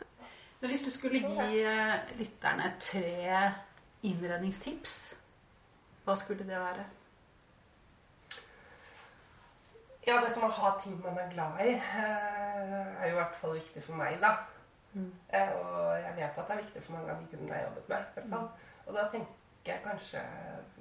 Men 0.60 0.72
hvis 0.72 0.84
du 0.88 0.92
skulle 0.92 1.22
gi 1.22 1.62
eh, 1.64 1.96
lytterne 2.20 2.74
tre 2.82 3.40
innredningstips, 4.10 4.96
hva 6.06 6.16
skulle 6.20 6.46
det 6.48 6.60
være? 6.60 6.86
Ja, 10.06 10.20
dette 10.22 10.38
med 10.38 10.52
å 10.52 10.58
ha 10.60 10.76
ting 10.78 11.00
man 11.02 11.18
er 11.18 11.32
glad 11.32 11.62
i, 11.66 11.72
eh, 11.74 12.92
er 13.02 13.08
jo 13.10 13.16
i 13.16 13.18
hvert 13.18 13.40
fall 13.42 13.56
viktig 13.58 13.82
for 13.84 13.98
meg, 13.98 14.20
da. 14.22 14.36
Mm. 14.94 15.10
Og 15.10 15.98
jeg 16.00 16.14
vet 16.16 16.38
at 16.38 16.48
det 16.48 16.54
er 16.56 16.62
viktig 16.62 16.84
for 16.84 16.96
mange 16.96 17.12
av 17.12 17.22
de 17.22 17.32
kundene 17.32 17.56
jeg 17.56 17.64
har 17.64 17.70
jobbet 17.70 17.90
med. 17.90 17.98
i 17.98 18.20
hvert 18.20 18.30
fall. 18.30 18.48
Og 18.86 18.94
da 18.96 19.08
tenker 19.12 19.72
jeg 19.72 19.82
kanskje 19.84 20.22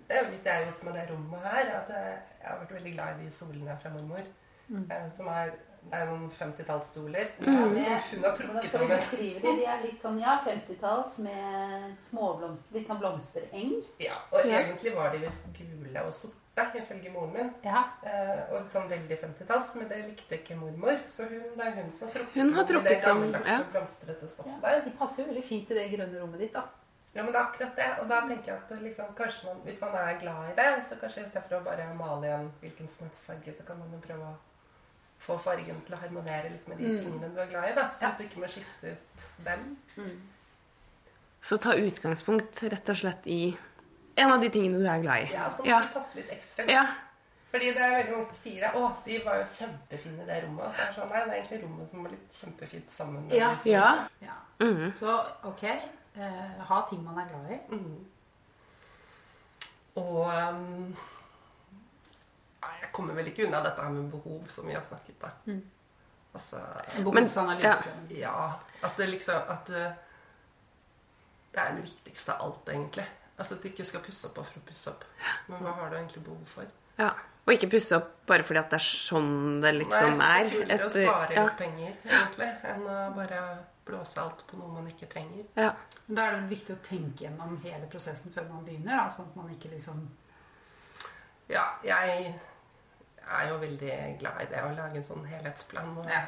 Det 0.08 0.16
er 0.16 0.24
jo 0.24 0.30
litt 0.30 0.46
jeg 0.46 0.54
har 0.54 0.66
gjort 0.66 0.82
med 0.84 0.94
det 0.94 1.04
rommet 1.10 1.40
her. 1.40 1.70
At 1.80 1.88
jeg, 1.88 2.18
jeg 2.40 2.48
har 2.50 2.58
vært 2.60 2.74
veldig 2.76 2.92
glad 2.92 3.14
i 3.14 3.24
de 3.24 3.30
solene 3.32 3.78
fra 3.82 3.90
mormor. 3.94 4.26
Mm. 4.68 4.90
Som 5.16 5.30
er 5.32 5.54
Det 5.90 5.98
er 6.00 6.06
noen 6.08 6.30
50-tallsstoler 6.32 7.26
som 7.38 7.58
hun 7.74 8.24
har 8.24 8.36
trukket 8.38 8.76
over. 8.78 8.92
beskrive 8.94 9.42
de? 9.42 9.56
De 9.60 9.66
er 9.68 9.82
litt 9.84 10.00
sånn 10.02 10.16
ja, 10.22 10.38
50-talls 10.44 11.18
med 11.26 11.90
småblomster, 12.08 12.78
litt 12.78 12.88
sånn 12.88 13.02
blomstereng. 13.02 13.74
Ja, 14.02 14.16
og 14.32 14.48
egentlig 14.48 14.94
var 14.96 15.12
de 15.14 15.20
visst 15.26 15.50
gule 15.58 16.06
og 16.06 16.14
sorte, 16.16 16.66
ifølge 16.80 17.12
moren 17.14 17.34
min. 17.36 17.50
Ja. 17.66 17.82
Eh, 18.06 18.40
og 18.54 18.70
sånn 18.72 18.88
veldig 18.90 19.18
50-talls, 19.26 19.74
men 19.80 19.90
det 19.90 20.00
likte 20.06 20.40
ikke 20.40 20.56
mormor. 20.58 21.04
Så 21.12 21.28
hun, 21.30 21.50
det 21.58 21.68
er 21.68 21.76
hun 21.78 21.92
som 21.92 22.08
har 22.08 22.16
trukket 22.16 22.40
Hun 22.40 22.54
har 22.56 22.64
det 22.64 22.72
trukket 22.72 22.94
dem, 22.94 23.04
gammeldagse, 23.04 23.58
ja. 23.58 23.68
blomstrete 23.76 24.30
ja. 24.30 24.32
stoffet 24.38 24.64
der. 24.66 24.80
De 24.88 24.96
passer 25.02 25.22
jo 25.22 25.28
veldig 25.34 25.44
fint 25.52 25.70
i 25.70 25.78
det 25.82 25.86
grønne 25.92 26.24
rommet 26.24 26.46
ditt, 26.46 26.56
da. 26.56 26.64
Ja, 27.14 27.22
men 27.22 27.30
det 27.30 27.38
er 27.38 27.44
akkurat 27.44 27.76
det. 27.78 27.90
Og 28.02 28.08
da 28.10 28.24
tenker 28.26 28.50
jeg 28.50 28.58
at 28.58 28.82
liksom, 28.82 29.12
kanskje 29.18 29.46
man, 29.46 29.60
hvis 29.68 29.78
man 29.84 29.94
er 30.00 30.16
glad 30.18 30.48
i 30.50 30.56
det, 30.58 30.70
så 30.88 30.96
kanskje 30.98 31.28
istedenfor 31.28 31.60
å 31.60 31.66
bare 31.68 31.86
male 31.94 32.26
igjen 32.26 32.48
hvilken 32.64 32.90
som 32.90 33.06
helst 33.06 33.28
farge, 33.28 33.54
så 33.54 33.66
kan 33.68 33.78
man 33.78 33.92
jo 33.94 34.00
prøve 34.02 34.32
å 34.32 34.34
få 35.24 35.38
fargen 35.40 35.80
til 35.86 35.96
å 35.96 36.00
harmonere 36.02 36.50
litt 36.52 36.68
med 36.68 36.78
de 36.82 36.94
tingene 36.98 37.30
du 37.32 37.40
er 37.40 37.50
glad 37.50 37.70
i, 37.70 37.74
da. 37.78 37.88
Så 37.94 38.10
at 38.10 38.20
du 38.20 38.26
ikke 38.26 38.42
må 38.42 38.50
skifte 38.50 38.92
ut 38.94 39.24
dem. 39.46 39.64
Så 41.44 41.58
ta 41.60 41.74
utgangspunkt 41.76 42.62
rett 42.62 42.92
og 42.92 43.00
slett 43.00 43.26
i 43.28 43.40
en 44.16 44.30
av 44.30 44.40
de 44.40 44.48
tingene 44.52 44.78
du 44.80 44.86
er 44.88 45.02
glad 45.02 45.26
i. 45.26 45.32
Ja, 45.34 45.48
sånn 45.52 45.66
Ja. 45.68 45.80
at 45.82 45.90
det 45.90 45.96
passer 45.98 46.20
litt 46.20 46.30
ekstra 46.36 46.64
godt. 46.64 46.72
Ja. 46.72 46.86
Fordi 47.54 47.68
det 47.70 47.82
er 47.82 47.92
veldig 47.94 48.12
mange 48.12 48.26
som 48.26 48.38
sier 48.42 48.60
det. 48.64 48.70
'Å, 48.74 48.88
de 49.04 49.18
var 49.24 49.36
jo 49.38 49.44
kjempefine 49.46 50.22
i 50.22 50.26
det 50.26 50.38
rommet.' 50.44 50.64
Og 50.66 50.72
så 50.72 50.80
er 50.82 50.86
det 50.86 50.94
sånn 50.96 51.10
Nei, 51.10 51.20
det 51.24 51.30
er 51.30 51.36
egentlig 51.38 51.62
rommet 51.64 51.90
som 51.90 52.02
var 52.02 52.10
litt 52.10 52.40
kjempefint 52.40 52.90
sammen. 52.90 53.28
Ja. 53.30 53.50
ja. 53.64 54.08
Ja. 54.20 54.38
Mm. 54.60 54.92
Så 54.92 55.14
ok, 55.44 55.62
eh, 56.16 56.64
ha 56.70 56.80
ting 56.90 57.04
man 57.04 57.18
er 57.18 57.28
glad 57.30 57.52
i. 57.54 57.60
Mm. 57.76 58.04
Og 59.96 60.26
um, 60.26 60.96
kommer 62.94 63.16
vel 63.18 63.28
ikke 63.32 63.46
unna 63.48 63.60
dette 63.64 63.82
her 63.82 63.90
med 63.94 64.06
behov, 64.12 64.44
som 64.52 64.66
vi 64.70 64.76
har 64.76 64.84
snakket 64.86 65.18
da. 65.22 65.32
Altså 66.34 66.60
behovsanalyse. 67.04 67.92
Ja. 68.18 68.52
At 68.82 68.96
det 68.98 69.06
liksom 69.12 69.50
At 69.54 69.66
du 69.70 69.74
Det 71.54 71.60
er 71.62 71.76
det 71.76 71.84
viktigste 71.84 72.34
av 72.34 72.42
alt, 72.48 72.68
egentlig. 72.72 73.04
Altså 73.38 73.54
At 73.54 73.62
du 73.62 73.68
ikke 73.68 73.84
skal 73.86 74.02
pusse 74.02 74.26
opp 74.30 74.40
for 74.40 74.58
å 74.58 74.64
pusse 74.66 74.90
opp. 74.90 75.04
Men 75.48 75.62
hva 75.62 75.76
har 75.78 75.90
du 75.92 75.96
egentlig 76.00 76.24
behov 76.26 76.42
for? 76.56 76.66
ja. 76.98 77.12
Og 77.44 77.52
ikke 77.52 77.68
pusse 77.74 77.92
opp 77.92 78.12
bare 78.24 78.40
fordi 78.42 78.56
at 78.62 78.70
det 78.72 78.78
er 78.78 78.84
sånn 78.88 79.26
det 79.60 79.68
Nei, 79.74 79.80
liksom 79.82 80.14
jeg 80.14 80.14
synes 80.14 80.22
det 80.24 80.28
er. 80.32 80.44
er 80.46 80.52
kulere 80.54 80.84
å 80.86 80.92
spare 80.94 81.34
ja. 81.34 81.42
litt 81.44 81.58
penger, 81.58 81.90
egentlig, 82.08 82.46
enn 82.70 82.86
å 82.88 82.94
bare 83.18 83.40
blåse 83.84 84.22
alt 84.22 84.44
på 84.48 84.56
noe 84.56 84.70
man 84.78 84.86
ikke 84.88 85.08
trenger. 85.12 85.42
Ja. 85.60 85.74
Da 86.06 86.24
er 86.24 86.38
det 86.38 86.48
viktig 86.54 86.72
å 86.72 86.80
tenke 86.86 87.26
gjennom 87.26 87.58
hele 87.66 87.90
prosessen 87.92 88.32
før 88.32 88.46
man 88.48 88.64
begynner, 88.64 88.96
da, 88.96 89.10
sånn 89.12 89.28
at 89.28 89.36
man 89.36 89.50
ikke 89.52 89.74
liksom 89.74 90.00
Ja, 91.52 91.66
jeg 91.84 92.32
er 93.30 93.48
jo 93.48 93.56
veldig 93.58 94.18
glad 94.20 94.40
i 94.42 94.46
det 94.52 94.62
å 94.62 94.74
lage 94.76 94.96
en 95.00 95.04
sånn 95.04 95.24
helhetsplan. 95.26 95.96
Og, 95.98 96.06
Ja. 96.10 96.22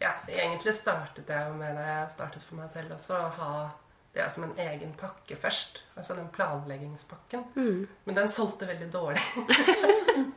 ja, 0.00 0.12
egentlig 0.28 0.74
startet 0.74 1.26
jeg 1.28 1.48
jo 1.48 1.54
med 1.54 1.76
det 1.76 1.86
jeg 1.86 2.10
startet 2.10 2.42
for 2.42 2.54
meg 2.56 2.70
selv 2.70 2.94
også, 2.96 3.14
å 3.14 3.30
ha 3.40 3.70
det 4.14 4.32
som 4.32 4.44
en 4.44 4.54
egen 4.58 4.92
pakke 4.98 5.36
først. 5.36 5.82
Altså 5.96 6.14
den 6.16 6.28
planleggingspakken. 6.28 7.44
Mm. 7.56 7.88
Men 8.06 8.14
den 8.14 8.28
solgte 8.28 8.66
veldig 8.66 8.90
dårlig. 8.92 9.22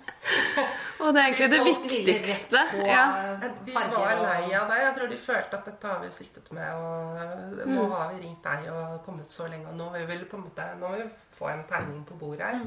Og 1.01 1.13
det 1.15 1.21
er 1.21 1.27
egentlig 1.31 1.49
det 1.49 1.59
Folk 1.65 1.83
viktigste. 1.89 2.59
på, 2.71 2.85
Ja. 2.85 3.05
De 3.65 3.73
var 3.73 3.87
lei 4.21 4.53
av 4.53 4.67
det. 4.69 4.77
Jeg 4.83 4.95
tror 4.97 5.07
de 5.09 5.17
følte 5.17 5.57
at 5.57 5.65
dette 5.65 5.87
har 5.87 5.99
vi 6.03 6.11
sittet 6.13 6.51
med, 6.53 6.73
og 6.75 7.65
nå 7.65 7.65
nå 7.73 7.87
har 7.95 8.13
vi 8.13 8.21
ringt 8.27 8.43
deg 8.45 8.67
og 8.69 8.99
kommet 9.05 9.31
så 9.33 9.47
lenge, 9.49 9.67
og 9.71 9.75
nå 9.79 9.89
vil 9.95 10.19
vi 10.19 10.25
på 10.29 10.37
en 10.37 10.43
måte 10.43 10.67
Nå 10.79 10.91
vil 10.93 11.03
vi 11.07 11.09
få 11.39 11.49
en 11.49 11.63
tegning 11.69 12.03
på 12.05 12.13
bordet 12.21 12.41
her. 12.51 12.61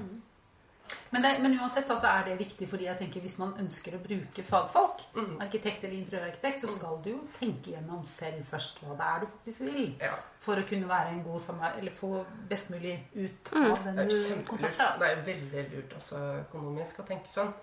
Men, 1.15 1.23
det, 1.23 1.31
men 1.45 1.55
uansett 1.61 1.89
altså, 1.95 2.07
er 2.11 2.25
det 2.27 2.35
viktig, 2.41 2.67
fordi 2.69 2.85
jeg 2.89 2.99
tenker 2.99 3.23
hvis 3.23 3.37
man 3.39 3.53
ønsker 3.62 3.95
å 3.97 4.01
bruke 4.03 4.43
fagfolk, 4.45 5.05
Mm. 5.15 5.37
arkitekt 5.45 5.85
eller 5.85 5.95
interiørarkitekt, 6.01 6.61
så 6.65 6.69
skal 6.73 6.97
du 7.05 7.11
jo 7.12 7.21
tenke 7.39 7.71
gjennom 7.71 8.01
selv 8.05 8.43
først 8.51 8.81
hva 8.83 8.97
det 8.99 9.07
er 9.07 9.21
du 9.21 9.27
faktisk 9.31 9.61
vil. 9.69 9.93
Ja. 10.01 10.11
For 10.43 10.57
å 10.59 10.65
kunne 10.69 10.89
være 10.91 11.12
en 11.15 11.23
god 11.23 11.41
samarbeid, 11.41 11.79
eller 11.85 11.93
få 11.95 12.11
best 12.51 12.71
mulig 12.75 12.97
ut 13.15 13.53
Mm. 13.55 13.71
av 13.71 13.85
den 13.85 14.09
du 14.09 14.43
kontakter. 14.49 14.99
Det 14.99 15.11
er 15.12 15.23
veldig 15.31 15.65
lurt 15.77 15.95
også 16.01 16.19
økonomisk 16.49 16.99
å 16.99 17.07
tenke 17.07 17.31
sånn. 17.31 17.55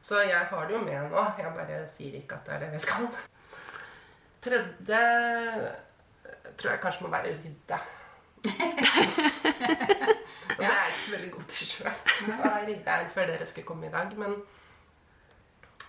Så 0.00 0.22
jeg 0.24 0.46
har 0.46 0.66
det 0.66 0.74
jo 0.78 0.84
med 0.84 1.10
nå. 1.12 1.24
Jeg 1.38 1.52
bare 1.54 1.86
sier 1.88 2.14
ikke 2.22 2.34
at 2.38 2.44
det 2.46 2.54
er 2.54 2.58
det 2.60 2.70
vi 2.72 2.78
skal. 2.78 3.08
Tredje 4.40 5.00
tror 6.56 6.70
jeg 6.72 6.80
kanskje 6.80 7.02
må 7.04 7.10
være 7.12 7.34
rydde. 7.42 7.78
Og 10.50 10.64
det 10.64 10.70
er 10.70 10.88
ikke 10.90 11.04
så 11.04 11.12
veldig 11.14 11.30
god 11.32 11.44
til 11.48 11.66
sjøl. 11.66 12.00
Jeg 12.28 12.64
rydda 12.68 12.96
før 13.14 13.30
dere 13.30 13.46
skulle 13.48 13.66
komme 13.66 13.86
i 13.88 13.92
dag. 13.92 14.16
Men 14.18 14.34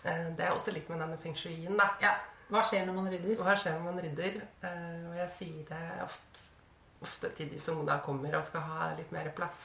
eh, 0.05 0.27
det 0.37 0.45
er 0.45 0.51
også 0.51 0.71
litt 0.75 0.89
med 0.89 1.01
denne 1.03 1.17
feng 1.21 1.37
shuien, 1.37 1.77
da. 1.79 1.87
Ja. 2.03 2.13
Hva 2.51 2.63
skjer 2.67 2.83
når 2.87 2.97
man 2.97 3.07
rydder? 3.11 3.39
Hva 3.39 3.55
skjer 3.55 3.77
når 3.77 3.85
man 3.87 4.03
rydder? 4.03 4.41
Eh, 4.67 5.07
og 5.11 5.15
jeg 5.21 5.29
sier 5.37 5.63
det 5.69 5.81
ofte, 6.03 6.45
ofte 7.01 7.31
til 7.37 7.49
de 7.51 7.59
som 7.63 7.79
da 7.87 8.01
kommer 8.03 8.35
og 8.37 8.43
skal 8.43 8.65
ha 8.67 8.91
litt 8.97 9.11
mer 9.15 9.31
plass 9.35 9.63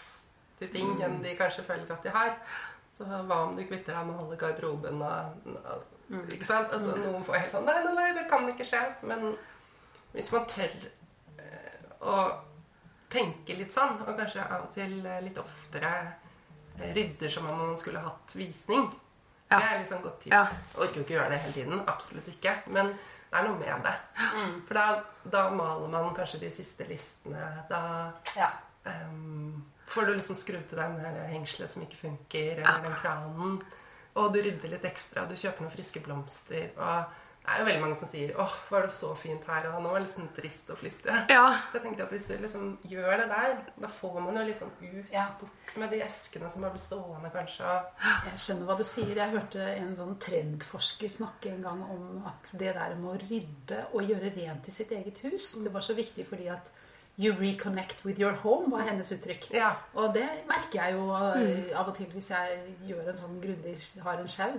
til 0.57 0.70
ting 0.72 0.95
enn 1.05 1.18
de 1.24 1.34
kanskje 1.37 1.66
føler 1.66 1.91
at 1.93 2.07
de 2.07 2.14
har. 2.14 2.37
Så 2.95 3.05
hva 3.05 3.43
om 3.45 3.57
du 3.57 3.61
kvitter 3.66 3.93
deg 3.93 4.07
med 4.09 4.16
halve 4.16 4.39
garderoben 4.41 5.03
og, 5.05 5.51
og 5.61 6.30
Ikke 6.32 6.47
sant? 6.47 6.70
Altså, 6.72 6.95
noen 6.97 7.24
får 7.26 7.41
helt 7.43 7.53
sånn 7.53 7.66
Nei, 7.66 7.80
nei, 7.84 7.95
nei, 7.99 8.07
det 8.16 8.28
kan 8.30 8.47
ikke 8.49 8.64
skje. 8.64 8.82
Men 9.11 9.34
hvis 10.14 10.30
man 10.32 10.47
tør 10.49 10.72
eh, 11.43 11.91
å 12.01 12.14
tenke 13.12 13.54
litt 13.59 13.72
sånn, 13.74 14.00
og 14.07 14.16
kanskje 14.18 14.44
av 14.44 14.64
og 14.66 14.70
til 14.74 14.98
eh, 15.07 15.20
litt 15.22 15.38
oftere 15.38 15.90
eh, 16.78 16.92
rydder 16.96 17.28
som 17.32 17.46
om 17.50 17.59
man 17.68 17.76
skulle 17.80 18.02
hatt 18.04 18.34
visning, 18.38 18.88
Ja. 19.48 19.61
Det 19.61 19.66
er 19.70 19.78
litt 19.78 19.90
sånn 19.92 20.02
godt 20.02 20.16
tips. 20.24 20.32
Ja. 20.34 20.80
Orker 20.82 20.96
jo 20.98 21.02
ikke 21.04 21.14
gjøre 21.14 21.30
det 21.30 21.36
hele 21.44 21.52
tiden. 21.54 21.82
Absolutt 21.86 22.26
ikke. 22.32 22.54
Men 22.74 22.88
det 23.30 23.38
er 23.38 23.44
noe 23.46 23.59
med 23.61 23.84
det. 23.86 23.92
For 24.66 24.74
da, 24.74 24.86
da 25.30 25.42
maler 25.54 25.86
man 25.92 26.14
kanskje 26.16 26.40
de 26.42 26.50
siste 26.50 26.82
listene. 26.88 27.44
Da 27.70 28.11
Ja. 28.34 28.48
um, 28.90 29.62
får 29.86 30.07
du 30.07 30.14
liksom 30.16 30.34
skrudd 30.34 30.66
til 30.68 30.78
den 30.82 30.98
her 30.98 31.20
hengselet 31.30 31.70
som 31.70 31.82
ikke 31.86 32.00
funker, 32.00 32.59
eller 32.64 32.82
den 32.88 32.98
kranen. 32.98 33.62
Og 34.16 34.32
du 34.34 34.40
rydder 34.42 34.68
litt 34.74 34.84
ekstra, 34.90 35.22
og 35.22 35.28
du 35.30 35.36
kjøper 35.38 35.62
noen 35.62 35.74
friske 35.76 36.02
blomster. 36.02 36.70
Og 36.76 37.04
det 37.47 37.55
er 37.55 37.59
jo 37.61 37.66
veldig 37.68 37.80
mange 37.82 37.97
som 37.97 38.09
sier 38.09 38.32
'Åh, 38.34 38.55
var 38.70 38.82
det 38.82 38.92
så 38.92 39.14
fint 39.16 39.44
her', 39.47 39.68
og 39.70 39.82
'nå 39.82 39.90
er 39.90 39.99
det 39.99 40.07
liksom 40.09 40.28
trist 40.34 40.70
å 40.70 40.76
flytte'. 40.76 41.26
Ja. 41.30 41.59
Så 41.70 41.78
jeg 41.78 41.82
tenker 41.82 42.05
at 42.05 42.11
hvis 42.11 42.24
du 42.26 42.36
liksom 42.36 42.78
gjør 42.88 43.16
det 43.20 43.28
der, 43.28 43.57
da 43.80 43.86
får 43.88 44.20
man 44.20 44.34
jo 44.36 44.44
liksom 44.44 44.70
ut 44.82 45.12
Ja. 45.12 45.26
bort 45.40 45.76
med 45.76 45.90
de 45.90 46.01
eskene 46.03 46.51
som 46.51 46.62
har 46.62 46.70
blitt 46.70 46.82
stående, 46.82 47.30
kanskje. 47.30 47.82
Jeg 48.24 48.38
skjønner 48.38 48.66
hva 48.66 48.78
du 48.78 48.84
sier. 48.84 49.14
Jeg 49.14 49.30
hørte 49.30 49.76
en 49.76 49.97
sånn 49.97 50.18
trendforsker 50.18 51.09
snakke 51.09 51.51
en 51.53 51.62
gang 51.62 51.82
om 51.82 52.24
at 52.26 52.51
det 52.59 52.74
der 52.74 52.94
med 52.97 53.11
å 53.14 53.28
rydde 53.30 53.86
og 53.94 54.03
gjøre 54.03 54.34
rent 54.36 54.68
i 54.68 54.70
sitt 54.70 54.90
eget 54.90 55.18
hus, 55.18 55.53
det 55.62 55.72
var 55.72 55.80
så 55.80 55.94
viktig 55.94 56.26
fordi 56.26 56.49
at 56.49 56.70
You 57.18 57.32
reconnect 57.32 58.02
with 58.04 58.20
your 58.20 58.34
home, 58.42 58.68
var 58.70 58.84
hennes 58.90 59.08
uttrykk. 59.14 59.46
Ja. 59.56 59.70
Og 59.96 60.12
det 60.12 60.26
merker 60.48 60.82
jeg 60.82 60.96
jo 60.98 61.06
mm. 61.08 61.70
av 61.80 61.88
og 61.88 61.94
til 61.96 62.10
hvis 62.12 62.28
jeg 62.34 62.58
gjør 62.90 63.08
en 63.08 63.20
sånn 63.22 63.38
grundig 63.40 63.76
har 64.04 64.20
en 64.20 64.28
sjau. 64.28 64.50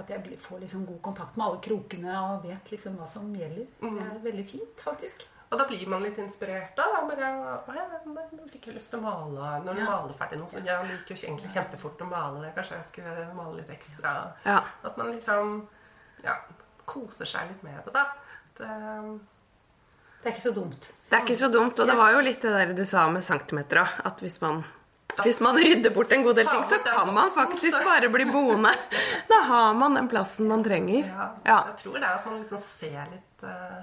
At 0.00 0.10
jeg 0.10 0.38
får 0.42 0.64
liksom 0.64 0.86
god 0.88 0.98
kontakt 1.06 1.38
med 1.38 1.46
alle 1.46 1.60
krokene 1.62 2.16
og 2.24 2.48
vet 2.48 2.74
liksom 2.74 2.98
hva 2.98 3.06
som 3.06 3.30
gjelder. 3.38 3.70
Det 3.78 4.08
er 4.08 4.18
veldig 4.26 4.48
fint, 4.50 4.82
faktisk. 4.82 5.28
Og 5.52 5.58
da 5.60 5.66
blir 5.68 5.84
man 5.86 6.00
litt 6.00 6.16
inspirert 6.18 6.72
da. 6.78 6.86
bare, 7.04 7.28
å 7.68 7.74
ja, 7.76 7.84
nå 8.08 8.46
fikk 8.48 8.70
jeg 8.70 8.76
lyst 8.78 8.94
til 8.94 9.02
å 9.02 9.04
male. 9.04 9.50
Når 9.66 9.74
du 9.74 9.80
Ja. 9.82 9.90
maler 9.90 10.16
ferdig 10.16 10.38
noe, 10.40 10.48
så 10.48 10.64
jeg 10.64 10.86
liker 10.88 11.14
jo 11.14 11.28
egentlig 11.28 11.52
kjempefort 11.52 12.00
å 12.00 12.08
male 12.08 12.40
det. 12.40 12.54
Kanskje 12.56 12.78
jeg 12.78 12.86
skulle 12.88 13.34
male 13.36 13.56
litt 13.60 13.70
ekstra. 13.70 14.32
Ja. 14.46 14.62
At 14.82 14.96
man 14.96 15.12
liksom 15.12 15.68
ja, 16.24 16.38
koser 16.86 17.28
seg 17.28 17.52
litt 17.52 17.62
med 17.62 17.84
det, 17.84 17.92
da. 17.92 18.06
Det, 18.56 19.20
Det 20.22 20.28
er 20.30 20.34
ikke 20.36 20.44
så 20.44 20.52
dumt. 20.54 20.92
Det 21.10 21.16
er 21.18 21.24
ikke 21.26 21.34
så 21.36 21.48
dumt, 21.50 21.80
og 21.82 21.86
det 21.90 21.96
var 21.98 22.12
jo 22.14 22.20
litt 22.22 22.42
det 22.44 22.52
der 22.54 22.72
du 22.78 22.84
sa 22.86 23.08
med 23.10 23.24
centimeter 23.26 23.82
òg. 23.82 23.94
At 24.06 24.20
hvis 24.22 24.38
man, 24.40 24.60
hvis 25.24 25.40
man 25.42 25.58
rydder 25.58 25.90
bort 25.94 26.12
en 26.14 26.22
god 26.22 26.38
del 26.38 26.46
ting, 26.46 26.62
så 26.70 26.78
kan 26.86 27.10
man 27.14 27.30
faktisk 27.34 27.78
bare 27.84 28.08
bli 28.08 28.28
boende. 28.30 28.70
Da 29.32 29.40
har 29.48 29.74
man 29.74 29.94
den 29.98 30.08
plassen 30.08 30.48
man 30.48 30.62
trenger. 30.64 31.08
ja. 31.44 31.58
Jeg 31.72 31.76
tror 31.82 31.98
det 31.98 32.06
er 32.06 32.14
at 32.20 32.26
man 32.30 32.38
liksom 32.38 32.62
ser 32.62 33.02
litt 33.10 33.42
eh, 33.48 33.82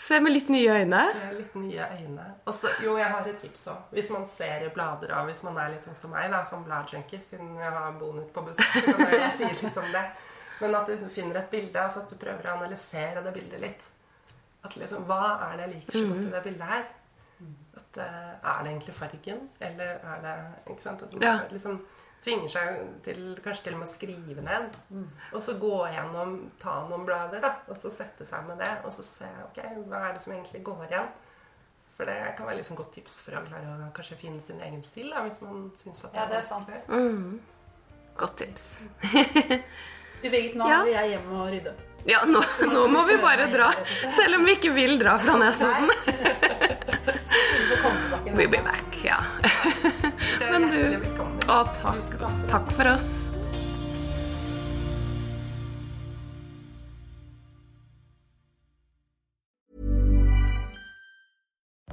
Se 0.00 0.16
med 0.22 0.32
litt 0.32 0.48
nye 0.48 0.72
øyne. 0.80 1.00
Ser 1.12 1.32
litt 1.36 1.54
nye 1.60 1.86
øyne. 2.00 2.24
Og 2.48 2.54
så, 2.56 2.70
jo, 2.80 2.94
jeg 2.96 3.10
har 3.12 3.26
et 3.28 3.38
tips 3.42 3.66
òg. 3.68 3.80
Hvis 3.92 4.08
man 4.14 4.24
ser 4.32 4.64
i 4.64 4.70
blader, 4.72 5.12
og 5.18 5.26
hvis 5.28 5.42
man 5.44 5.58
er 5.60 5.74
litt 5.74 5.84
sånn 5.84 5.98
som 5.98 6.14
meg, 6.14 6.30
da, 6.32 6.40
som 6.48 6.62
bladjunkie, 6.64 7.20
siden 7.26 7.52
jeg 7.60 7.72
har 7.74 7.92
bonut 8.00 8.30
på 8.32 8.44
besøk, 8.46 8.78
så 8.86 8.94
kan 8.96 9.12
jeg 9.18 9.32
si 9.36 9.50
litt 9.66 9.76
om 9.82 9.90
det. 9.92 10.04
Men 10.62 10.74
at 10.78 10.88
du 11.02 11.08
finner 11.12 11.42
et 11.42 11.50
bilde, 11.52 11.82
altså 11.82 12.04
at 12.06 12.14
du 12.14 12.16
prøver 12.20 12.48
å 12.48 12.54
analysere 12.56 13.20
det 13.26 13.34
bildet 13.36 13.60
litt. 13.66 13.84
At 14.64 14.76
liksom, 14.76 15.04
Hva 15.08 15.20
er 15.52 15.56
det 15.56 15.66
jeg 15.66 15.74
liker 15.74 15.92
så 15.92 16.06
godt 16.08 16.26
i 16.26 16.30
det 16.34 16.42
bildet 16.44 16.66
her? 16.68 16.84
At, 17.76 17.96
eh, 17.96 18.50
er 18.50 18.62
det 18.62 18.70
egentlig 18.72 18.94
fargen, 18.94 19.48
eller 19.60 19.84
er 20.04 20.20
det 20.22 20.72
ikke 20.74 20.82
sant? 20.82 21.02
At 21.02 21.12
man 21.12 21.22
Ja. 21.22 21.38
liksom 21.50 21.80
tvinger 22.22 22.48
seg 22.52 23.02
til 23.02 23.38
kanskje 23.42 23.62
til 23.64 23.74
og 23.74 23.78
med 23.80 23.88
å 23.88 23.92
skrive 23.92 24.42
ned. 24.44 24.76
Og 25.32 25.40
så 25.40 25.54
gå 25.58 25.88
gjennom, 25.94 26.50
ta 26.60 26.86
noen 26.88 27.06
blader, 27.06 27.40
da, 27.40 27.54
og 27.68 27.76
så 27.76 27.90
sette 27.90 28.26
seg 28.28 28.44
med 28.46 28.58
det. 28.58 28.68
Og 28.84 28.92
så 28.92 29.02
se 29.02 29.24
ok, 29.46 29.62
hva 29.88 30.10
er 30.10 30.12
det 30.12 30.22
som 30.22 30.32
egentlig 30.34 30.62
går 30.64 30.86
igjen. 30.90 31.08
For 31.96 32.04
det 32.04 32.36
kan 32.36 32.46
være 32.46 32.56
liksom 32.58 32.76
godt 32.76 32.92
tips 32.92 33.20
for 33.22 33.32
å 33.32 33.46
klare 33.46 33.88
å 33.88 33.92
kanskje 33.92 34.16
finne 34.16 34.40
sin 34.42 34.60
egen 34.60 34.82
stil, 34.82 35.10
da, 35.10 35.22
hvis 35.22 35.40
man 35.42 35.70
syns 35.76 36.04
at 36.04 36.12
det 36.12 36.18
Ja, 36.20 36.26
det 36.26 36.36
er 36.36 36.40
sant. 36.42 36.68
Mm. 36.88 37.40
Godt 38.16 38.36
tips. 38.36 38.76
Du, 40.22 40.28
Birgit, 40.28 40.54
nå 40.54 40.68
Ja. 40.68 40.82
vil 40.84 40.92
jeg 40.92 41.10
hjem 41.10 41.32
og 41.32 41.48
rydde. 41.52 41.74
Ja, 42.08 42.22
nå, 42.26 42.42
nå 42.72 42.86
må 42.88 43.02
vi 43.06 43.16
bare 43.22 43.46
dra. 43.52 43.70
Selv 44.16 44.38
om 44.40 44.44
vi 44.48 44.56
ikke 44.56 44.72
vil 44.72 44.96
dra 45.00 45.18
fra 45.20 45.36
Nesodden. 45.40 45.90
We'll 48.34 48.48
be 48.50 48.60
back, 48.64 49.00
ja. 49.04 49.20
Men 50.50 50.70
du. 50.70 51.08
Å, 51.50 51.62
takk. 51.76 52.14
Takk 52.50 52.70
for 52.76 52.94
oss. 52.96 53.19